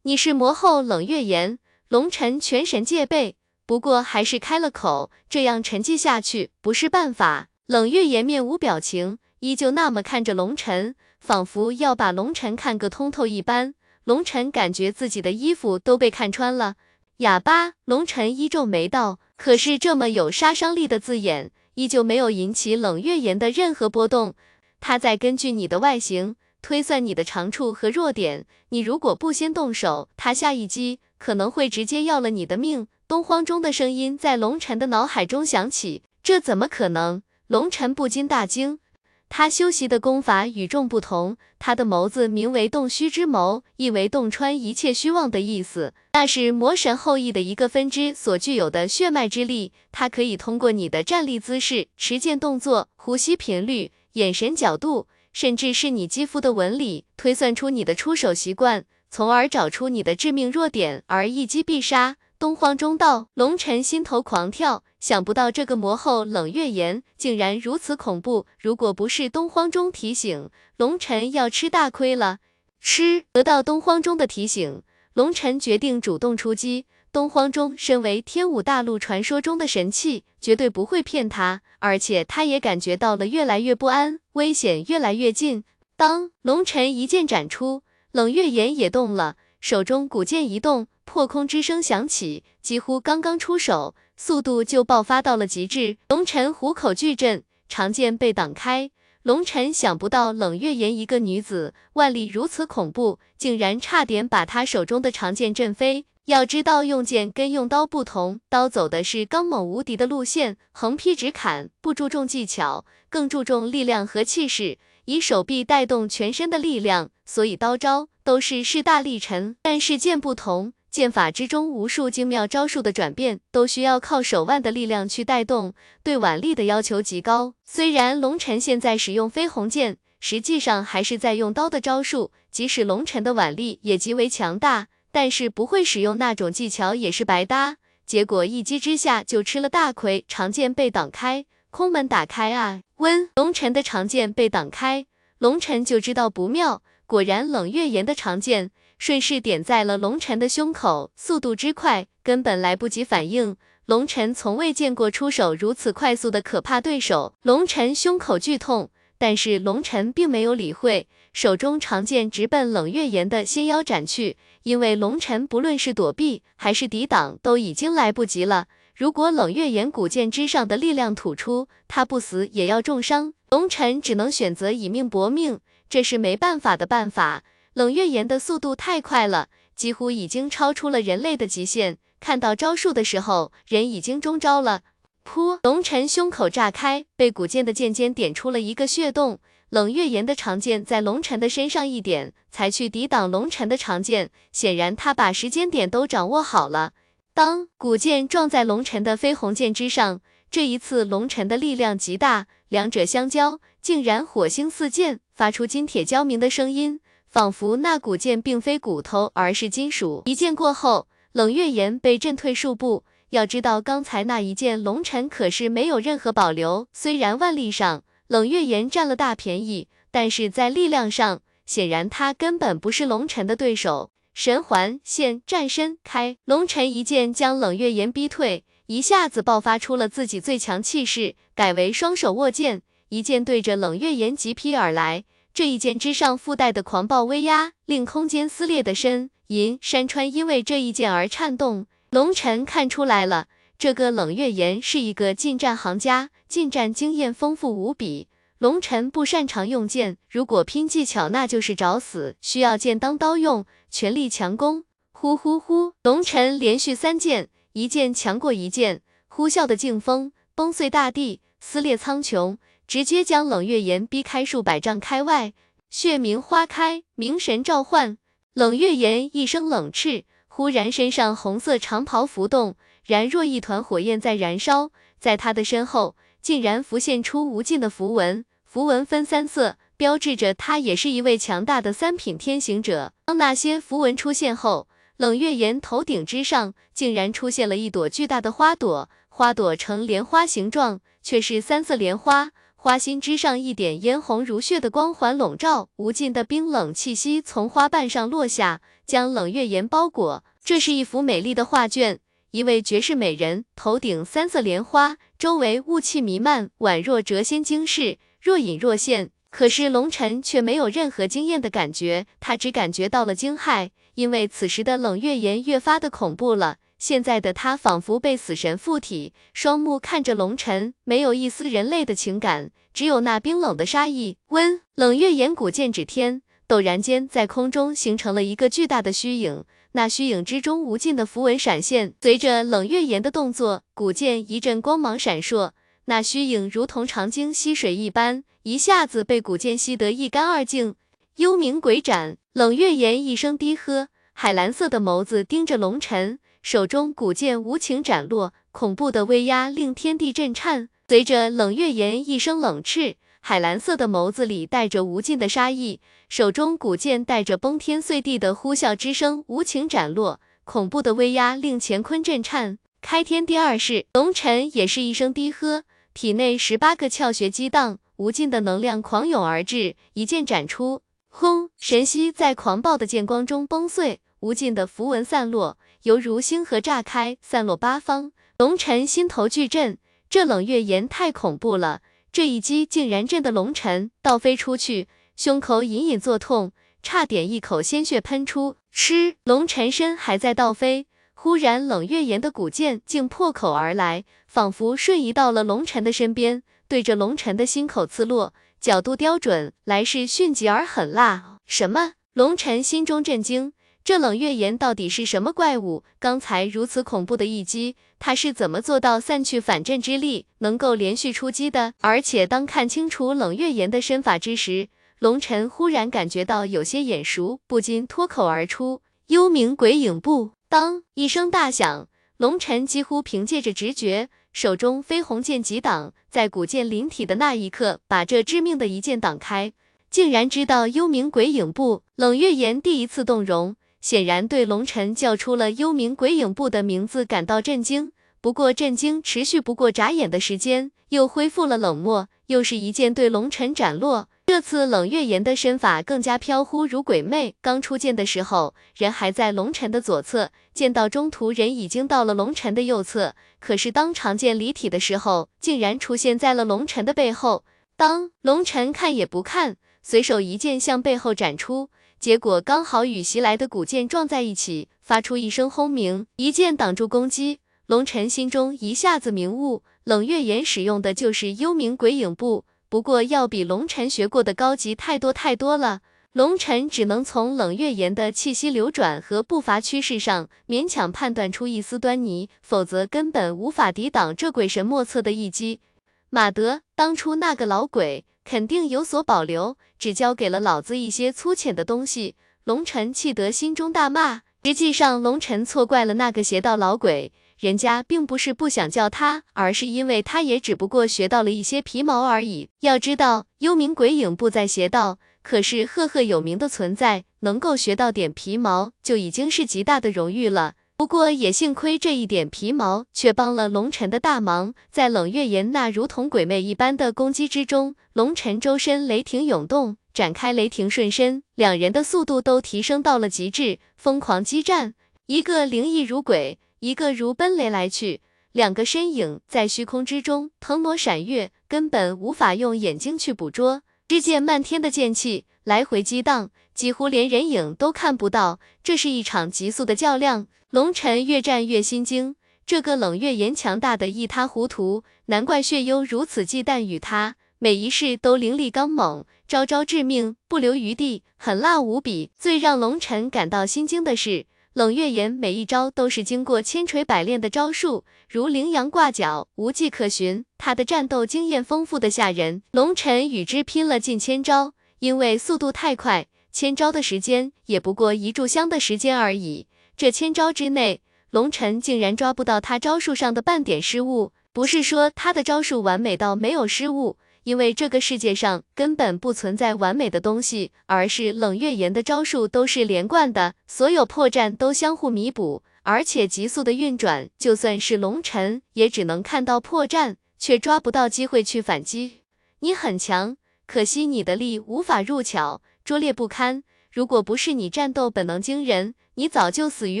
[0.02, 1.60] 你是魔后冷月岩，
[1.92, 3.36] 龙尘全神戒备，
[3.66, 7.48] 不过还是开了口，这样沉寂下去不是办法。
[7.66, 10.94] 冷月岩面无表情，依旧那么看着龙尘。
[11.20, 13.74] 仿佛要把龙尘看个通透一般，
[14.04, 16.76] 龙尘感觉自己的衣服都被看穿了。
[17.18, 19.20] 哑巴，龙尘依皱眉道。
[19.36, 24.34] 可是这么有杀伤力的字眼，依旧没有引起冷月岩的任何波动。
[24.80, 32.88] 他在根据你的外形推算你的长处和弱点，你如果不先动手，他下一击可能会直接要了你的命。
[33.06, 37.22] 东荒中的声音在龙尘的脑海中响起，这怎么可能？
[37.46, 38.80] 龙尘不禁大惊。
[39.28, 45.94] 他修习的功法与众不同，他的眸子名为洞虚之眸，意为洞穿一切虚妄的意思。
[46.12, 62.16] 那是魔神后裔的一个分支所具有的血脉之力，它可以通过你的站立姿势、持剑动作、呼吸频率、眼神角度，甚至是你肌肤的纹理，推算出你的出手习惯，从而找出你的致命弱点，而一击必杀。
[62.38, 68.46] 东荒中道，龙尘心头狂跳，想不到这个魔后冷月岩竟然如此恐怖。
[68.58, 70.48] 如果不是东荒中提醒，
[70.78, 72.38] 龙尘要吃大亏了。
[72.80, 74.82] 吃，得到东荒中的提醒，
[75.12, 76.86] 龙尘决定主动出击。
[77.12, 81.60] 东荒中身为天武大陆传说中的神器，绝对不会骗他。
[81.80, 85.64] 而且他也感觉到了越来越不安，危险越来越近。
[85.98, 87.82] 当龙尘一剑斩出，
[88.12, 90.86] 冷月岩也动了，手中古剑一动。
[91.04, 95.96] 破空之声响起，几乎刚刚出手，速度就爆发到了极致。
[96.08, 98.90] 龙尘虎口巨震，长剑被挡开。
[99.22, 106.04] 龙尘想不到冷月岩一个女子腕力如此恐怖，竟然差点把他手中的长剑震飞。
[106.26, 119.56] 要知道用剑跟用刀不同，刀走的是刚猛无敌的路线，横劈直砍，不注重技巧，更注重力量和气势，以手臂带动全身的力量，所以刀招都是势大力沉。
[119.62, 120.72] 但是剑不同。
[120.90, 125.72] 剑法之中，无数精妙招数的转变都需要靠手腕的力量去带动，
[126.02, 127.54] 对腕力的要求极高。
[127.64, 137.78] 虽然龙尘现在使用飞鸿剑，实际上还是在用刀的招数，即使龙尘的腕力也极为强大，但是不会使用那种技巧也是白搭。
[138.04, 142.82] 结果一击之下就吃了大亏，长剑被挡开，空门打开啊！
[142.98, 145.06] 温龙尘的长剑被挡开，
[145.38, 148.70] 龙尘就知道不妙，果然冷月岩的长剑。
[148.98, 153.56] 顺势点在了龙尘的胸口，速度之快，根本来不及反应。
[153.86, 164.36] 龙尘从未见过出手如此快速的可怕对手，龙尘胸口剧痛，但是龙尘并没有理会，手中长剑直奔冷月岩的纤腰斩去。
[164.64, 168.66] 因为龙尘不论是躲避还是抵挡，都已经来不及了。
[168.94, 173.32] 如果冷月岩古剑之上的力量吐出，他不死也要重伤。
[173.48, 177.42] 龙尘只能选择以命搏命，这是没办法的办法。
[177.72, 181.96] 冷月岩的速度太快了，几乎已经超出了人类的极限。
[182.20, 184.82] 看到招数的时候，人已经中招了。
[185.24, 185.58] 噗！
[185.62, 189.38] 龙尘胸口炸开，被古剑的剑尖点出了一个血洞。
[189.70, 194.30] 冷月岩的长剑在龙尘的身上一点，才去抵挡龙尘的长剑。
[194.52, 196.92] 显然他把时间点都掌握好了。
[197.34, 207.00] 当古剑撞在龙尘的飞鸿剑之上，这一次龙尘的力量极大，两者相交，竟然火星四溅，发出金铁交鸣的声音。
[207.30, 210.20] 仿佛那古剑并非骨头，而是金属。
[210.26, 213.04] 一剑过后，冷月岩被震退数步。
[213.30, 216.86] 要知道，刚才那一剑，龙尘可是没有任何保留。
[216.92, 224.10] 虽然腕力上冷月岩占了大便宜，但是在力量上，显然他根本不是龙尘的对手。
[224.34, 235.24] 神环现，战身开，龙尘一剑将冷月岩逼退，一下子爆发出了自己最强气势，改为双手握剑，一剑对着冷月岩急劈而来。
[235.52, 241.86] 这一剑之上附带的狂暴威压，令空间撕裂的深银山川因为这一剑而颤动。
[242.10, 243.48] 龙尘看出来了，
[243.78, 248.28] 这个冷月岩是一个近战行家，近战经验丰富无比。
[248.62, 254.84] 龙晨不擅长用剑，如果拼技巧，那就是找死，需要剑当刀用，全力强攻。
[255.10, 255.94] 呼呼呼！
[256.04, 262.56] 龙晨连续三剑，一剑强过一剑，呼啸的劲风崩碎大地，撕裂苍穹，
[262.86, 265.54] 直接将冷月岩逼开数百丈开外。
[265.90, 268.16] 血冥花开，冥神召唤。
[268.54, 272.76] 冷月岩一声冷叱，忽然身上红色长袍浮动。
[273.04, 283.12] 然若一团火焰在燃烧，在他的身后竟然浮现出无尽的符文，符文分三色，标志着他也是一位强大的三品天行者。
[283.26, 284.88] 当那些符文出现后，
[285.18, 300.42] 冷月岩头顶之上竟然出现了一朵巨大的花朵，花朵呈莲花形状，却是三色莲花，花心之上一点嫣红如血的光环笼罩，无尽的冰冷气息从花瓣上落下，将冷月岩包裹。
[300.64, 302.20] 这是一幅美丽的画卷。
[302.52, 309.30] 一位绝世美人，头顶三色莲花，周围雾气弥漫，宛若谪仙惊世，若隐若现。
[309.50, 316.78] 可是龙尘却没有任何惊艳的感觉，他只感觉到了惊骇，因为此时的冷月岩越发的恐怖了。
[316.98, 324.38] 现在的他仿佛被死神附体，双目看着龙尘，没有一丝人类的情感，只有那冰冷的杀意。
[324.48, 329.64] 温冷月岩古剑指天，陡然间在空中形成了一个巨大的虚影。
[329.94, 335.72] 那虚影之中，无尽的符文闪现，随着冷月岩的动作，古剑一阵光芒闪烁，
[336.06, 340.94] 那虚影如同长鲸吸水一般，一下子被古剑吸得一干二净。
[341.36, 350.88] 幽冥鬼斩，冷月岩一声低喝，海蓝色的眸子盯着龙尘，手中古剑无情斩落，恐怖的威压令天地震颤。
[351.08, 353.16] 随着冷月岩一声冷叱。
[353.44, 362.78] 海蓝色的眸子里带着无尽的杀意，手中古剑带着崩天碎地的呼啸之声无情斩落，恐怖的威压令乾坤震颤。
[363.00, 365.82] 开天第二式，龙尘也是一声低喝，
[366.14, 371.70] 体内十八个窍穴激荡，无尽的能量狂涌而至，一剑斩出，轰！
[371.78, 378.32] 神息在狂暴的剑光中崩碎，无尽的符文散落，犹如星河炸开，散落八方。
[378.58, 379.98] 龙尘心头巨震，
[380.28, 382.02] 这冷月岩太恐怖了。
[382.30, 386.72] 这一击竟然震得龙尘倒飞出去，胸口隐隐作痛，
[387.02, 388.76] 差点一口鲜血喷出。
[388.90, 391.06] 吃，龙尘身还在倒飞，
[391.42, 401.58] 忽然冷月岩的古剑竟破口而来，仿佛瞬移到了龙尘的身边，对着龙尘的心口刺落，角度刁准，来势迅疾而狠辣。
[401.66, 402.12] 什么？
[402.34, 403.72] 龙尘心中震惊。
[404.04, 406.04] 这冷月岩到底是什么怪物？
[406.20, 411.94] 刚才如此恐怖的一击，他是怎么做到散去反震之力，能够连续出击的？
[412.02, 414.86] 而且当看清楚冷月岩的身法之时，
[415.18, 422.08] 龙尘忽然感觉到有些眼熟，不禁脱口而出：“幽冥鬼影步！”当一声大响，
[422.38, 429.74] 龙尘几乎凭借着直觉，手中飞鸿剑急挡，在古剑临体的那一刻，把这致命的一剑挡开，
[430.08, 432.04] 竟然知道幽冥鬼影步。
[432.16, 433.76] 冷月岩第一次动容。
[434.00, 444.30] 显然对龙尘叫出了幽冥鬼影步的名字感到震惊，不过震惊持续不过眨眼的时间，又恢复了冷漠，又是一剑对龙尘斩落。
[444.52, 457.64] 这次冷月岩的身法更加飘忽如鬼魅，刚出剑的时候，人还在龙尘的左侧，剑到中途人已经到了龙尘的右侧，可是当长剑离体的时候，竟然出现在了龙尘的背后。
[457.96, 461.88] 当龙尘看也不看，随手一剑向背后斩出。
[462.20, 467.60] 结果刚好与袭来的古剑撞在一起，发出一声轰鸣，一剑挡住攻击。
[467.86, 476.02] 龙尘心中一下子明悟，冷月岩使用的就是幽冥鬼影步，不过要比龙尘学过的高级太多太多了。
[476.34, 485.80] 龙尘只能从冷月岩的气息流转和步伐趋势上勉强判断出一丝端倪，否则根本无法抵挡这鬼神莫测的一击。
[486.28, 488.26] 马德，当初那个老鬼。
[488.44, 492.36] 肯定有所保留，只交给了老子一些粗浅的东西。
[492.64, 494.42] 龙尘气得心中大骂。
[494.62, 497.32] 实际上，龙尘错怪了那个邪道老鬼，
[497.62, 502.70] 人家并不是不想叫他，而是因为他也只不过学到了一些皮毛而已。
[502.80, 510.74] 要知道，幽冥鬼影不在邪道，可是赫赫有名的存在，能够学到点皮毛，就已经是极大的荣誉了。
[510.96, 514.74] 不过也幸亏这一点皮毛，却帮了龙尘的大忙。
[514.90, 524.94] 在冷月岩那如同鬼魅一般的攻击之中，龙尘周身雷霆涌动，展开雷霆瞬身，两人的速度都提升到了极致，疯狂激战。
[525.26, 533.82] 一个灵异如鬼，一个如奔雷来去，两个身影在虚空之中腾挪闪跃，根本无法用眼睛去捕捉。
[534.08, 538.58] 只见漫天的剑气来回激荡，几乎连人影都看不到。
[538.82, 540.48] 这是一场急速的较量。
[540.70, 542.34] 龙尘越战越心惊，
[542.66, 552.32] 这个冷月岩强大的一塌糊涂，难怪血幽如此忌惮与他，每一式都凌厉刚猛，招招致命，不留余地，狠辣无比。
[552.36, 560.46] 最让龙尘感到心惊的是，冷月岩每一招都是经过千锤百炼的招数，如羚羊挂角，无迹可寻。
[560.56, 569.66] 他的战斗经验丰富的吓人，龙尘与之拼了近千招，因为速度太快，千招的时间也不过一炷香的时间而已。
[569.94, 592.20] 这千招之内，龙尘竟然抓不到他招数上的半点失误，不是说他的招数完美到没有失误，因为这个世界上根本不存在完美的东西，而是冷月岩的招数都是连贯的，所有破绽都相互弥补，而且急速的运转，就算是龙尘也只能看到破绽，却抓不到机会去反击。
[592.60, 593.36] 你很强，
[593.66, 596.62] 可惜你的力无法入鞘，拙劣不堪。
[596.92, 600.00] 如果不是你战斗本能惊人，你早就死于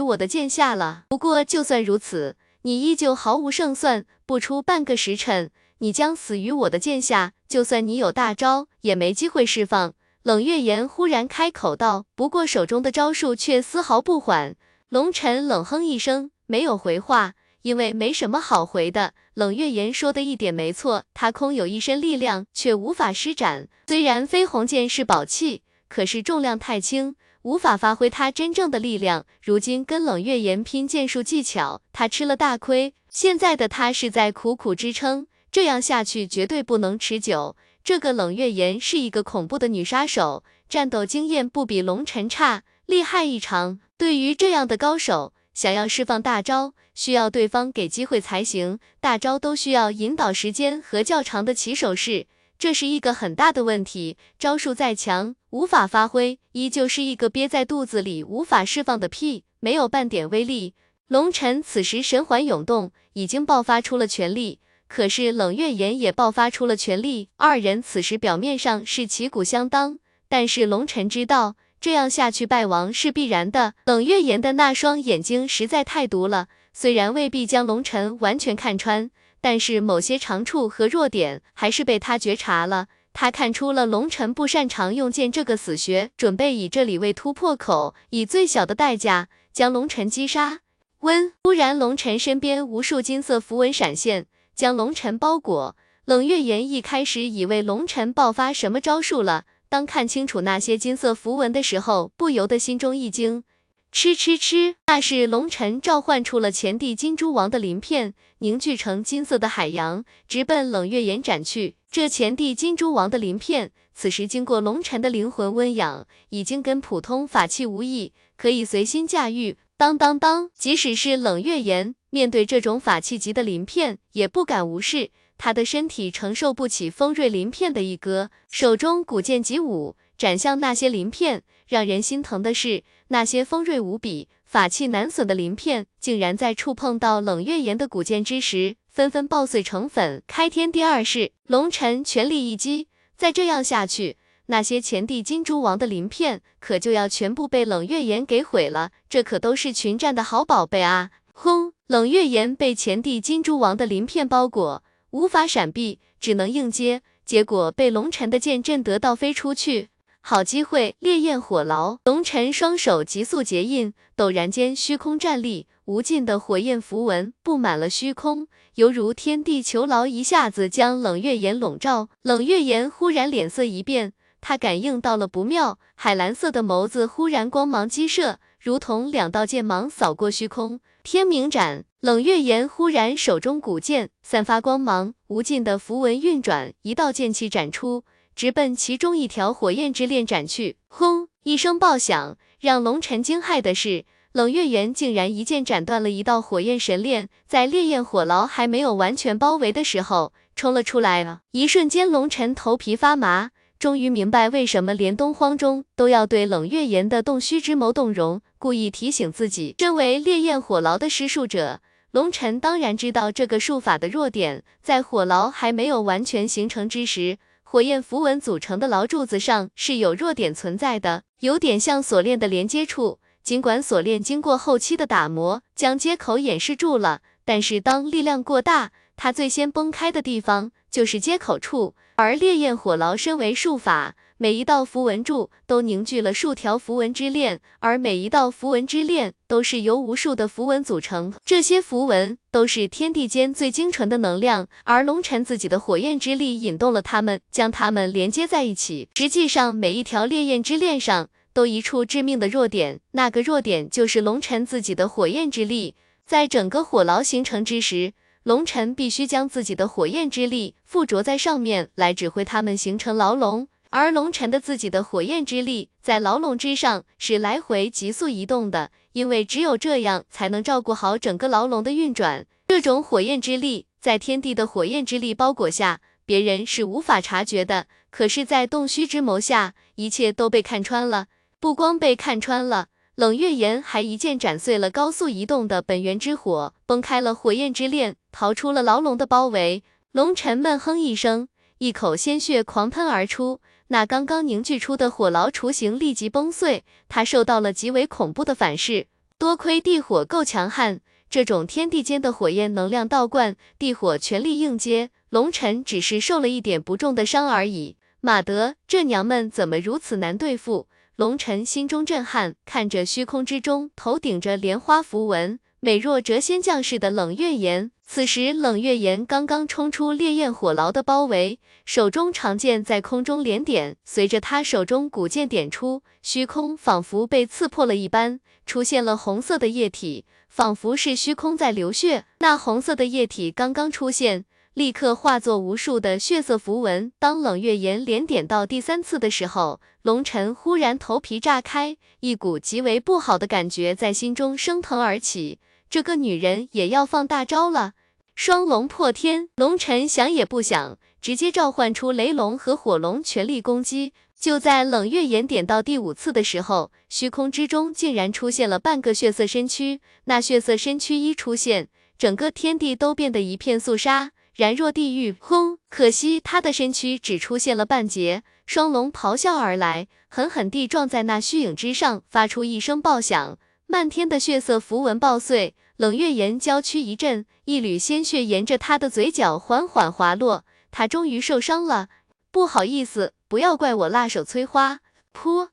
[0.00, 1.04] 我的剑下了。
[1.08, 4.04] 不过就算如此，你依旧毫无胜算。
[4.26, 5.50] 不出半个时辰，
[5.80, 7.32] 你将死于我的剑下。
[7.48, 9.92] 就算你有大招，也没机会释放。
[10.22, 14.54] 冷月岩忽然开口道，不过手中的招数却丝毫不缓。
[14.88, 19.14] 龙尘冷哼一声，没有回话，因为没什么好回的。
[19.34, 23.68] 冷月岩说的一点没错，他空有一身力量，却无法施展。
[23.86, 27.16] 虽然飞鸿剑是宝器，可是重量太轻。
[27.42, 32.94] 无法发挥他真正的力量，如今跟冷月岩拼剑术技巧，他吃了大亏。
[33.08, 37.56] 现在的他是在苦苦支撑，这样下去绝对不能持久。
[37.82, 43.80] 这个冷月岩是一个恐怖的女杀手，战斗经验不比龙尘差，厉害异常。
[43.96, 48.78] 对于这样的高手，想要释放大招，需要对方给机会才行。
[49.00, 52.26] 大招都需要引导时间和较长的起手式。
[52.58, 60.74] 这是一个很大的问题，招数再强，无法发挥，依旧是一个憋在肚子里无法释放的屁，没有半点威力。
[61.08, 64.60] 龙尘此时神环涌动，已经爆发出了全力，
[64.90, 73.74] 可是冷月岩也爆发出了全力，二人此时表面上是旗鼓相当，但是龙尘知道，这样下去败亡是必然的。
[73.86, 79.12] 冷月岩的那双眼睛实在太毒了，虽然未必将龙尘完全看穿。
[79.40, 90.58] 但是某些长处和弱点还是被他觉察了，他看出了龙尘不擅长用剑这个死穴，准备以这里为突破口，以最小的代价将龙尘击杀。
[91.02, 94.26] 温，突然龙尘身边无数金色符文闪现，
[94.60, 95.74] 将龙尘包裹。
[96.04, 103.42] 冷月岩一开始以为龙尘爆发什么招数了，当看清楚那些金色符文的时候，不由得心中一惊。
[103.90, 104.76] 吃吃吃！
[104.88, 111.76] 那是龙尘召唤出了前帝金蛛王的鳞片，凝聚成金色的海洋，直奔冷月岩斩去。
[111.90, 119.56] 这前帝金蛛王的鳞片，此时经过龙尘的灵魂温养，已经跟普通法器无异，可以随心驾驭。
[119.80, 120.50] 当当当！
[120.54, 125.10] 即使是冷月岩，面对这种法器级的鳞片，也不敢无视。
[125.38, 131.44] 他的身体承受不起锋锐鳞片的一割，手中古剑急舞，斩向那些鳞片。
[131.66, 140.22] 让人心疼的是，那些锋锐无比、法器难损的鳞片，竟然在触碰到冷月岩的古剑之时，纷纷爆碎成粉。
[140.26, 142.88] 开天第二式，龙尘全力一击。
[143.16, 144.18] 再这样下去，
[144.50, 148.90] 那些前帝金蛛王的鳞片可就要全部被冷月岩给毁了。
[149.08, 151.10] 这可都是群战的好宝贝啊！
[151.32, 151.72] 轰！
[151.86, 159.88] 冷月岩被前帝金蛛王的鳞片包裹，无法闪避，只能硬接，结果被龙尘的剑震得倒飞出去。
[160.20, 160.96] 好机会！
[160.98, 172.08] 烈焰火牢，龙尘双手急速结印，陡然间虚空站立，无尽的火焰符文布满了虚空，犹如天地囚牢，一下子将冷月岩笼罩。
[172.22, 180.80] 冷月岩忽然脸色一变，他感应到了不妙，海蓝色的眸子忽然光芒激射，如同两道剑芒扫过虚空。
[181.02, 181.84] 天明斩！
[182.00, 188.04] 冷月岩忽然手中古剑散发光芒，无尽的符文运转，一道剑气斩出。
[188.34, 191.28] 直奔其中一条火焰之链斩去，轰！
[191.42, 201.40] 一声爆响，让龙尘惊骇的是，冷月岩竟然一剑斩断了一道火焰神链，在烈焰火牢还没有完全包围的时候冲了出来了。
[201.50, 203.50] 一瞬间，龙尘头皮发麻，
[203.80, 209.74] 终于明白为什么连东荒中都要对冷月岩的洞虚之谋动容，故意提醒自己。
[209.78, 211.80] 身为烈焰火牢的施术者，
[212.10, 217.38] 龙尘当然知道这个术法的弱点，在火牢还没有完全形成之时。
[217.62, 223.18] 火焰符文组成的牢柱子上是有弱点存在的，有点像锁链的连接处。
[223.42, 231.94] 尽管锁链经过后期的打磨，将接口掩饰住了，但是当力量过大，它最先崩开的地方就是接口处。
[232.20, 234.14] 而烈焰火牢身为术法。
[234.36, 241.32] 每一道符文柱都凝聚了数条符文之链，而每一道符文之链都是由无数的符文组成。
[241.46, 249.08] 这些符文都是天地间最精纯的能量，而龙尘自己的火焰之力引动了它们，将它们连接在一起。
[249.14, 255.94] 实际上，每一条烈焰之链上都一处致命的弱点，那个弱点就是龙尘自己的火焰之力。
[256.26, 263.68] 在整个火牢形成之时，龙尘必须将自己的火焰之力附着在上面，来指挥他们形成牢笼。
[263.90, 272.46] 而龙尘的自己的火焰之力在牢笼之上是来回急速移动的，因为只有这样才能照顾好整个牢笼的运转。
[272.68, 277.88] 这种火焰之力在天地的火焰之力包裹下，别人是无法察觉的。
[278.10, 281.26] 可是，在洞虚之眸下，一切都被看穿了。
[281.58, 282.86] 不光被看穿了，
[283.16, 289.82] 冷月岩还一剑斩碎了高速移动的本源之火，崩开了火焰之链，逃出了牢笼的包围。
[290.12, 291.48] 龙尘闷哼一声，
[291.78, 293.60] 一口鲜血狂喷而出。
[293.88, 299.06] 那刚刚凝聚出的火牢雏形立即崩碎，他受到了极为恐怖的反噬。
[299.38, 307.96] 多亏地火够强悍，这种天地间的火焰能量倒灌，地火全力应接，龙尘只是受了一点不重的伤而已。
[308.20, 310.88] 马德，这娘们怎么如此难对付？
[311.16, 315.58] 龙尘心中震撼，看着虚空之中头顶着莲花符文。
[315.82, 332.26] 美若谪仙将士的冷月岩，此时冷月岩刚刚冲出烈焰火牢的包围，手中长剑在空中连点，随着他手中古剑点出，虚空仿佛被刺破了一般，出现了红色的液体，仿佛是虚空在流血。
[332.40, 334.44] 那红色的液体刚刚出现，
[334.74, 337.10] 立刻化作无数的血色符文。
[337.18, 345.58] 当冷月岩连点到第三次的时候，龙尘忽然头皮炸开，一股极为不好的感觉在心中升腾而起。
[345.90, 347.94] 这个女人也要放大招了，
[348.36, 354.12] 双龙破天，龙尘想也不想，直接召唤出雷龙和火龙全力攻击。
[354.38, 360.00] 就在冷月岩点到第五次的时候，虚空之中竟然出现了半个血色身躯。
[360.26, 365.34] 那血色身躯一出现，整个天地都变得一片肃杀，然若地狱。
[365.40, 365.78] 轰！
[365.88, 368.44] 可惜他的身躯只出现了半截。
[368.64, 373.58] 双龙咆哮而来，狠狠地撞在那虚影之上，发出一声爆响。
[373.90, 382.08] 漫天的血色符文爆碎，冷月岩娇躯一震，一缕鲜血沿着他的嘴角缓缓滑落，他终于受伤了。
[382.52, 385.00] 不好意思，不要怪我辣手摧花。
[385.34, 385.68] 噗！